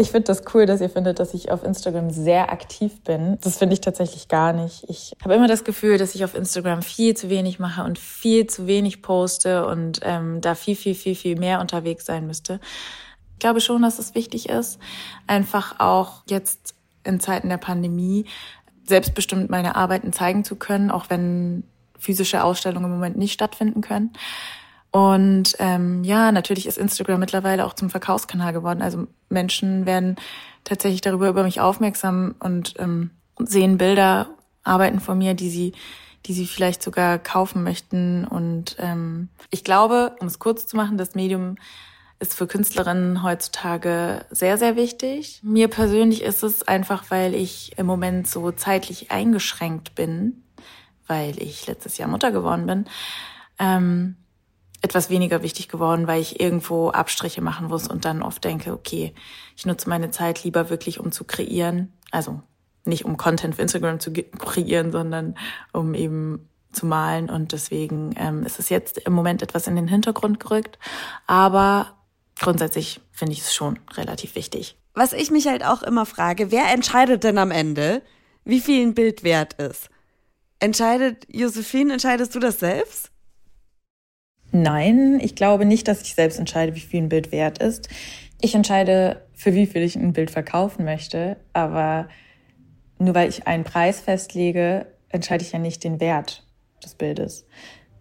Ich 0.01 0.13
finde 0.13 0.29
das 0.29 0.45
cool, 0.55 0.65
dass 0.65 0.81
ihr 0.81 0.89
findet, 0.89 1.19
dass 1.19 1.35
ich 1.35 1.51
auf 1.51 1.63
Instagram 1.63 2.09
sehr 2.09 2.51
aktiv 2.51 3.03
bin. 3.03 3.37
Das 3.43 3.59
finde 3.59 3.75
ich 3.75 3.83
tatsächlich 3.83 4.29
gar 4.29 4.55
nicht. 4.55 4.85
Ich 4.89 5.15
habe 5.23 5.35
immer 5.35 5.47
das 5.47 5.63
Gefühl, 5.63 5.99
dass 5.99 6.15
ich 6.15 6.25
auf 6.25 6.35
Instagram 6.35 6.81
viel 6.81 7.15
zu 7.15 7.29
wenig 7.29 7.59
mache 7.59 7.85
und 7.85 7.99
viel 7.99 8.47
zu 8.47 8.67
wenig 8.67 9.03
poste 9.03 9.67
und 9.67 10.01
ähm, 10.03 10.41
da 10.41 10.55
viel, 10.55 10.75
viel, 10.75 10.95
viel, 10.95 11.15
viel 11.15 11.39
mehr 11.39 11.61
unterwegs 11.61 12.07
sein 12.07 12.27
müsste. 12.27 12.61
Ich 13.35 13.41
glaube 13.41 13.61
schon, 13.61 13.83
dass 13.83 13.99
es 13.99 14.15
wichtig 14.15 14.49
ist, 14.49 14.79
einfach 15.27 15.79
auch 15.81 16.23
jetzt 16.31 16.75
in 17.05 17.21
Zeiten 17.21 17.51
der 17.51 17.59
Pandemie 17.59 18.25
selbstbestimmt 18.85 19.51
meine 19.51 19.77
Arbeiten 19.77 20.15
zeigen 20.15 20.45
zu 20.45 20.57
können, 20.57 20.91
auch 20.91 21.11
wenn 21.11 21.65
physische 21.99 22.43
Ausstellungen 22.43 22.87
im 22.87 22.93
Moment 22.93 23.19
nicht 23.19 23.35
stattfinden 23.35 23.83
können. 23.83 24.15
Und 24.93 25.57
ähm, 25.59 26.05
ja, 26.05 26.33
natürlich 26.33 26.67
ist 26.67 26.79
Instagram 26.79 27.21
mittlerweile 27.21 27.67
auch 27.67 27.75
zum 27.75 27.91
Verkaufskanal 27.91 28.55
geworden. 28.55 28.81
Also 28.81 29.07
Menschen 29.31 29.87
werden 29.87 30.17
tatsächlich 30.65 31.01
darüber 31.01 31.29
über 31.29 31.43
mich 31.43 31.61
aufmerksam 31.61 32.35
und 32.41 32.75
ähm, 32.79 33.11
sehen 33.39 33.79
Bilder, 33.79 34.29
Arbeiten 34.63 35.01
von 35.01 35.19
mir, 35.19 35.35
die 35.35 35.51
sie, 35.51 35.73
die 36.27 36.35
sie 36.35 36.47
vielleicht 36.47 36.83
sogar 36.83 37.19
kaufen 37.19 37.63
möchten. 37.63 38.27
Und 38.27 38.77
ähm, 38.79 39.29
ich 39.51 39.65
glaube, 39.65 40.17
um 40.21 40.27
es 40.27 40.39
kurz 40.39 40.67
zu 40.67 40.77
machen, 40.77 40.99
das 40.99 41.15
Medium 41.15 41.57
ist 42.19 42.35
für 42.35 42.47
Künstlerinnen 42.47 43.23
heutzutage 43.23 44.27
sehr, 44.31 44.59
sehr 44.59 44.77
wichtig. 44.77 45.41
Mir 45.43 45.69
persönlich 45.69 46.23
ist 46.23 46.43
es 46.43 46.63
einfach, 46.69 47.05
weil 47.09 47.35
ich 47.35 47.79
im 47.79 47.87
Moment 47.87 48.29
so 48.29 48.53
zeitlich 48.53 49.11
eingeschränkt 49.11 49.95
bin, 49.95 50.43
weil 51.07 51.43
ich 51.43 51.67
letztes 51.67 51.97
Jahr 51.97 52.09
Mutter 52.09 52.31
geworden 52.31 52.67
bin. 52.67 52.85
Ähm, 53.59 54.17
etwas 54.83 55.11
weniger 55.11 55.43
wichtig 55.43 55.69
geworden, 55.69 56.07
weil 56.07 56.21
ich 56.21 56.41
irgendwo 56.41 56.91
Abstriche 56.91 57.43
machen 57.43 57.69
muss 57.69 57.89
und 57.89 58.05
dann 58.05 58.23
oft 58.23 58.43
denke, 58.45 58.73
okay, 58.73 59.15
ich 59.57 59.67
nutze 59.67 59.89
meine 59.89 60.11
Zeit 60.11 60.43
lieber 60.45 60.71
wirklich, 60.71 61.01
um 61.01 61.13
zu 61.13 61.25
kreieren. 61.25 61.93
Also 62.11 62.41
nicht 62.85 63.05
um 63.05 63.17
Content 63.17 63.57
für 63.57 63.63
Instagram 63.63 64.01
zu 64.01 64.13
kreieren, 64.13 64.91
sondern 64.91 65.37
um 65.73 65.95
eben 65.95 66.49
zu 66.73 66.87
malen. 66.87 67.29
Und 67.29 67.53
deswegen 67.53 68.15
ähm, 68.17 68.45
ist 68.45 68.59
es 68.59 68.69
jetzt 68.69 68.99
im 68.99 69.13
Moment 69.13 69.43
etwas 69.43 69.67
in 69.67 69.77
den 69.77 69.89
Hintergrund 69.89 70.41
gerückt. 70.41 70.79
Aber 71.27 71.95
grundsätzlich 72.39 73.01
finde 73.11 73.33
ich 73.33 73.41
es 73.41 73.55
schon 73.55 73.79
relativ 73.95 74.35
wichtig. 74.35 74.77
Was 74.95 75.13
ich 75.13 75.31
mich 75.31 75.47
halt 75.47 75.65
auch 75.65 75.83
immer 75.83 76.07
frage, 76.07 76.51
wer 76.51 76.73
entscheidet 76.73 77.23
denn 77.25 77.39
am 77.39 77.51
Ende, 77.51 78.03
wie 78.45 78.61
viel 78.61 78.85
ein 78.85 78.95
Bild 78.95 79.23
wert 79.23 79.55
ist? 79.55 79.91
Entscheidet 80.59 81.27
Josephine, 81.31 81.93
entscheidest 81.93 82.35
du 82.35 82.39
das 82.39 82.59
selbst? 82.59 83.11
Nein, 84.53 85.21
ich 85.21 85.37
glaube 85.37 85.65
nicht, 85.65 85.87
dass 85.87 86.03
ich 86.03 86.15
selbst 86.15 86.39
entscheide, 86.39 86.75
wie 86.75 86.81
viel 86.81 87.03
ein 87.03 87.09
Bild 87.09 87.33
wert 87.33 87.59
ist. 87.59 87.89
Ich 88.41 88.55
entscheide, 88.55 89.23
für 89.35 89.55
wie 89.55 89.67
viel 89.67 89.83
ich 89.83 89.97
ein 89.97 90.13
Bild 90.13 90.31
verkaufen 90.31 90.85
möchte, 90.85 91.37
aber 91.53 92.09
nur 92.99 93.15
weil 93.15 93.29
ich 93.29 93.47
einen 93.47 93.65
Preis 93.65 94.01
festlege, 94.01 94.87
entscheide 95.09 95.45
ich 95.45 95.53
ja 95.53 95.59
nicht 95.59 95.85
den 95.85 96.01
Wert 96.01 96.45
des 96.83 96.95
Bildes. 96.95 97.47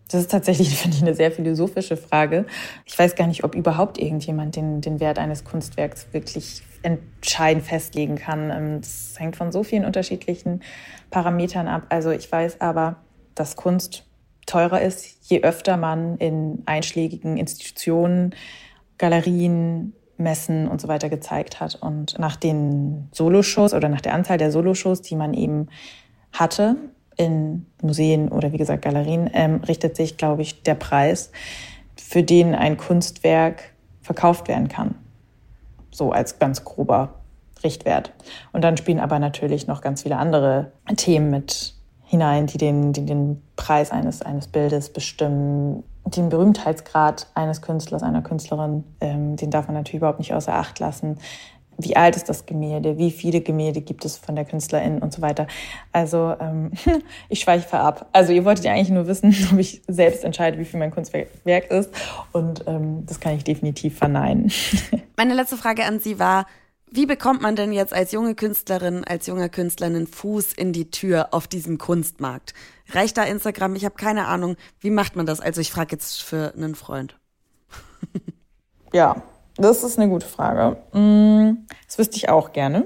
Das 0.09 0.21
ist 0.21 0.31
tatsächlich, 0.31 0.75
finde 0.75 0.97
ich, 0.97 1.03
eine 1.03 1.13
sehr 1.13 1.31
philosophische 1.31 1.97
Frage. 1.97 2.45
Ich 2.85 2.97
weiß 2.97 3.15
gar 3.15 3.27
nicht, 3.27 3.43
ob 3.43 3.55
überhaupt 3.55 3.97
irgendjemand 3.97 4.55
den, 4.55 4.81
den 4.81 4.99
Wert 4.99 5.19
eines 5.19 5.43
Kunstwerks 5.43 6.07
wirklich 6.12 6.63
entscheidend 6.81 7.65
festlegen 7.65 8.15
kann. 8.15 8.49
Ähm, 8.49 8.81
das 8.81 9.15
hängt 9.17 9.35
von 9.35 9.51
so 9.51 9.63
vielen 9.63 9.85
unterschiedlichen 9.85 10.62
Parametern 11.09 11.67
ab. 11.67 11.83
Also 11.89 12.12
ich 12.12 12.31
weiß 12.31 12.62
aber, 12.62 12.97
dass 13.35 13.55
Kunst 13.55 14.08
teurer 14.49 14.81
ist, 14.81 15.29
je 15.29 15.41
öfter 15.41 15.77
man 15.77 16.17
in 16.17 16.63
einschlägigen 16.65 17.38
Institutionen, 17.38 18.35
Galerien, 18.97 19.93
Messen 20.17 20.67
und 20.67 20.81
so 20.81 20.88
weiter 20.88 21.09
gezeigt 21.09 21.59
hat. 21.59 21.75
Und 21.75 22.19
nach 22.19 22.35
den 22.35 23.07
Soloshows 23.13 23.73
oder 23.73 23.89
nach 23.89 24.01
der 24.01 24.13
Anzahl 24.13 24.38
der 24.38 24.51
Soloshows, 24.51 25.01
die 25.01 25.15
man 25.15 25.33
eben 25.33 25.69
hatte 26.33 26.75
in 27.15 27.65
Museen 27.81 28.29
oder 28.29 28.51
wie 28.51 28.57
gesagt 28.57 28.83
Galerien, 28.83 29.29
ähm, 29.33 29.62
richtet 29.67 29.95
sich, 29.95 30.17
glaube 30.17 30.41
ich, 30.41 30.63
der 30.63 30.75
Preis, 30.75 31.31
für 31.95 32.23
den 32.23 32.55
ein 32.55 32.77
Kunstwerk 32.77 33.73
verkauft 34.01 34.47
werden 34.47 34.67
kann. 34.67 34.95
So 35.91 36.12
als 36.12 36.39
ganz 36.39 36.63
grober 36.63 37.15
Richtwert. 37.63 38.13
Und 38.51 38.63
dann 38.63 38.77
spielen 38.77 38.99
aber 38.99 39.19
natürlich 39.19 39.67
noch 39.67 39.81
ganz 39.81 40.03
viele 40.03 40.17
andere 40.17 40.71
Themen 40.95 41.29
mit 41.29 41.75
hinein, 42.09 42.47
die 42.47 42.57
den, 42.57 42.91
die 42.91 43.05
den 43.05 43.41
Preis 43.55 43.91
eines, 43.91 44.23
eines 44.23 44.47
Bildes 44.47 44.89
bestimmen. 44.89 45.83
Den 46.05 46.29
Berühmtheitsgrad 46.29 47.27
eines 47.35 47.61
Künstlers, 47.61 48.01
einer 48.01 48.23
Künstlerin, 48.23 48.83
ähm, 48.99 49.35
den 49.35 49.51
darf 49.51 49.67
man 49.67 49.75
natürlich 49.75 49.99
überhaupt 49.99 50.17
nicht 50.17 50.33
außer 50.33 50.53
Acht 50.53 50.79
lassen. 50.79 51.19
Wie 51.77 51.95
alt 51.95 52.15
ist 52.15 52.27
das 52.27 52.47
Gemälde? 52.47 52.97
Wie 52.97 53.11
viele 53.11 53.41
Gemälde 53.41 53.81
gibt 53.81 54.03
es 54.05 54.17
von 54.17 54.35
der 54.35 54.43
Künstlerin 54.43 55.03
und 55.03 55.13
so 55.13 55.21
weiter? 55.21 55.45
Also 55.91 56.35
ähm, 56.39 56.71
ich 57.29 57.41
schweife 57.41 57.77
ab. 57.77 58.07
Also 58.11 58.33
ihr 58.33 58.43
wolltet 58.43 58.65
ja 58.65 58.73
eigentlich 58.73 58.89
nur 58.89 59.05
wissen, 59.05 59.35
ob 59.51 59.59
ich 59.59 59.83
selbst 59.87 60.23
entscheide, 60.23 60.57
wie 60.57 60.65
viel 60.65 60.79
mein 60.79 60.91
Kunstwerk 60.91 61.69
ist. 61.69 61.91
Und 62.31 62.63
ähm, 62.65 63.05
das 63.05 63.19
kann 63.19 63.35
ich 63.35 63.43
definitiv 63.43 63.99
verneinen. 63.99 64.51
Meine 65.15 65.35
letzte 65.35 65.57
Frage 65.57 65.85
an 65.85 65.99
Sie 65.99 66.17
war, 66.17 66.47
wie 66.91 67.06
bekommt 67.06 67.41
man 67.41 67.56
denn 67.56 67.71
jetzt 67.71 67.93
als 67.93 68.12
junge 68.12 68.36
Künstlerin, 68.36 69.04
als 69.04 69.28
junger 69.28 69.49
Künstler 69.49 69.88
einen 69.88 70.08
Fuß 70.08 70.54
in 70.54 70.73
die 70.73 70.89
Tür 70.89 71.30
auf 71.32 71.47
diesem 71.47 71.78
Kunstmarkt? 71.78 72.54
Reicht 72.91 73.17
da 73.17 73.23
Instagram? 73.23 73.75
Ich 73.75 73.86
habe 73.86 73.95
keine 73.95 74.25
Ahnung. 74.28 74.56
Wie 74.80 74.89
macht 74.89 75.15
man 75.15 75.25
das? 75.25 75.39
Also 75.39 75.62
ich 75.62 75.71
frage 75.71 75.91
jetzt 75.91 76.21
für 76.21 76.54
einen 76.56 76.75
Freund. 76.75 77.17
ja, 78.93 79.21
das 79.58 79.84
ist 79.84 79.99
eine 79.99 80.10
gute 80.10 80.25
Frage. 80.25 80.78
Mm, 80.97 81.67
das 81.86 81.97
wüsste 81.97 82.17
ich 82.17 82.30
auch 82.30 82.54
gerne. 82.54 82.86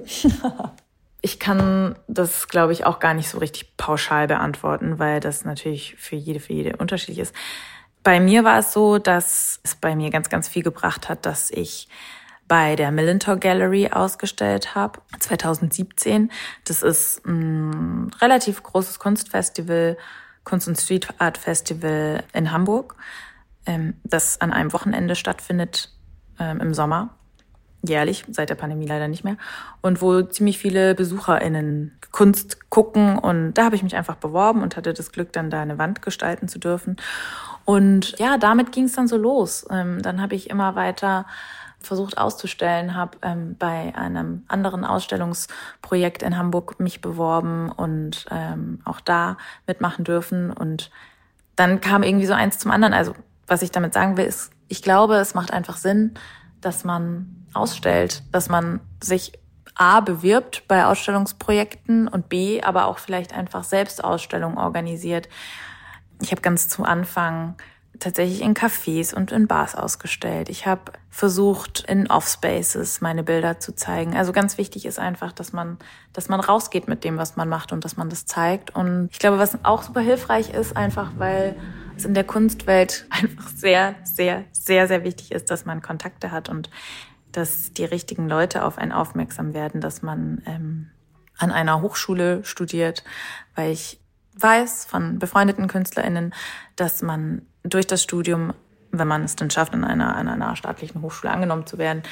ich 1.21 1.39
kann 1.39 1.95
das, 2.07 2.49
glaube 2.49 2.73
ich, 2.73 2.85
auch 2.85 2.99
gar 2.99 3.13
nicht 3.13 3.29
so 3.29 3.37
richtig 3.37 3.77
pauschal 3.77 4.27
beantworten, 4.27 4.99
weil 4.99 5.21
das 5.21 5.45
natürlich 5.45 5.95
für 5.95 6.17
jede, 6.17 6.41
für 6.41 6.53
jede 6.53 6.75
unterschiedlich 6.75 7.19
ist. 7.19 7.35
Bei 8.03 8.19
mir 8.19 8.43
war 8.43 8.59
es 8.59 8.73
so, 8.73 8.97
dass 8.97 9.61
es 9.63 9.75
bei 9.75 9.95
mir 9.95 10.09
ganz, 10.09 10.29
ganz 10.29 10.49
viel 10.49 10.63
gebracht 10.63 11.07
hat, 11.07 11.25
dass 11.25 11.49
ich 11.49 11.87
bei 12.53 12.75
der 12.75 12.91
Millentor 12.91 13.37
Gallery 13.37 13.89
ausgestellt 13.91 14.75
habe, 14.75 14.99
2017. 15.19 16.29
Das 16.65 16.83
ist 16.83 17.25
ein 17.25 18.11
relativ 18.21 18.61
großes 18.61 18.99
Kunstfestival, 18.99 19.97
Kunst- 20.43 20.67
und 20.67 20.79
Street 20.79 21.07
Art 21.17 21.39
Festival 21.39 22.23
in 22.31 22.51
Hamburg, 22.51 22.95
ähm, 23.65 23.95
das 24.03 24.39
an 24.39 24.53
einem 24.53 24.71
Wochenende 24.71 25.15
stattfindet 25.15 25.89
ähm, 26.39 26.61
im 26.61 26.75
Sommer 26.75 27.15
jährlich, 27.81 28.23
seit 28.29 28.51
der 28.51 28.55
Pandemie 28.55 28.85
leider 28.85 29.07
nicht 29.07 29.23
mehr, 29.23 29.37
und 29.81 30.03
wo 30.03 30.21
ziemlich 30.21 30.59
viele 30.59 30.93
BesucherInnen 30.93 31.97
Kunst 32.11 32.69
gucken. 32.69 33.17
Und 33.17 33.55
da 33.55 33.65
habe 33.65 33.75
ich 33.75 33.83
mich 33.83 33.95
einfach 33.95 34.15
beworben 34.17 34.61
und 34.61 34.77
hatte 34.77 34.93
das 34.93 35.11
Glück, 35.11 35.33
dann 35.33 35.49
da 35.49 35.63
eine 35.63 35.79
Wand 35.79 36.03
gestalten 36.03 36.47
zu 36.47 36.59
dürfen. 36.59 36.97
Und 37.65 38.17
ja, 38.19 38.37
damit 38.37 38.71
ging 38.71 38.85
es 38.85 38.93
dann 38.93 39.07
so 39.07 39.17
los. 39.17 39.65
Ähm, 39.71 40.03
dann 40.03 40.21
habe 40.21 40.35
ich 40.35 40.51
immer 40.51 40.75
weiter 40.75 41.25
versucht 41.83 42.17
auszustellen, 42.17 42.95
habe 42.95 43.17
ähm, 43.21 43.55
bei 43.57 43.93
einem 43.95 44.43
anderen 44.47 44.85
Ausstellungsprojekt 44.85 46.23
in 46.23 46.37
Hamburg 46.37 46.79
mich 46.79 47.01
beworben 47.01 47.71
und 47.71 48.25
ähm, 48.31 48.81
auch 48.85 48.99
da 48.99 49.37
mitmachen 49.67 50.03
dürfen. 50.05 50.51
Und 50.51 50.91
dann 51.55 51.81
kam 51.81 52.03
irgendwie 52.03 52.25
so 52.25 52.33
eins 52.33 52.57
zum 52.57 52.71
anderen. 52.71 52.93
Also 52.93 53.13
was 53.47 53.61
ich 53.61 53.71
damit 53.71 53.93
sagen 53.93 54.17
will, 54.17 54.25
ist, 54.25 54.51
ich 54.67 54.81
glaube, 54.81 55.15
es 55.15 55.33
macht 55.33 55.51
einfach 55.51 55.77
Sinn, 55.77 56.13
dass 56.61 56.83
man 56.83 57.45
ausstellt, 57.53 58.23
dass 58.31 58.49
man 58.49 58.79
sich 59.01 59.33
A 59.75 60.01
bewirbt 60.01 60.67
bei 60.67 60.85
Ausstellungsprojekten 60.85 62.07
und 62.07 62.29
B 62.29 62.61
aber 62.61 62.85
auch 62.85 62.99
vielleicht 62.99 63.33
einfach 63.33 63.63
selbst 63.63 64.03
Ausstellungen 64.03 64.57
organisiert. 64.57 65.29
Ich 66.21 66.31
habe 66.31 66.41
ganz 66.41 66.69
zu 66.69 66.83
Anfang 66.83 67.55
tatsächlich 68.03 68.41
in 68.41 68.53
Cafés 68.53 69.13
und 69.13 69.31
in 69.31 69.47
Bars 69.47 69.75
ausgestellt. 69.75 70.49
Ich 70.49 70.65
habe 70.65 70.93
versucht, 71.09 71.85
in 71.87 72.09
Offspaces 72.09 73.01
meine 73.01 73.23
Bilder 73.23 73.59
zu 73.59 73.75
zeigen. 73.75 74.15
Also 74.15 74.31
ganz 74.31 74.57
wichtig 74.57 74.85
ist 74.85 74.99
einfach, 74.99 75.31
dass 75.31 75.53
man, 75.53 75.77
dass 76.11 76.29
man 76.29 76.39
rausgeht 76.39 76.87
mit 76.87 77.03
dem, 77.03 77.17
was 77.17 77.35
man 77.35 77.49
macht 77.49 77.71
und 77.71 77.85
dass 77.85 77.97
man 77.97 78.09
das 78.09 78.25
zeigt. 78.25 78.75
Und 78.75 79.09
ich 79.11 79.19
glaube, 79.19 79.39
was 79.39 79.57
auch 79.63 79.83
super 79.83 80.01
hilfreich 80.01 80.51
ist, 80.51 80.75
einfach 80.75 81.11
weil 81.17 81.55
es 81.95 82.05
in 82.05 82.13
der 82.13 82.23
Kunstwelt 82.23 83.05
einfach 83.09 83.47
sehr, 83.49 83.95
sehr, 84.03 84.43
sehr, 84.51 84.87
sehr 84.87 85.03
wichtig 85.03 85.31
ist, 85.31 85.49
dass 85.49 85.65
man 85.65 85.81
Kontakte 85.81 86.31
hat 86.31 86.49
und 86.49 86.69
dass 87.31 87.71
die 87.71 87.85
richtigen 87.85 88.27
Leute 88.27 88.63
auf 88.63 88.77
einen 88.77 88.91
aufmerksam 88.91 89.53
werden, 89.53 89.81
dass 89.81 90.01
man 90.01 90.43
ähm, 90.45 90.91
an 91.37 91.51
einer 91.51 91.81
Hochschule 91.81 92.43
studiert, 92.43 93.03
weil 93.55 93.71
ich 93.71 93.99
weiß 94.37 94.85
von 94.85 95.19
befreundeten 95.19 95.67
KünstlerInnen, 95.67 96.33
dass 96.75 97.01
man 97.01 97.43
durch 97.63 97.87
das 97.87 98.03
Studium, 98.03 98.53
wenn 98.91 99.07
man 99.07 99.23
es 99.23 99.35
dann 99.35 99.49
schafft, 99.49 99.73
in 99.73 99.83
einer, 99.83 100.15
einer, 100.15 100.33
einer 100.33 100.55
staatlichen 100.55 101.01
Hochschule 101.01 101.31
angenommen 101.31 101.65
zu 101.65 101.77
werden, 101.77 102.03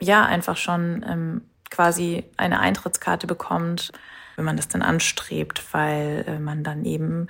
ja, 0.00 0.24
einfach 0.24 0.56
schon 0.56 1.04
ähm, 1.08 1.42
quasi 1.70 2.24
eine 2.36 2.60
Eintrittskarte 2.60 3.26
bekommt, 3.26 3.92
wenn 4.36 4.44
man 4.44 4.56
das 4.56 4.68
dann 4.68 4.82
anstrebt, 4.82 5.62
weil 5.72 6.24
äh, 6.26 6.38
man 6.38 6.64
dann 6.64 6.84
eben 6.84 7.28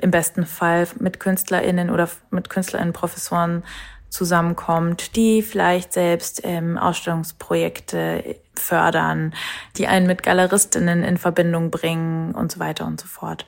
im 0.00 0.10
besten 0.10 0.46
Fall 0.46 0.86
mit 0.98 1.20
KünstlerInnen 1.20 1.90
oder 1.90 2.08
mit 2.30 2.50
KünstlerInnen, 2.50 2.92
Professoren 2.92 3.64
zusammenkommt, 4.08 5.14
die 5.16 5.40
vielleicht 5.42 5.92
selbst 5.92 6.40
ähm, 6.42 6.76
Ausstellungsprojekte 6.76 8.36
fördern, 8.54 9.34
die 9.76 9.86
einen 9.86 10.06
mit 10.06 10.22
Galeristinnen 10.22 11.04
in 11.04 11.16
Verbindung 11.16 11.70
bringen 11.70 12.34
und 12.34 12.50
so 12.50 12.58
weiter 12.58 12.86
und 12.86 13.00
so 13.00 13.06
fort. 13.06 13.46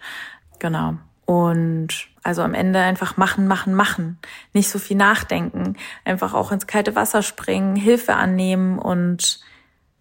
Genau. 0.62 0.94
Und 1.24 1.88
also 2.22 2.42
am 2.42 2.54
Ende 2.54 2.78
einfach 2.78 3.16
machen, 3.16 3.48
machen, 3.48 3.74
machen. 3.74 4.18
Nicht 4.52 4.68
so 4.68 4.78
viel 4.78 4.96
nachdenken. 4.96 5.76
Einfach 6.04 6.34
auch 6.34 6.52
ins 6.52 6.68
kalte 6.68 6.94
Wasser 6.94 7.22
springen, 7.22 7.74
Hilfe 7.74 8.14
annehmen 8.14 8.78
und 8.78 9.40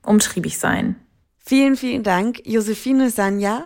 umtriebig 0.04 0.60
sein. 0.60 0.98
Vielen, 1.40 1.76
vielen 1.76 2.04
Dank, 2.04 2.46
Josephine 2.46 3.10
Sanja. 3.10 3.66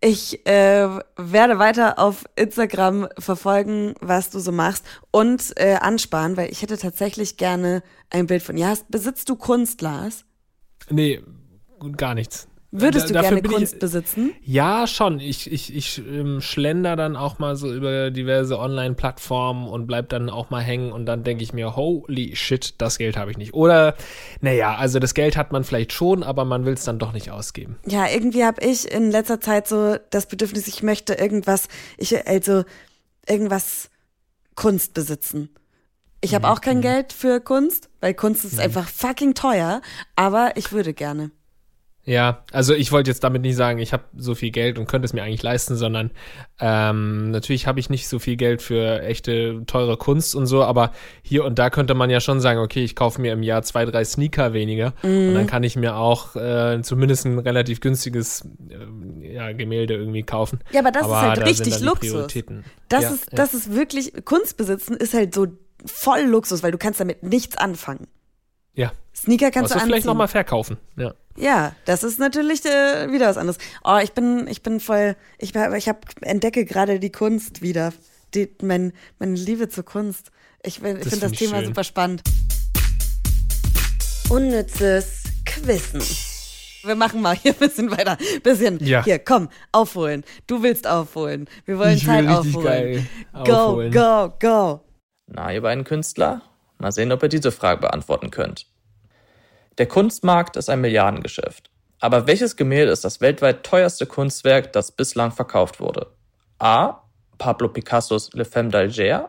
Ich 0.00 0.46
äh, 0.46 0.88
werde 1.16 1.58
weiter 1.58 1.98
auf 1.98 2.24
Instagram 2.34 3.08
verfolgen, 3.18 3.94
was 4.00 4.30
du 4.30 4.38
so 4.38 4.52
machst 4.52 4.86
und 5.10 5.52
äh, 5.56 5.74
ansparen, 5.74 6.38
weil 6.38 6.50
ich 6.50 6.62
hätte 6.62 6.78
tatsächlich 6.78 7.36
gerne 7.36 7.82
ein 8.08 8.26
Bild 8.26 8.42
von 8.42 8.56
dir. 8.56 8.68
Hast, 8.68 8.90
besitzt 8.90 9.28
du 9.28 9.36
Kunst, 9.36 9.82
Lars? 9.82 10.24
Nee, 10.88 11.22
gar 11.98 12.14
nichts. 12.14 12.48
Würdest 12.74 13.10
du 13.10 13.12
gerne 13.12 13.42
bin 13.42 13.50
ich- 13.50 13.56
Kunst 13.58 13.78
besitzen? 13.80 14.32
Ja, 14.42 14.86
schon. 14.86 15.20
Ich, 15.20 15.52
ich, 15.52 15.74
ich 15.76 15.98
ähm, 15.98 16.40
schlender 16.40 16.96
dann 16.96 17.16
auch 17.16 17.38
mal 17.38 17.54
so 17.54 17.70
über 17.70 18.10
diverse 18.10 18.58
Online-Plattformen 18.58 19.68
und 19.68 19.86
bleib 19.86 20.08
dann 20.08 20.30
auch 20.30 20.48
mal 20.48 20.60
hängen 20.62 20.90
und 20.90 21.04
dann 21.04 21.22
denke 21.22 21.44
ich 21.44 21.52
mir, 21.52 21.76
holy 21.76 22.34
shit, 22.34 22.74
das 22.78 22.96
Geld 22.96 23.18
habe 23.18 23.30
ich 23.30 23.36
nicht. 23.36 23.52
Oder, 23.52 23.94
naja, 24.40 24.74
also 24.76 24.98
das 25.00 25.12
Geld 25.12 25.36
hat 25.36 25.52
man 25.52 25.64
vielleicht 25.64 25.92
schon, 25.92 26.22
aber 26.22 26.46
man 26.46 26.64
will 26.64 26.72
es 26.72 26.84
dann 26.84 26.98
doch 26.98 27.12
nicht 27.12 27.30
ausgeben. 27.30 27.76
Ja, 27.86 28.08
irgendwie 28.08 28.42
habe 28.42 28.64
ich 28.64 28.90
in 28.90 29.10
letzter 29.10 29.38
Zeit 29.38 29.68
so 29.68 29.96
das 30.08 30.24
Bedürfnis, 30.24 30.66
ich 30.66 30.82
möchte 30.82 31.12
irgendwas, 31.12 31.68
ich 31.98 32.26
also 32.26 32.64
irgendwas 33.28 33.90
Kunst 34.54 34.94
besitzen. 34.94 35.50
Ich 36.22 36.34
habe 36.34 36.48
auch 36.48 36.60
kein 36.62 36.80
Geld 36.80 37.12
für 37.12 37.40
Kunst, 37.40 37.90
weil 38.00 38.14
Kunst 38.14 38.44
ist 38.46 38.58
einfach 38.60 38.88
fucking 38.88 39.34
teuer, 39.34 39.82
aber 40.16 40.52
ich 40.56 40.72
würde 40.72 40.94
gerne. 40.94 41.32
Ja, 42.04 42.42
also 42.50 42.74
ich 42.74 42.90
wollte 42.90 43.10
jetzt 43.10 43.22
damit 43.22 43.42
nicht 43.42 43.54
sagen, 43.54 43.78
ich 43.78 43.92
habe 43.92 44.02
so 44.16 44.34
viel 44.34 44.50
Geld 44.50 44.76
und 44.76 44.88
könnte 44.88 45.06
es 45.06 45.12
mir 45.12 45.22
eigentlich 45.22 45.42
leisten, 45.44 45.76
sondern 45.76 46.10
ähm, 46.58 47.30
natürlich 47.30 47.68
habe 47.68 47.78
ich 47.78 47.90
nicht 47.90 48.08
so 48.08 48.18
viel 48.18 48.36
Geld 48.36 48.60
für 48.60 49.02
echte 49.02 49.62
teure 49.66 49.96
Kunst 49.96 50.34
und 50.34 50.46
so, 50.46 50.64
aber 50.64 50.90
hier 51.22 51.44
und 51.44 51.60
da 51.60 51.70
könnte 51.70 51.94
man 51.94 52.10
ja 52.10 52.18
schon 52.18 52.40
sagen, 52.40 52.58
okay, 52.58 52.82
ich 52.82 52.96
kaufe 52.96 53.20
mir 53.20 53.32
im 53.32 53.44
Jahr 53.44 53.62
zwei, 53.62 53.84
drei 53.84 54.04
Sneaker 54.04 54.52
weniger 54.52 54.94
und 55.02 55.28
Mhm. 55.30 55.34
dann 55.34 55.46
kann 55.46 55.62
ich 55.62 55.76
mir 55.76 55.96
auch 55.96 56.34
äh, 56.34 56.80
zumindest 56.82 57.24
ein 57.24 57.38
relativ 57.38 57.80
günstiges 57.80 58.48
äh, 58.68 59.34
ja, 59.34 59.52
Gemälde 59.52 59.94
irgendwie 59.94 60.24
kaufen. 60.24 60.58
Ja, 60.72 60.80
aber 60.80 60.90
das 60.90 61.06
ist 61.06 61.12
halt 61.12 61.38
da 61.38 61.44
richtig 61.44 61.80
Luxus. 61.80 62.26
Das 62.88 63.02
ja, 63.02 63.10
ist, 63.10 63.30
ja. 63.30 63.36
das 63.36 63.54
ist 63.54 63.74
wirklich, 63.74 64.12
Kunst 64.24 64.56
besitzen 64.56 64.96
ist 64.96 65.14
halt 65.14 65.34
so 65.34 65.46
voll 65.86 66.22
Luxus, 66.22 66.64
weil 66.64 66.72
du 66.72 66.78
kannst 66.78 67.00
damit 67.00 67.22
nichts 67.22 67.56
anfangen. 67.56 68.08
Ja. 68.74 68.92
Sneaker 69.14 69.50
kannst 69.50 69.72
Kannst 69.72 69.84
du 69.84 69.88
vielleicht 69.88 70.06
nochmal 70.06 70.28
verkaufen. 70.28 70.78
Ja. 70.96 71.14
Ja, 71.36 71.74
das 71.86 72.02
ist 72.02 72.18
natürlich 72.18 72.64
äh, 72.64 73.10
wieder 73.10 73.28
was 73.28 73.36
anderes. 73.38 73.58
Oh, 73.84 73.98
ich 74.02 74.12
bin, 74.12 74.46
ich 74.48 74.62
bin 74.62 74.80
voll, 74.80 75.16
ich, 75.38 75.54
ich 75.54 75.88
hab, 75.88 76.06
entdecke 76.22 76.64
gerade 76.64 76.98
die 77.00 77.12
Kunst 77.12 77.62
wieder. 77.62 77.92
Die, 78.34 78.50
mein, 78.62 78.92
meine 79.18 79.34
Liebe 79.34 79.68
zur 79.68 79.84
Kunst. 79.84 80.30
Ich, 80.62 80.76
ich 80.76 80.82
Das 80.82 80.90
finde 80.90 81.00
das 81.00 81.18
find 81.20 81.32
ich 81.32 81.38
Thema 81.38 81.56
schön. 81.58 81.66
super 81.66 81.84
spannend. 81.84 82.22
Unnützes 84.30 85.24
Quissen. 85.44 86.00
Wir 86.84 86.94
machen 86.96 87.20
mal 87.22 87.36
hier 87.36 87.52
ein 87.52 87.58
bisschen 87.58 87.90
weiter. 87.90 88.16
Bisschen. 88.42 88.78
Ja. 88.84 89.04
Hier, 89.04 89.18
komm, 89.18 89.48
aufholen. 89.70 90.24
Du 90.46 90.62
willst 90.62 90.86
aufholen. 90.86 91.48
Wir 91.64 91.78
wollen 91.78 91.96
Ich 91.96 92.04
Zeit 92.06 92.26
aufholen. 92.26 92.64
geil 92.64 93.06
Go, 93.44 93.52
aufholen. 93.52 93.92
go, 93.92 94.32
go. 94.40 94.80
Na, 95.28 95.52
ihr 95.52 95.60
beiden 95.62 95.84
Künstler? 95.84 96.42
Mal 96.82 96.92
sehen, 96.92 97.12
ob 97.12 97.22
ihr 97.22 97.28
diese 97.28 97.52
Frage 97.52 97.80
beantworten 97.80 98.30
könnt. 98.30 98.66
Der 99.78 99.86
Kunstmarkt 99.86 100.56
ist 100.56 100.68
ein 100.68 100.80
Milliardengeschäft. 100.80 101.70
Aber 102.00 102.26
welches 102.26 102.56
Gemälde 102.56 102.90
ist 102.92 103.04
das 103.04 103.20
weltweit 103.20 103.64
teuerste 103.64 104.06
Kunstwerk, 104.06 104.72
das 104.72 104.92
bislang 104.92 105.30
verkauft 105.30 105.80
wurde? 105.80 106.08
A. 106.58 107.02
Pablo 107.38 107.68
Picassos 107.68 108.32
Le 108.34 108.44
Femme 108.44 108.70
d'Alger. 108.70 109.28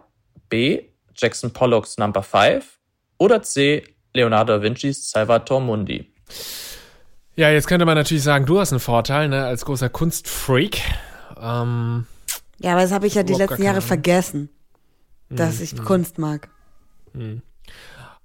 B. 0.50 0.84
Jackson 1.16 1.54
Pollocks 1.54 1.98
Number 1.98 2.24
5. 2.24 2.80
Oder 3.20 3.44
C. 3.44 3.84
Leonardo 4.14 4.58
da 4.58 4.62
Vincis 4.62 5.10
Salvator 5.10 5.62
Mundi. 5.62 6.12
ja, 7.36 7.50
jetzt 7.50 7.68
könnte 7.68 7.86
man 7.86 7.96
natürlich 7.96 8.24
sagen, 8.24 8.46
du 8.46 8.60
hast 8.60 8.72
einen 8.72 8.80
Vorteil, 8.80 9.30
ne, 9.30 9.46
als 9.46 9.66
großer 9.66 9.90
Kunstfreak. 9.90 10.82
Ähm, 11.40 12.06
Ja, 12.60 12.74
aber 12.74 12.82
das 12.82 12.92
habe 12.92 13.08
ich 13.08 13.16
ja 13.16 13.24
die 13.24 13.34
letzten 13.34 13.64
Jahre. 13.64 13.82
Mhm. 13.82 13.86
vergessen, 13.86 14.50
dass 15.30 15.60
ich 15.60 15.76
Kunst 15.78 16.18
mag. 16.18 16.50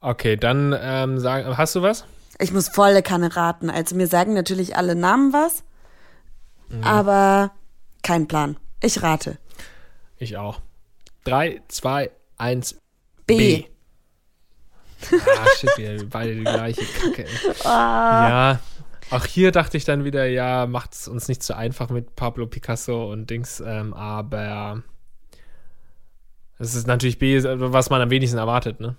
Okay, 0.00 0.36
dann 0.36 0.74
ähm, 0.80 1.18
sagen, 1.18 1.56
hast 1.56 1.74
du 1.74 1.82
was? 1.82 2.04
Ich 2.38 2.52
muss 2.52 2.68
volle 2.68 3.02
Kanne 3.02 3.34
raten. 3.36 3.68
Also 3.70 3.96
mir 3.96 4.06
sagen 4.06 4.34
natürlich 4.34 4.76
alle 4.76 4.94
Namen 4.94 5.32
was, 5.32 5.64
Mhm. 6.70 6.84
aber 6.84 7.50
kein 8.02 8.28
Plan. 8.28 8.56
Ich 8.82 9.02
rate. 9.02 9.38
Ich 10.18 10.36
auch. 10.36 10.60
Drei, 11.24 11.62
zwei, 11.68 12.10
eins, 12.36 12.76
B. 13.26 13.36
B. 13.36 13.64
Ah, 15.12 15.46
shit, 15.56 15.70
wir 15.76 16.08
beide 16.08 16.34
die 16.34 16.42
gleiche 16.42 16.82
Kacke. 16.84 17.26
Ah. 17.64 18.28
Ja, 18.28 18.60
auch 19.10 19.24
hier 19.24 19.52
dachte 19.52 19.76
ich 19.76 19.84
dann 19.84 20.04
wieder, 20.04 20.26
ja, 20.26 20.66
macht 20.66 20.92
es 20.94 21.08
uns 21.08 21.28
nicht 21.28 21.42
so 21.42 21.54
einfach 21.54 21.88
mit 21.90 22.16
Pablo 22.16 22.46
Picasso 22.46 23.10
und 23.10 23.30
Dings, 23.30 23.60
ähm, 23.64 23.94
aber 23.94 24.82
es 26.58 26.74
ist 26.74 26.86
natürlich 26.86 27.18
B, 27.18 27.42
was 27.42 27.90
man 27.90 28.00
am 28.00 28.10
wenigsten 28.10 28.38
erwartet, 28.38 28.80
ne? 28.80 28.96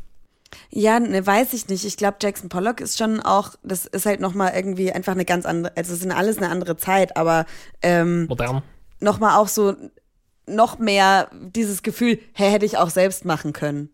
Ja, 0.72 0.99
ne, 0.99 1.26
weiß 1.26 1.53
ich 1.53 1.68
nicht. 1.68 1.86
Ich 1.86 1.97
glaube, 1.97 2.18
Jackson 2.22 2.49
Pollock 2.49 2.82
ist 2.82 2.97
schon 2.97 3.20
auch, 3.20 3.55
das 3.64 3.86
ist 3.86 4.05
halt 4.05 4.20
nochmal 4.20 4.53
irgendwie 4.55 4.91
einfach 4.91 5.14
eine 5.14 5.26
ganz 5.26 5.45
andere, 5.45 5.76
also 5.78 5.93
es 5.93 5.99
sind 5.99 6.12
alles 6.12 6.38
eine 6.38 6.49
andere 6.49 6.76
Zeit, 6.78 7.18
aber 7.18 7.45
ähm, 7.82 8.26
Modern. 8.28 8.64
nochmal 8.99 9.38
auch 9.38 9.47
so 9.47 9.76
noch 10.47 10.80
mehr 10.80 11.30
dieses 11.34 11.84
Gefühl, 11.84 12.20
hey, 12.34 12.49
hätte 12.51 12.66
ich 12.66 12.78
auch 12.78 12.89
selbst 12.89 13.26
machen 13.26 13.53
können. 13.53 13.89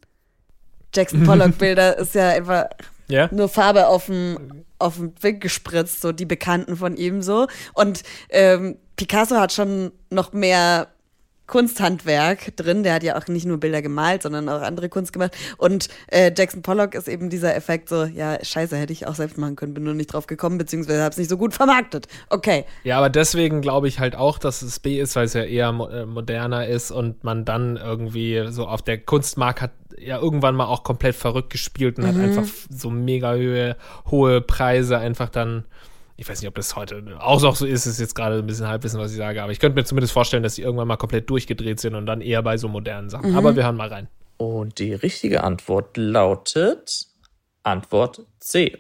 Jackson 0.94 1.24
Pollock 1.26 1.58
Bilder 1.58 1.98
ist 1.98 2.16
ja 2.16 2.30
einfach 2.30 2.66
Ja? 3.10 3.28
nur 3.34 3.50
Farbe 3.50 3.88
auf 3.88 4.06
dem 4.06 4.64
auf 4.78 4.96
dem 4.98 5.12
Bild 5.14 5.40
gespritzt, 5.42 6.02
so 6.02 6.12
die 6.12 6.26
Bekannten 6.26 6.76
von 6.76 6.98
ihm 6.98 7.22
so. 7.22 7.48
Und 7.74 8.04
ähm, 8.30 8.78
Picasso 8.98 9.38
hat 9.38 9.54
schon 9.54 9.92
noch 10.10 10.34
mehr 10.34 10.88
Kunsthandwerk 11.48 12.56
drin. 12.56 12.84
Der 12.84 12.94
hat 12.94 13.04
ja 13.04 13.18
auch 13.18 13.28
nicht 13.28 13.46
nur 13.46 13.60
Bilder 13.60 13.82
gemalt, 13.82 14.24
sondern 14.24 14.50
auch 14.50 14.62
andere 14.62 14.90
Kunst 14.90 15.14
gemacht. 15.14 15.36
Und 15.58 15.88
äh, 16.08 16.32
Jackson 16.36 16.62
Pollock 16.62 16.96
ist 16.96 17.08
eben 17.08 17.30
dieser 17.30 17.56
Effekt 17.56 17.90
so, 17.90 18.04
ja, 18.06 18.44
scheiße, 18.44 18.76
hätte 18.76 18.94
ich 18.94 19.08
auch 19.08 19.16
selbst 19.16 19.38
machen 19.38 19.56
können, 19.56 19.74
bin 19.74 19.84
nur 19.84 19.94
nicht 19.94 20.08
drauf 20.08 20.28
gekommen, 20.28 20.58
beziehungsweise 20.58 21.02
habe 21.02 21.12
es 21.12 21.18
nicht 21.18 21.30
so 21.30 21.38
gut 21.38 21.54
vermarktet. 21.54 22.08
Okay. 22.30 22.66
Ja, 22.84 22.98
aber 22.98 23.10
deswegen 23.10 23.62
glaube 23.62 23.88
ich 23.88 24.00
halt 24.00 24.16
auch, 24.16 24.38
dass 24.40 24.62
es 24.62 24.80
B 24.80 25.00
ist, 25.00 25.16
weil 25.16 25.26
es 25.26 25.34
ja 25.34 25.44
eher 25.44 25.72
mo 25.72 25.88
äh, 25.88 26.06
moderner 26.06 26.68
ist 26.68 26.92
und 26.92 27.24
man 27.24 27.46
dann 27.46 27.78
irgendwie 27.78 28.46
so 28.50 28.68
auf 28.68 28.82
der 28.82 28.98
Kunstmarkt 28.98 29.62
hat 29.62 29.72
ja 29.98 30.20
irgendwann 30.20 30.56
mal 30.56 30.66
auch 30.66 30.84
komplett 30.84 31.16
verrückt 31.16 31.52
gespielt 31.52 31.98
und 31.98 32.08
hat 32.08 32.18
einfach 32.18 32.44
so 32.70 32.90
mega 32.90 33.34
hohe, 33.34 33.78
hohe 34.10 34.42
Preise 34.42 34.98
einfach 34.98 35.30
dann. 35.30 35.66
Ich 36.18 36.30
weiß 36.30 36.40
nicht, 36.42 36.48
ob 36.48 36.56
das 36.56 36.76
heute 36.76 37.04
auch 37.20 37.42
noch 37.42 37.56
so 37.56 37.66
ist, 37.66 37.86
ist 37.86 38.00
jetzt 38.00 38.16
gerade 38.16 38.38
ein 38.38 38.46
bisschen 38.46 38.68
Halbwissen, 38.68 39.00
was 39.00 39.12
ich 39.12 39.18
sage, 39.18 39.44
aber 39.44 39.52
ich 39.52 39.60
könnte 39.60 39.76
mir 39.76 39.84
zumindest 39.84 40.14
vorstellen, 40.14 40.44
dass 40.44 40.56
die 40.56 40.62
irgendwann 40.62 40.88
mal 40.88 40.96
komplett 40.96 41.30
durchgedreht 41.30 41.80
sind 41.80 41.94
und 41.96 42.06
dann 42.06 42.22
eher 42.22 42.42
bei 42.42 42.58
so 42.58 42.70
modernen 42.70 43.10
Sachen. 43.10 43.36
Aber 43.36 43.56
wir 43.56 43.64
hören 43.64 43.76
mal 43.76 43.90
rein. 43.90 44.08
Und 44.38 44.80
die 44.80 44.94
richtige 44.94 45.44
Antwort 45.44 45.98
lautet 45.98 47.08
Antwort 47.64 48.26
C. 48.40 48.78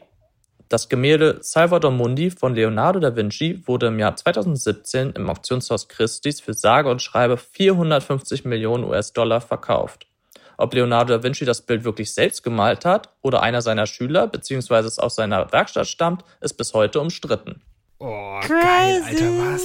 Das 0.69 0.89
Gemälde 0.89 1.37
Salvador 1.41 1.91
Mundi 1.91 2.31
von 2.31 2.55
Leonardo 2.55 2.99
da 2.99 3.15
Vinci 3.15 3.61
wurde 3.67 3.87
im 3.87 3.99
Jahr 3.99 4.15
2017 4.15 5.11
im 5.11 5.29
Auktionshaus 5.29 5.87
Christie's 5.87 6.41
für 6.41 6.53
sage 6.53 6.89
und 6.89 7.01
schreibe 7.01 7.37
450 7.37 8.45
Millionen 8.45 8.83
US-Dollar 8.83 9.41
verkauft. 9.41 10.07
Ob 10.57 10.73
Leonardo 10.73 11.17
da 11.17 11.23
Vinci 11.23 11.45
das 11.45 11.61
Bild 11.61 11.83
wirklich 11.83 12.13
selbst 12.13 12.43
gemalt 12.43 12.85
hat 12.85 13.09
oder 13.21 13.41
einer 13.41 13.61
seiner 13.61 13.85
Schüler 13.87 14.27
bzw. 14.27 14.75
es 14.79 14.99
aus 14.99 15.15
seiner 15.15 15.51
Werkstatt 15.51 15.87
stammt, 15.87 16.23
ist 16.41 16.53
bis 16.55 16.73
heute 16.73 16.99
umstritten. 16.99 17.61
Oh, 17.99 18.39
Crazy. 18.41 18.53
geil, 18.61 19.01
Alter, 19.05 19.25
was? 19.53 19.61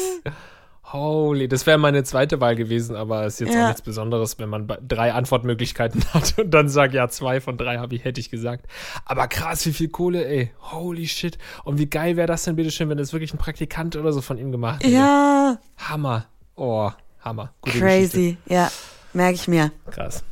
Holy, 0.92 1.46
das 1.46 1.66
wäre 1.66 1.78
meine 1.78 2.02
zweite 2.02 2.40
Wahl 2.40 2.56
gewesen, 2.56 2.96
aber 2.96 3.24
ist 3.24 3.38
jetzt 3.38 3.54
Ja. 3.54 3.62
auch 3.64 3.66
nichts 3.68 3.82
Besonderes, 3.82 4.40
wenn 4.40 4.48
man 4.48 4.66
drei 4.86 5.12
Antwortmöglichkeiten 5.12 6.02
hat 6.14 6.36
und 6.36 6.50
dann 6.50 6.68
sagt, 6.68 6.94
ja, 6.94 7.08
zwei 7.08 7.40
von 7.40 7.56
drei 7.56 7.78
habe 7.78 7.94
ich, 7.94 8.02
hätte 8.04 8.18
ich 8.20 8.28
gesagt. 8.28 8.66
Aber 9.04 9.28
krass, 9.28 9.64
wie 9.66 9.72
viel 9.72 9.88
Kohle, 9.88 10.26
ey. 10.26 10.50
Holy 10.72 11.06
shit. 11.06 11.38
Und 11.62 11.78
wie 11.78 11.86
geil 11.88 12.16
wäre 12.16 12.26
das 12.26 12.42
denn, 12.42 12.56
bitteschön, 12.56 12.88
wenn 12.88 12.98
das 12.98 13.12
wirklich 13.12 13.32
ein 13.32 13.38
Praktikant 13.38 13.94
oder 13.94 14.12
so 14.12 14.20
von 14.20 14.36
ihm 14.36 14.50
gemacht 14.50 14.82
hätte. 14.82 14.92
Ja, 14.92 15.58
Hammer. 15.78 16.26
Oh, 16.56 16.90
Hammer. 17.20 17.52
Gute 17.60 17.78
crazy. 17.78 18.36
Ja, 18.46 18.68
merke 19.12 19.34
ich 19.34 19.46
mir. 19.46 19.70
Geschichte. 19.86 19.90
Krass. 19.92 20.24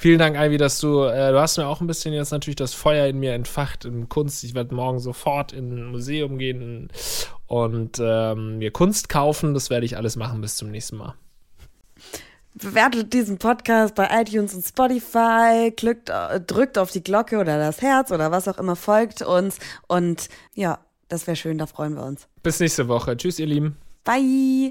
Vielen 0.00 0.18
Dank, 0.18 0.34
Ivy, 0.34 0.56
dass 0.56 0.80
du, 0.80 1.02
äh, 1.02 1.30
du 1.30 1.38
hast 1.38 1.58
mir 1.58 1.66
auch 1.66 1.82
ein 1.82 1.86
bisschen 1.86 2.14
jetzt 2.14 2.30
natürlich 2.30 2.56
das 2.56 2.72
Feuer 2.72 3.06
in 3.06 3.18
mir 3.18 3.34
entfacht 3.34 3.84
in 3.84 4.08
Kunst. 4.08 4.42
Ich 4.44 4.54
werde 4.54 4.74
morgen 4.74 4.98
sofort 4.98 5.52
in 5.52 5.70
ein 5.72 5.90
Museum 5.90 6.38
gehen 6.38 6.88
und 7.46 7.98
ähm, 8.02 8.56
mir 8.56 8.70
Kunst 8.70 9.10
kaufen. 9.10 9.52
Das 9.52 9.68
werde 9.68 9.84
ich 9.84 9.98
alles 9.98 10.16
machen 10.16 10.40
bis 10.40 10.56
zum 10.56 10.70
nächsten 10.70 10.96
Mal. 10.96 11.16
Bewertet 12.54 13.12
diesen 13.12 13.36
Podcast 13.36 13.94
bei 13.94 14.08
iTunes 14.22 14.54
und 14.54 14.64
Spotify, 14.64 15.70
klickt, 15.76 16.08
äh, 16.08 16.40
drückt 16.40 16.78
auf 16.78 16.90
die 16.90 17.04
Glocke 17.04 17.36
oder 17.36 17.58
das 17.58 17.82
Herz 17.82 18.10
oder 18.10 18.30
was 18.30 18.48
auch 18.48 18.56
immer, 18.56 18.76
folgt 18.76 19.20
uns 19.20 19.58
und 19.86 20.30
ja, 20.54 20.78
das 21.10 21.26
wäre 21.26 21.36
schön, 21.36 21.58
da 21.58 21.66
freuen 21.66 21.94
wir 21.96 22.04
uns. 22.04 22.26
Bis 22.42 22.58
nächste 22.58 22.88
Woche. 22.88 23.18
Tschüss, 23.18 23.38
ihr 23.38 23.46
Lieben. 23.46 23.76
Bye! 24.04 24.70